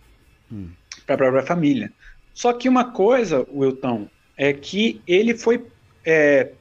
[0.51, 0.71] Hum
[1.09, 1.91] para a própria família.
[2.35, 5.67] Só que uma coisa, Wilton, é que ele foi
[6.05, 6.53] é,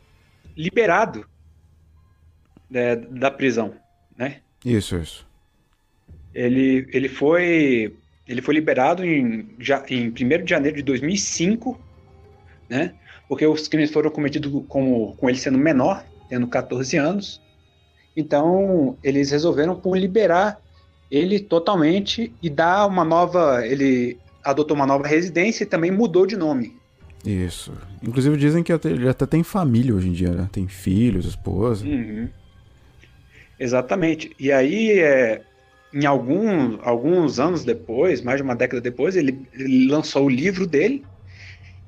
[0.56, 1.28] liberado
[2.74, 3.76] é, da prisão,
[4.18, 4.38] né?
[4.66, 5.28] Isso, isso.
[6.34, 7.94] Ele, ele foi
[8.28, 10.14] ele foi liberado em, já, em 1
[10.44, 11.80] de janeiro de 2005,
[12.70, 12.94] né?
[13.30, 17.42] Porque os crimes foram cometidos com, com ele sendo menor, tendo 14 anos.
[18.16, 20.60] Então, eles resolveram por liberar
[21.10, 23.66] ele totalmente e dar uma nova.
[23.66, 24.18] Ele
[24.50, 26.76] adotou uma nova residência e também mudou de nome.
[27.26, 27.74] Isso.
[28.02, 30.50] Inclusive dizem que ele até tem família hoje em dia, né?
[30.52, 31.86] Tem filhos, esposa.
[31.86, 32.30] Uhum.
[33.60, 34.32] Exatamente.
[34.40, 35.42] E aí, é,
[35.94, 40.66] em algum, alguns anos depois, mais de uma década depois, ele, ele lançou o livro
[40.66, 41.04] dele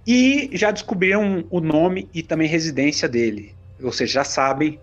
[0.05, 3.53] e já descobriram o nome e também residência dele.
[3.81, 4.79] Ou seja, já sabem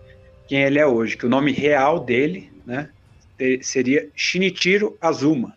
[0.46, 2.88] quem ele é hoje, que o nome real dele, né,
[3.60, 5.55] seria Shinichiro Azuma.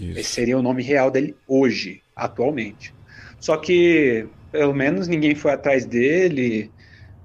[0.00, 0.18] Isso.
[0.18, 2.94] Esse seria o nome real dele hoje, atualmente.
[3.38, 6.70] Só que, pelo menos, ninguém foi atrás dele.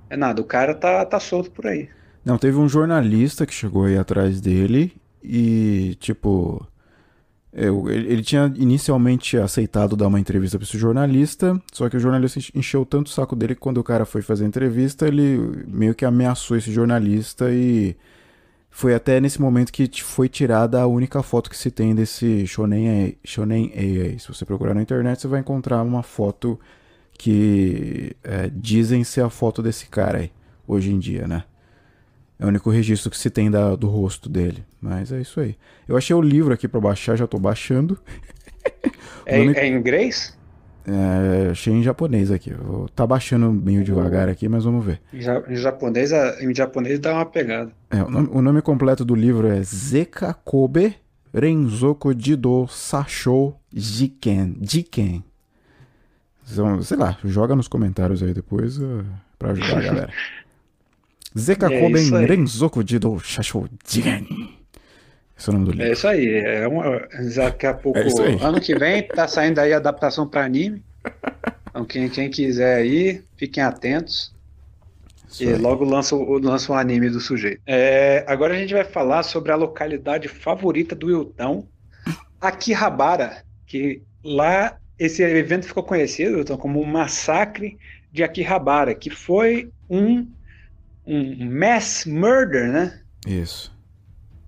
[0.10, 1.90] É nada, o cara tá, tá solto por aí.
[2.24, 4.94] Não, teve um jornalista que chegou aí atrás dele
[5.24, 6.68] e, tipo.
[7.58, 12.86] Ele tinha inicialmente aceitado dar uma entrevista para esse jornalista, só que o jornalista encheu
[12.86, 16.04] tanto o saco dele que quando o cara foi fazer a entrevista, ele meio que
[16.04, 17.96] ameaçou esse jornalista e
[18.76, 23.18] foi até nesse momento que foi tirada a única foto que se tem desse Shonen,
[23.24, 24.20] Shonen A.
[24.20, 26.60] Se você procurar na internet, você vai encontrar uma foto
[27.18, 30.32] que é, dizem ser a foto desse cara aí,
[30.68, 31.46] hoje em dia, né?
[32.38, 34.66] É o único registro que se tem da, do rosto dele.
[34.82, 35.56] Mas é isso aí.
[35.88, 37.98] Eu achei o livro aqui para baixar, já tô baixando.
[39.26, 39.54] é, nome...
[39.54, 40.38] é em inglês?
[40.88, 42.54] É, achei em japonês aqui.
[42.54, 45.02] Vou tá baixando meio devagar aqui, mas vamos ver.
[45.12, 47.72] Em japonês, em japonês dá uma pegada.
[47.90, 50.96] É, o, nome, o nome completo do livro é Zeka Kobe
[51.34, 54.58] Renzoku Jido Sasho Jiken.
[54.62, 55.24] Jiken.
[56.52, 59.04] Então, sei lá, joga nos comentários aí depois uh,
[59.40, 60.14] pra ajudar a galera.
[61.38, 64.28] Zeka é Kobe Renzoku Jido Sasho Jiken.
[65.38, 65.88] Esse é o nome do livro.
[65.88, 66.36] É isso aí.
[66.36, 70.44] É uma, daqui a pouco, é ano que vem, tá saindo aí a adaptação para
[70.46, 70.84] anime.
[71.76, 74.34] Então, quem, quem quiser aí, fiquem atentos.
[75.28, 75.58] Isso E aí.
[75.58, 77.62] logo lança, o- lança um anime do sujeito.
[77.68, 81.68] É, agora a gente vai falar sobre a localidade favorita do Wilton,
[82.40, 87.78] Akihabara, que lá esse evento ficou conhecido Wilton, como o Massacre
[88.10, 90.26] de Akihabara, que foi um,
[91.06, 93.02] um mass murder, né?
[93.28, 93.75] Isso.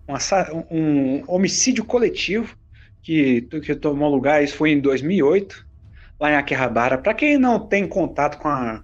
[0.07, 2.55] Um, um homicídio coletivo
[3.01, 5.65] que, que tomou lugar, isso foi em 2008,
[6.19, 6.97] lá em Akihabara.
[6.97, 8.83] Para quem não tem contato com a,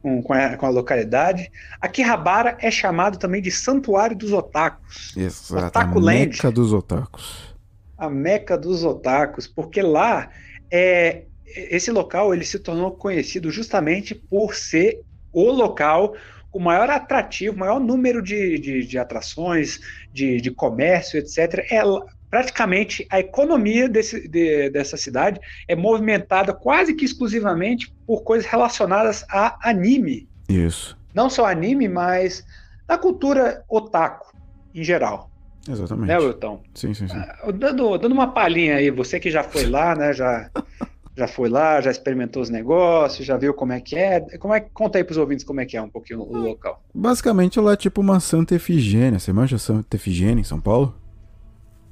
[0.00, 5.66] com, com a, com a localidade, Akihabara é chamado também de Santuário dos Otakus, Exato.
[5.66, 6.28] Otaku a Land.
[6.28, 7.54] meca dos otakus.
[7.96, 10.30] a meca dos otakus, porque lá
[10.70, 15.00] é esse local ele se tornou conhecido justamente por ser
[15.32, 16.14] o local
[16.50, 19.78] com maior atrativo, maior número de, de, de atrações,
[20.12, 21.64] de, de comércio, etc.
[21.70, 21.82] É
[22.30, 29.24] praticamente a economia desse, de- dessa cidade é movimentada quase que exclusivamente por coisas relacionadas
[29.30, 30.28] a anime.
[30.48, 30.96] Isso.
[31.14, 32.44] Não só anime, mas
[32.86, 34.32] a cultura otaku
[34.74, 35.30] em geral.
[35.68, 36.08] Exatamente.
[36.08, 36.62] Né, Wilton?
[36.74, 37.16] Sim, sim, sim.
[37.16, 40.12] Ah, Dando, dando uma palhinha aí, você que já foi lá, né?
[40.14, 40.50] Já,
[41.18, 44.20] já foi lá, já experimentou os negócios, já viu como é que é.
[44.38, 46.80] Como é conta aí pros ouvintes como é que é um pouquinho o local.
[46.94, 49.18] Basicamente ela é tipo uma Santa Efigênia.
[49.18, 50.94] Você manja Santa Efigênia em São Paulo?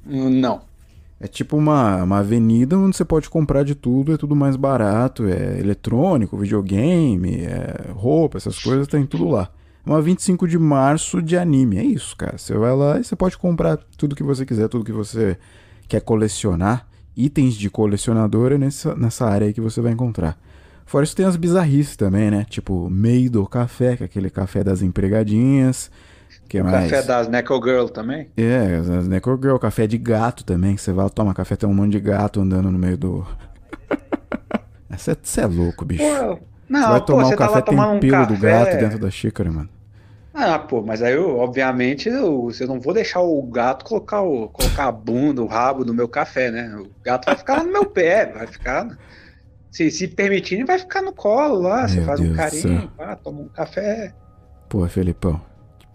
[0.07, 0.61] Hum, Não.
[1.19, 5.27] É tipo uma, uma avenida onde você pode comprar de tudo, é tudo mais barato,
[5.27, 9.49] é eletrônico, videogame, é roupa, essas coisas, tem tudo lá.
[9.83, 12.37] É uma 25 de março de anime, é isso, cara.
[12.37, 15.37] Você vai lá e você pode comprar tudo que você quiser, tudo que você
[15.87, 16.86] quer colecionar.
[17.17, 20.37] Itens de colecionador é nessa, nessa área aí que você vai encontrar.
[20.85, 22.45] Fora isso tem as bizarrices também, né?
[22.49, 25.91] Tipo, Meido Café, que é aquele café das empregadinhas.
[26.47, 26.89] Que é mais...
[26.89, 28.29] Café das Neco Girl também.
[28.37, 31.73] É, as Necro Girl, café de gato também, que você vai tomar café, tem um
[31.73, 33.25] monte de gato andando no meio do.
[34.89, 36.01] Você é louco, bicho.
[36.03, 38.33] Pô, Você não, vai pô, tomar você o tá café, tem um pelo café.
[38.33, 39.69] do gato dentro da xícara, mano.
[40.39, 44.47] Ah, pô, mas aí eu, obviamente, eu, eu não vou deixar o gato colocar, o,
[44.49, 46.75] colocar a bunda, o rabo no meu café, né?
[46.77, 48.87] O gato vai ficar lá no meu pé, vai ficar.
[49.71, 51.87] Se, se permitirem, vai ficar no colo lá.
[51.87, 54.13] Você Meu faz um Deus do carinho, pá, toma um café.
[54.69, 55.41] Pô, Felipão.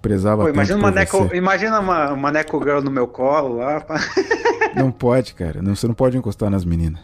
[0.02, 1.36] Prezava Pô, imagina uma, neco, você.
[1.36, 3.80] imagina uma, uma Neco Girl no meu colo lá.
[3.80, 4.00] pá.
[4.74, 5.62] Não pode, cara.
[5.62, 7.00] Não, você não pode encostar nas meninas.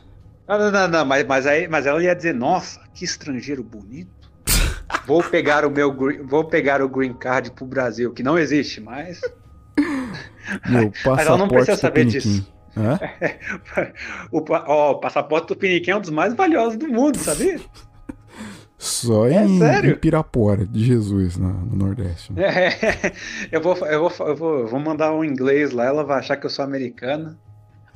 [0.49, 4.18] Não, não, não, não, mas, mas, aí, mas ela ia dizer, nossa, que estrangeiro bonito.
[5.07, 5.95] Vou pegar o meu
[6.25, 9.21] vou pegar o green card pro Brasil, que não existe mais.
[10.67, 12.59] Meu Mas ela não passaporte precisa saber disso.
[14.31, 17.59] O, ó, o passaporte do Piniquim é um dos mais valiosos do mundo, sabia?
[18.79, 19.91] Só É em, sério?
[19.91, 22.33] em Pirapora, de Jesus, no, no Nordeste.
[22.37, 22.71] É,
[23.51, 26.37] eu, vou, eu, vou, eu, vou, eu vou mandar um inglês lá, ela vai achar
[26.37, 27.37] que eu sou americana.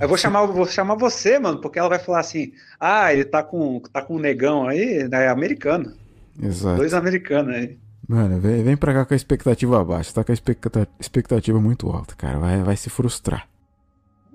[0.01, 3.44] Eu vou chamar, vou chamar você, mano, porque ela vai falar assim: ah, ele tá
[3.44, 5.93] com, tá com um negão aí, é americano.
[6.40, 6.76] Exato.
[6.76, 7.78] Dois americanos aí.
[8.09, 10.10] Mano, vem, vem pra cá com a expectativa baixa.
[10.10, 12.38] Você tá com a expecta- expectativa muito alta, cara.
[12.38, 13.48] Vai, vai se frustrar.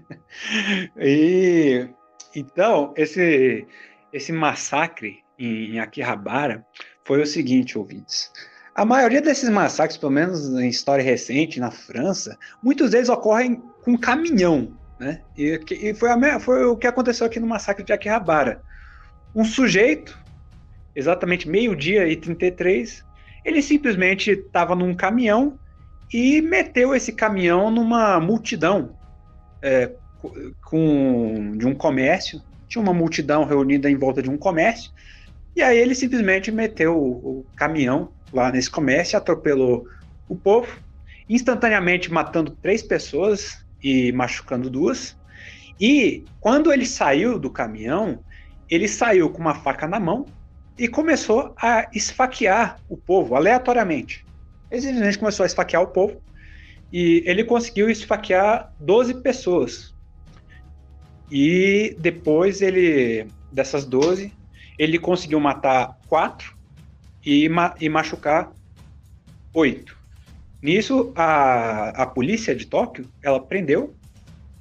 [0.97, 1.87] E
[2.35, 3.67] então, esse,
[4.13, 6.65] esse massacre em, em Akihabara
[7.03, 8.31] foi o seguinte, ouvintes.
[8.73, 13.97] A maioria desses massacres, pelo menos em história recente, na França, muitos deles ocorrem com
[13.97, 14.71] caminhão.
[14.99, 15.21] Né?
[15.37, 18.61] E, e foi, a foi o que aconteceu aqui no massacre de Akihabara.
[19.35, 20.17] Um sujeito,
[20.95, 23.03] exatamente meio-dia e 33,
[23.43, 25.59] ele simplesmente estava num caminhão
[26.13, 28.95] e meteu esse caminhão numa multidão
[29.63, 32.39] é, co- com, de um comércio.
[32.67, 34.91] Tinha uma multidão reunida em volta de um comércio.
[35.55, 39.85] E aí ele simplesmente meteu o, o caminhão lá nesse comércio, atropelou
[40.27, 40.79] o povo,
[41.27, 45.15] instantaneamente matando três pessoas e machucando duas.
[45.79, 48.23] E quando ele saiu do caminhão,
[48.69, 50.25] ele saiu com uma faca na mão
[50.81, 54.25] e começou a esfaquear o povo aleatoriamente.
[54.71, 56.19] Ele simplesmente começou a esfaquear o povo
[56.91, 59.93] e ele conseguiu esfaquear 12 pessoas.
[61.29, 64.33] E depois ele, dessas 12,
[64.75, 66.57] ele conseguiu matar quatro
[67.23, 68.51] e, ma e machucar
[69.53, 69.95] oito.
[70.63, 73.93] Nisso, a, a polícia de Tóquio, ela prendeu,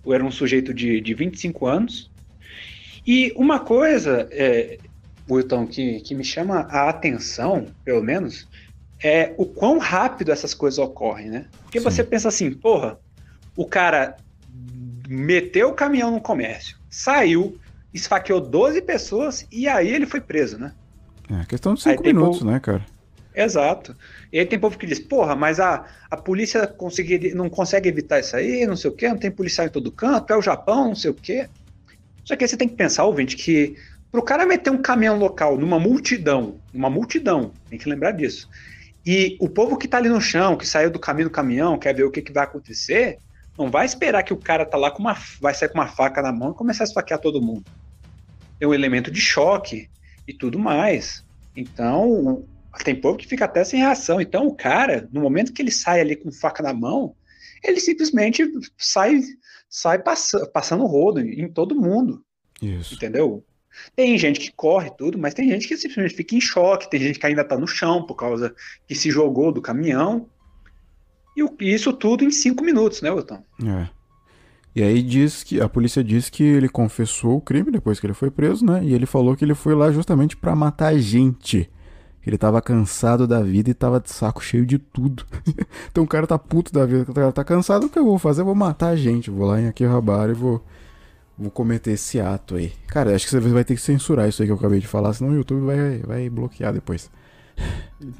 [0.07, 2.11] era um sujeito de, de 25 anos.
[3.07, 4.79] E uma coisa, é,
[5.31, 8.49] Wilton, que, que me chama a atenção, pelo menos,
[9.03, 11.49] é o quão rápido essas coisas ocorrem, né?
[11.63, 11.85] Porque Sim.
[11.85, 12.99] você pensa assim, porra,
[13.57, 14.17] o cara
[15.09, 17.59] meteu o caminhão no comércio, saiu,
[17.93, 20.73] esfaqueou 12 pessoas e aí ele foi preso, né?
[21.31, 22.87] É questão de Aí cinco tem minutos, povo- né, cara?
[23.35, 23.97] Exato.
[24.33, 28.19] E aí tem povo que diz, porra, mas a, a polícia conseguir, não consegue evitar
[28.21, 30.89] isso aí, não sei o quê, não tem policial em todo canto, é o Japão,
[30.89, 31.49] não sei o quê.
[32.25, 33.77] Só que aí você tem que pensar, ouvinte, que
[34.11, 38.49] Pro cara meter um caminhão local numa multidão, uma multidão, tem que lembrar disso.
[39.07, 41.95] E o povo que tá ali no chão, que saiu do caminho do caminhão, quer
[41.95, 43.19] ver o que, que vai acontecer,
[43.57, 45.17] não vai esperar que o cara tá lá com uma.
[45.41, 47.65] vai sair com uma faca na mão e começar a esfaquear todo mundo.
[48.59, 49.89] Tem um elemento de choque
[50.27, 51.25] e tudo mais.
[51.57, 52.45] Então,
[52.85, 54.21] tem povo que fica até sem reação.
[54.21, 57.15] Então, o cara, no momento que ele sai ali com faca na mão,
[57.63, 58.45] ele simplesmente
[58.77, 59.21] sai
[59.69, 62.25] sai pass passando rodo em todo mundo.
[62.61, 62.95] Isso.
[62.95, 63.45] Entendeu?
[63.95, 67.19] Tem gente que corre tudo, mas tem gente que simplesmente fica em choque, tem gente
[67.19, 68.55] que ainda tá no chão por causa
[68.87, 70.29] que se jogou do caminhão.
[71.37, 73.43] E isso tudo em cinco minutos, né, Wilton?
[73.65, 73.89] É.
[74.75, 78.15] E aí diz que a polícia diz que ele confessou o crime depois que ele
[78.15, 78.81] foi preso, né?
[78.85, 81.69] E ele falou que ele foi lá justamente pra matar gente.
[82.25, 85.25] Ele tava cansado da vida e tava de saco cheio de tudo.
[85.91, 88.19] então o cara tá puto da vida, o cara tá cansado, o que eu vou
[88.19, 88.43] fazer?
[88.43, 89.31] Eu vou matar gente.
[89.31, 90.65] Vou lá em Akihabara e vou
[91.41, 92.73] vou cometer esse ato aí.
[92.87, 95.15] Cara, acho que você vai ter que censurar isso aí que eu acabei de falar,
[95.15, 97.11] senão o YouTube vai vai bloquear depois.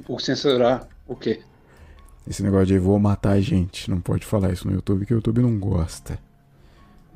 [0.07, 1.41] Por censurar o quê?
[2.27, 5.17] Esse negócio de vou matar a gente, não pode falar isso no YouTube que o
[5.17, 6.19] YouTube não gosta.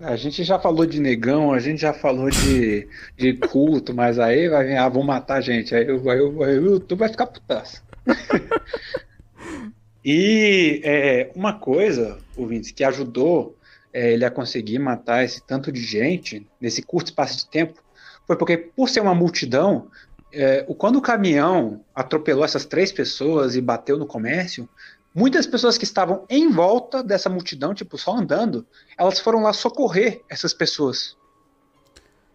[0.01, 4.49] A gente já falou de negão, a gente já falou de, de culto, mas aí
[4.49, 5.75] vai vir, ah, vão matar a gente.
[5.75, 7.83] Aí, aí, aí o YouTube vai ficar putaço.
[10.05, 13.57] e é, uma coisa, ouvintes, que ajudou
[13.95, 17.81] é, ele a conseguir matar esse tanto de gente nesse curto espaço de tempo
[18.27, 19.89] foi porque, por ser uma multidão,
[20.33, 24.69] é, quando o caminhão atropelou essas três pessoas e bateu no comércio,
[25.15, 28.67] muitas pessoas que estavam em volta dessa multidão, tipo, só andando,
[28.99, 31.17] elas foram lá socorrer essas pessoas.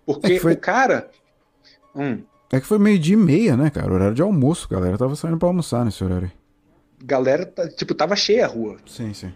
[0.05, 1.09] Porque É foi- o cara.
[1.95, 3.93] Hum, É que foi meio dia e meia, né, cara?
[3.93, 6.39] Horário de almoço, galera tava saindo pra almoçar nesse horário aí.
[7.05, 8.77] galera, tipo, tava cheia a rua.
[8.87, 9.33] Sim, sim.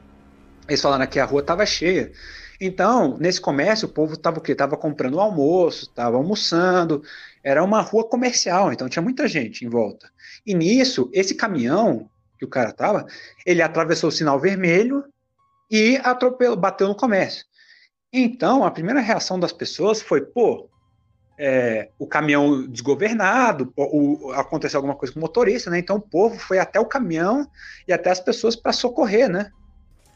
[0.68, 2.11] Eles falaram que a rua tava cheia.
[2.60, 4.56] Então, nesse comércio, o povo tava o quê?
[4.56, 7.03] Tava comprando almoço, tava almoçando.
[7.44, 10.10] Era uma rua comercial, então tinha muita gente em volta.
[10.45, 12.10] E nisso, esse caminhão
[12.40, 13.06] que o cara tava,
[13.45, 15.03] ele atravessou o sinal vermelho
[15.69, 17.45] e atropelou, bateu no comércio.
[18.11, 20.69] Então, a primeira reação das pessoas foi, pô,
[21.38, 25.80] é, o caminhão desgovernado, pô, o- aconteceu alguma coisa com o motorista, né?
[25.80, 27.48] Então o povo foi até o caminhão
[27.88, 29.49] e até as pessoas para socorrer, né?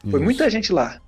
[0.02, 0.24] Foi Isso.
[0.24, 1.00] muita gente lá.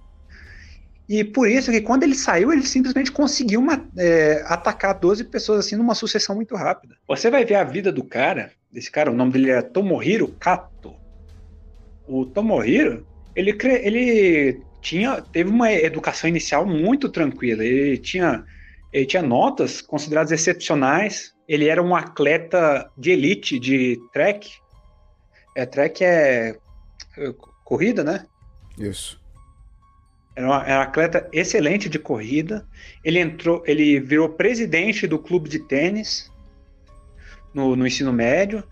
[1.09, 5.67] E por isso que quando ele saiu, ele simplesmente conseguiu ma- é, atacar 12 pessoas
[5.67, 6.95] assim numa sucessão muito rápida.
[7.09, 10.95] Você vai ver a vida do cara, desse cara, o nome dele é Tomohiro Kato.
[12.07, 13.05] O Tomohiro,
[13.35, 17.65] ele, ele tinha, teve uma educação inicial muito tranquila.
[17.65, 18.45] Ele tinha,
[18.93, 21.35] ele tinha notas consideradas excepcionais.
[21.49, 24.49] Ele era um atleta de elite de track.
[25.57, 26.57] É, track é,
[27.19, 27.35] é
[27.65, 28.27] corrida, né?
[28.81, 29.21] Isso.
[30.35, 32.67] Era, um atleta excelente de corrida.
[33.05, 36.33] Ele entrou, ele virou presidente do clube de tênis
[37.53, 38.65] no, no ensino médio.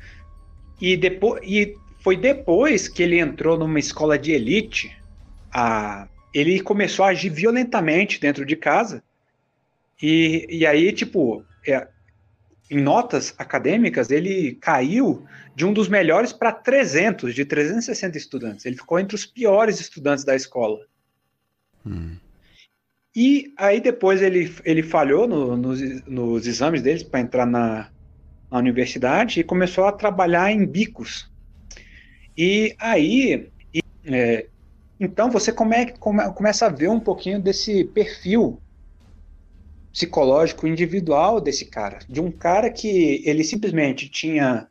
[0.81, 4.97] E, depois, e foi depois que ele entrou numa escola de elite.
[5.53, 9.03] A, ele começou a agir violentamente dentro de casa.
[10.01, 11.87] E, e aí, tipo, é,
[12.71, 18.67] em notas acadêmicas, ele caiu de um dos melhores para 300, de 360 estudantes.
[18.67, 20.81] Ele ficou entre os piores estudantes da escola.
[21.87, 22.17] Hum.
[23.17, 27.91] E aí depois ele, ele falhou no- nos, nos exames deles para entrar na,
[28.51, 31.31] na universidade e começou a trabalhar em bicos.
[32.37, 34.47] E aí, e, é,
[35.01, 38.61] então você come, come- começa a ver um pouquinho desse perfil
[39.99, 44.69] psicológico individual desse cara, de um cara que ele simplesmente tinha,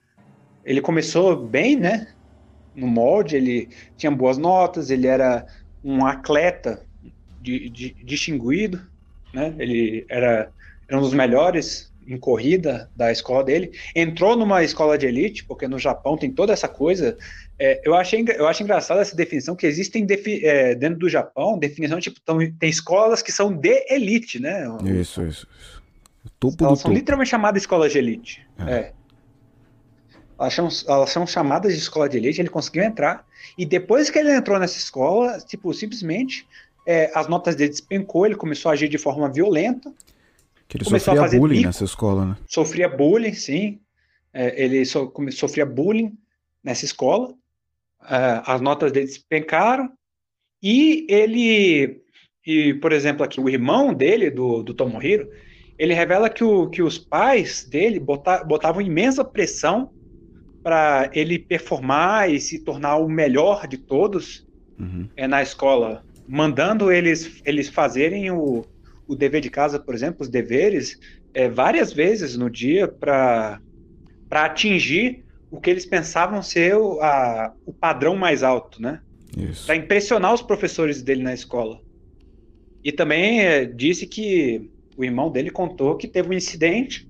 [0.64, 2.08] ele começou bem, né?
[2.74, 3.68] No molde, ele
[3.98, 5.46] tinha boas notas, ele era
[5.84, 6.82] um atleta
[7.42, 8.80] de, de, distinguido,
[9.34, 9.54] né?
[9.60, 10.50] Ele era,
[10.88, 13.72] era um dos melhores em corrida da escola dele.
[13.96, 17.18] Entrou numa escola de elite, porque no Japão tem toda essa coisa.
[17.60, 21.58] É, eu, achei, eu acho engraçada essa definição, que existem defi- é, dentro do Japão,
[21.60, 24.66] definição tipo, tão- tem escolas que são de elite, né?
[24.86, 25.84] Isso, isso, isso.
[26.40, 26.98] Topo Elas são topo.
[26.98, 28.48] literalmente chamadas escolas de elite.
[28.60, 28.72] É.
[28.72, 28.94] É.
[30.40, 33.26] Elas, são, elas são chamadas de escola de elite, ele conseguiu entrar.
[33.58, 36.48] E depois que ele entrou nessa escola, tipo, simplesmente
[36.86, 39.92] é, as notas dele despencou, ele começou a agir de forma violenta,
[40.68, 41.68] Que ele começou a sofria fazer bullying bico.
[41.68, 42.38] nessa escola, né?
[42.48, 43.80] sofria bullying, sim.
[44.34, 46.18] É, ele so, come- sofria bullying
[46.64, 47.34] nessa escola.
[48.10, 49.90] É, as notas dele despencaram.
[50.62, 52.02] E ele,
[52.46, 55.30] e, por exemplo, aqui, o irmão dele, do, do Tomohiro,
[55.78, 59.92] ele revela que, o, que os pais dele bota- botavam imensa pressão
[60.64, 64.46] para ele performar e se tornar o melhor de todos
[64.80, 65.08] Uhum.
[65.16, 68.64] é, na escola, mandando eles, eles fazerem o,
[69.08, 71.00] o dever de casa, por exemplo, os deveres,
[71.34, 73.60] é, várias vezes no dia para
[74.32, 79.00] atingir o que eles pensavam ser o, a, o padrão mais alto, né?
[79.66, 81.80] Para impressionar os professores dele na escola.
[82.84, 87.08] E também é, disse que o irmão dele contou que teve um incidente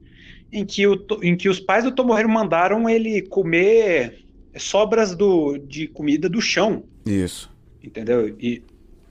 [0.51, 4.25] em que, o, em que os pais do Tomohiro mandaram ele comer
[4.55, 6.83] sobras do, de comida do chão.
[7.05, 7.51] Isso.
[7.83, 8.35] Entendeu?
[8.39, 8.61] E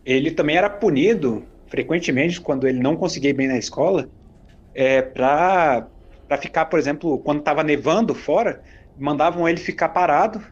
[0.04, 4.08] ele também era punido frequentemente quando ele não conseguia ir bem na escola
[4.74, 5.88] é, para
[6.40, 8.62] ficar, por exemplo, quando estava nevando fora,
[8.98, 10.42] mandavam ele ficar parado,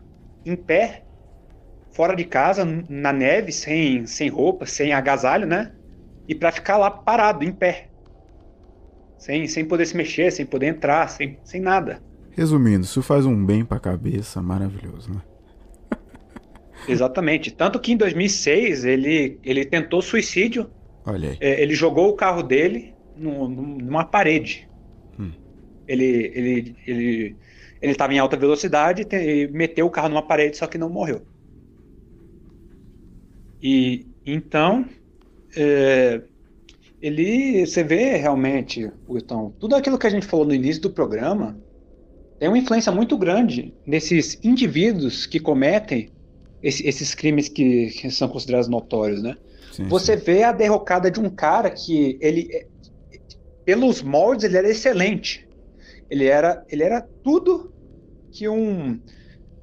[0.45, 1.05] em pé,
[1.93, 5.73] fora de casa, na neve, sem, sem roupa, sem agasalho, né?
[6.27, 7.89] E para ficar lá parado, em pé.
[9.19, 12.03] Sem, sem poder se mexer, sem poder entrar, sem, sem nada.
[12.31, 15.23] Resumindo, isso faz um bem pra cabeça maravilhoso, né?
[16.89, 17.51] Exatamente.
[17.51, 20.70] Tanto que em 2006 ele, ele tentou suicídio.
[21.06, 21.39] Olha aí.
[21.40, 24.68] É, ele jogou o carro dele no, numa parede.
[25.18, 25.32] Hum.
[25.86, 27.36] Ele, ele, ele,
[27.81, 31.22] ele estava em alta velocidade e meteu o carro numa parede, só que não morreu.
[33.62, 34.85] E então
[35.56, 36.22] é,
[37.01, 41.59] ele, você vê realmente, então, tudo aquilo que a gente falou no início do programa
[42.39, 46.09] tem uma influência muito grande nesses indivíduos que cometem
[46.62, 49.36] esse, esses crimes que, que, são considerados notórios, né?
[49.74, 50.24] Sim, Você sim.
[50.24, 52.48] vê a derrocada de um cara que ele,
[53.64, 55.48] pelos moldes, ele era excelente.
[56.09, 57.72] Ele era, ele era tudo
[58.30, 59.01] que um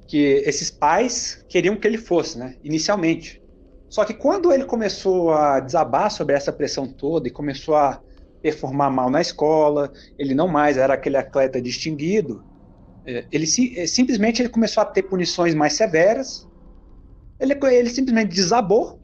[0.06, 2.56] que esses pais queriam que ele fosse, né?
[2.62, 3.40] Inicialmente.
[3.88, 8.00] Só que quando ele começou a desabar sobre essa pressão toda e começou a
[8.42, 12.44] performar mal na escola, ele não mais era aquele atleta distinguido.
[13.06, 16.46] é, Ele simplesmente ele começou a ter punições mais severas.
[17.40, 19.01] Ele, ele simplesmente desabou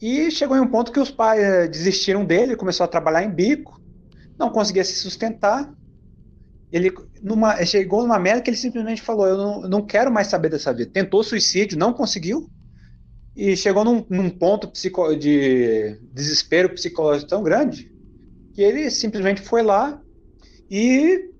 [0.00, 3.30] e chegou em um ponto que os pais eh, desistiram dele, começou a trabalhar em
[3.30, 3.80] bico,
[4.38, 5.72] não conseguia se sustentar.
[6.70, 6.92] Ele
[7.22, 10.72] numa, chegou numa merda que ele simplesmente falou: Eu não, não quero mais saber dessa
[10.72, 10.90] vida.
[10.92, 12.48] Tentou suicídio, não conseguiu.
[13.34, 17.92] E chegou num, num ponto psico, de desespero psicológico tão grande
[18.52, 20.00] que ele simplesmente foi lá
[20.68, 21.30] e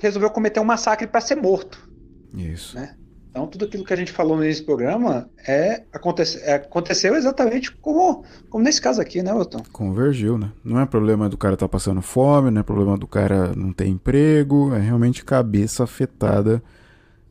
[0.00, 1.88] resolveu cometer um massacre para ser morto.
[2.34, 2.76] Isso.
[2.76, 2.96] Né?
[3.36, 8.24] Então, tudo aquilo que a gente falou nesse programa é, acontece, é, aconteceu exatamente como,
[8.48, 9.62] como nesse caso aqui, né, Wilton?
[9.72, 10.50] Convergiu, né?
[10.64, 13.74] Não é problema do cara estar tá passando fome, não é problema do cara não
[13.74, 16.62] ter emprego, é realmente cabeça afetada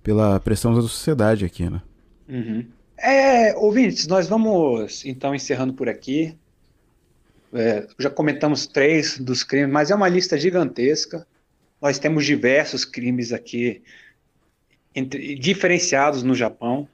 [0.03, 1.81] pela pressão da sociedade aqui, né?
[2.29, 2.67] Uhum.
[2.99, 6.37] É, ouvintes, nós vamos então encerrando por aqui.
[7.51, 11.25] É, já comentamos três dos crimes, mas é uma lista gigantesca.
[11.81, 13.81] Nós temos diversos crimes aqui
[14.95, 16.87] entre, diferenciados no Japão.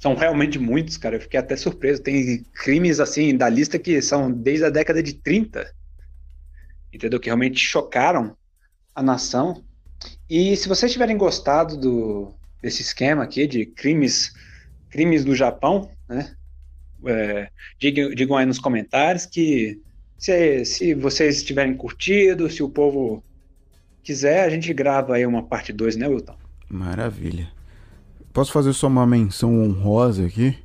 [0.00, 1.16] São realmente muitos, cara.
[1.16, 2.02] Eu fiquei até surpreso.
[2.02, 5.70] Tem crimes assim da lista que são desde a década de 30.
[6.92, 7.20] Entendeu?
[7.20, 8.36] Que realmente chocaram
[8.94, 9.62] a nação.
[10.28, 14.32] E se vocês tiverem gostado do, desse esquema aqui de crimes,
[14.90, 16.34] crimes do Japão, né?
[17.04, 19.80] É, digam, digam, aí nos comentários que
[20.18, 23.22] se, se vocês tiverem curtido, se o povo
[24.02, 26.45] quiser, a gente grava aí uma parte 2, né, Wilton?
[26.68, 27.48] Maravilha.
[28.32, 30.58] Posso fazer só uma menção honrosa aqui?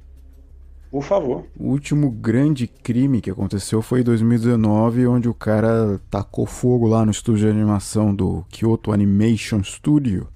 [0.91, 1.45] Por favor.
[1.57, 7.05] O último grande crime que aconteceu foi em 2019, onde o cara tacou fogo lá
[7.05, 10.27] no estúdio de animação do Kyoto Animation Studio.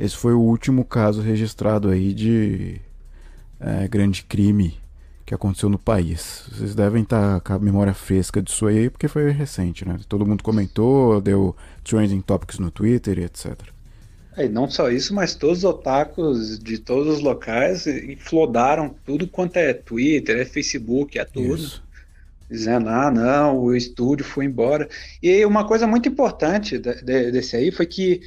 [0.00, 2.80] Esse foi o último caso registrado aí de
[3.60, 4.80] é, grande crime
[5.26, 6.48] que aconteceu no país.
[6.50, 9.98] Vocês devem estar com a memória fresca disso aí, porque foi recente, né?
[10.08, 11.54] Todo mundo comentou, deu
[11.84, 13.60] trending topics no Twitter e etc.
[14.36, 17.84] E não só isso, mas todos os otakus de todos os locais
[18.18, 21.56] flodaram tudo quanto é Twitter, é Facebook, é tudo.
[21.56, 21.82] Isso.
[22.50, 24.88] Dizendo, ah, não, o estúdio foi embora.
[25.22, 28.20] E uma coisa muito importante de, de, desse aí foi que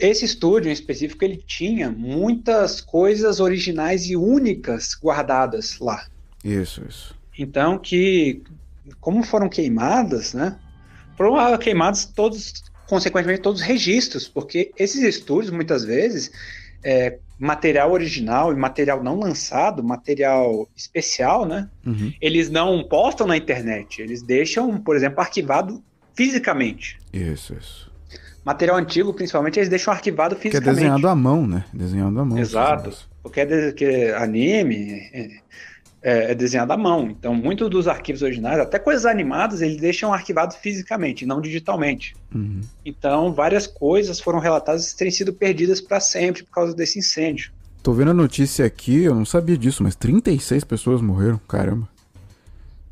[0.00, 6.06] esse estúdio em específico, ele tinha muitas coisas originais e únicas guardadas lá.
[6.44, 7.14] Isso, isso.
[7.36, 8.42] Então, que,
[9.00, 10.56] como foram queimadas, né?
[11.16, 12.62] Foram queimados todos
[12.92, 16.30] consequentemente todos os registros, porque esses estúdios muitas vezes
[16.84, 21.70] é, material original e material não lançado, material especial, né?
[21.86, 22.12] Uhum.
[22.20, 25.82] Eles não postam na internet, eles deixam, por exemplo, arquivado
[26.14, 26.98] fisicamente.
[27.14, 27.90] Isso, isso.
[28.44, 30.62] Material antigo, principalmente, eles deixam arquivado fisicamente.
[30.62, 31.64] Que é desenhado à mão, né?
[31.72, 32.38] Desenhado à mão.
[32.38, 33.08] Exato.
[33.22, 35.30] Porque é de, que anime é,
[36.02, 37.08] é, desenhado à mão.
[37.10, 42.14] Então, muitos dos arquivos originais, até coisas animadas, eles deixam arquivado fisicamente, não digitalmente.
[42.34, 42.60] Uhum.
[42.84, 47.52] Então, várias coisas foram relatadas terem sido perdidas para sempre por causa desse incêndio.
[47.82, 51.88] Tô vendo a notícia aqui, eu não sabia disso, mas 36 pessoas morreram, caramba.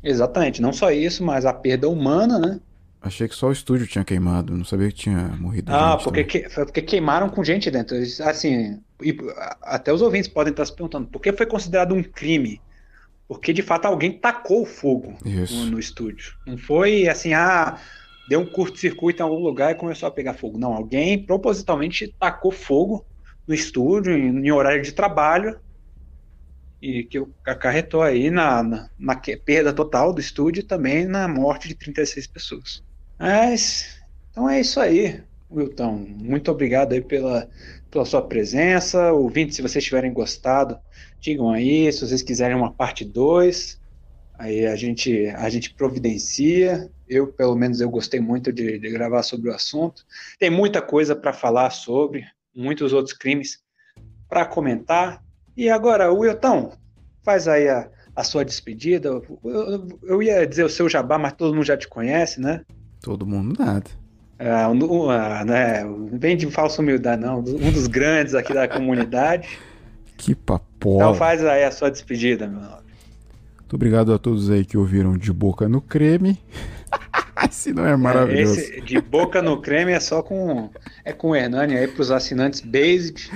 [0.03, 2.59] Exatamente, não só isso, mas a perda humana, né?
[3.01, 6.43] Achei que só o estúdio tinha queimado, não sabia que tinha morrido Ah, porque, também.
[6.43, 7.97] que, foi porque queimaram com gente dentro.
[8.23, 9.17] Assim, e
[9.63, 12.61] até os ouvintes podem estar se perguntando por que foi considerado um crime?
[13.31, 16.33] Porque de fato alguém tacou fogo no, no estúdio.
[16.45, 17.79] Não foi assim, ah,
[18.27, 20.57] deu um curto-circuito em algum lugar e começou a pegar fogo.
[20.57, 23.05] Não, alguém propositalmente tacou fogo
[23.47, 25.57] no estúdio em, em horário de trabalho
[26.81, 31.69] e que acarretou aí na, na, na perda total do estúdio e também na morte
[31.69, 32.83] de 36 pessoas.
[33.17, 33.97] Mas,
[34.29, 36.05] então é isso aí, Wilton.
[36.19, 37.49] Muito obrigado aí pela,
[37.89, 39.13] pela sua presença.
[39.13, 40.77] Ouvintes, se vocês tiverem gostado,
[41.21, 41.91] digam aí.
[41.91, 43.79] Se vocês quiserem uma parte 2,
[44.39, 46.89] aí a gente, a gente providencia.
[47.07, 50.03] Eu, pelo menos, eu gostei muito de, de gravar sobre o assunto.
[50.39, 52.23] Tem muita coisa para falar sobre,
[52.55, 53.59] muitos outros crimes
[54.27, 55.21] para comentar.
[55.55, 56.71] E agora, Wilton,
[57.23, 59.09] faz aí a, a sua despedida.
[59.09, 62.61] Eu, eu- eu ia dizer o seu jabá, mas todo mundo já te conhece, né?
[63.01, 63.89] Todo mundo nada.
[64.39, 65.83] Ah, um, ah, né,
[66.13, 67.39] Vem de falsa humildade, não.
[67.39, 69.59] Um dos grandes aqui da comunidade.
[70.21, 70.97] Que papola.
[70.97, 72.83] Então faz aí a sua despedida, meu nome.
[73.57, 76.37] Muito obrigado a todos aí que ouviram de boca no creme.
[77.49, 78.59] Esse não é maravilhoso.
[78.59, 80.69] Esse de boca no creme é só com
[81.03, 83.31] é com o Hernani aí para os assinantes Basic.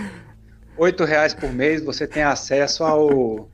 [0.77, 3.49] R$ reais por mês você tem acesso ao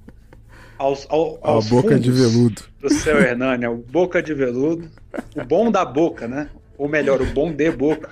[0.77, 2.63] aos, ao, A aos boca de veludo.
[2.81, 4.89] do seu Hernani, o boca de veludo,
[5.37, 6.49] o bom da boca, né?
[6.77, 8.09] Ou melhor, o bom de boca.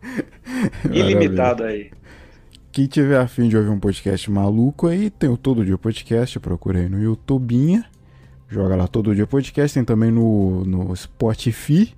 [0.90, 1.90] Ilimitado aí.
[2.76, 6.78] Quem tiver afim de ouvir um podcast maluco aí, tem o Todo Dia Podcast, procura
[6.78, 7.86] aí no YouTubinha.
[8.50, 11.94] Joga lá Todo Dia Podcast, tem também no, no Spotify.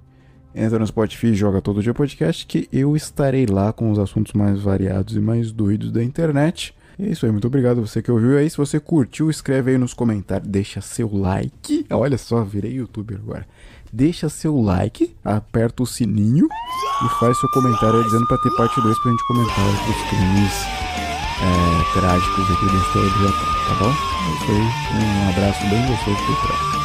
[0.54, 4.34] Entra no Spotify e joga Todo Dia Podcast, que eu estarei lá com os assuntos
[4.34, 6.72] mais variados e mais doidos da internet.
[6.96, 8.48] E é isso aí, muito obrigado você que ouviu aí.
[8.48, 11.86] Se você curtiu, escreve aí nos comentários, deixa seu like.
[11.90, 13.48] Olha só, virei youtuber agora.
[13.92, 16.46] Deixa seu like, aperta o sininho
[17.04, 20.52] e faz seu comentário dizendo pra ter parte 2 pra gente comentar os crimes
[21.40, 23.90] é, trágicos aqui da história do Japão, tá bom?
[23.90, 24.62] É isso aí,
[25.00, 26.78] um abraço bem gostoso por trás.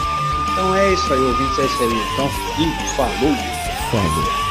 [0.53, 1.89] Então é isso aí, ouvintes, é isso aí.
[2.13, 3.35] Então, e falou!
[3.91, 4.43] Falou.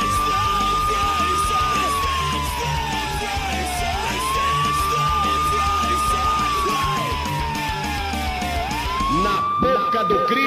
[9.23, 10.42] Na boca do crime.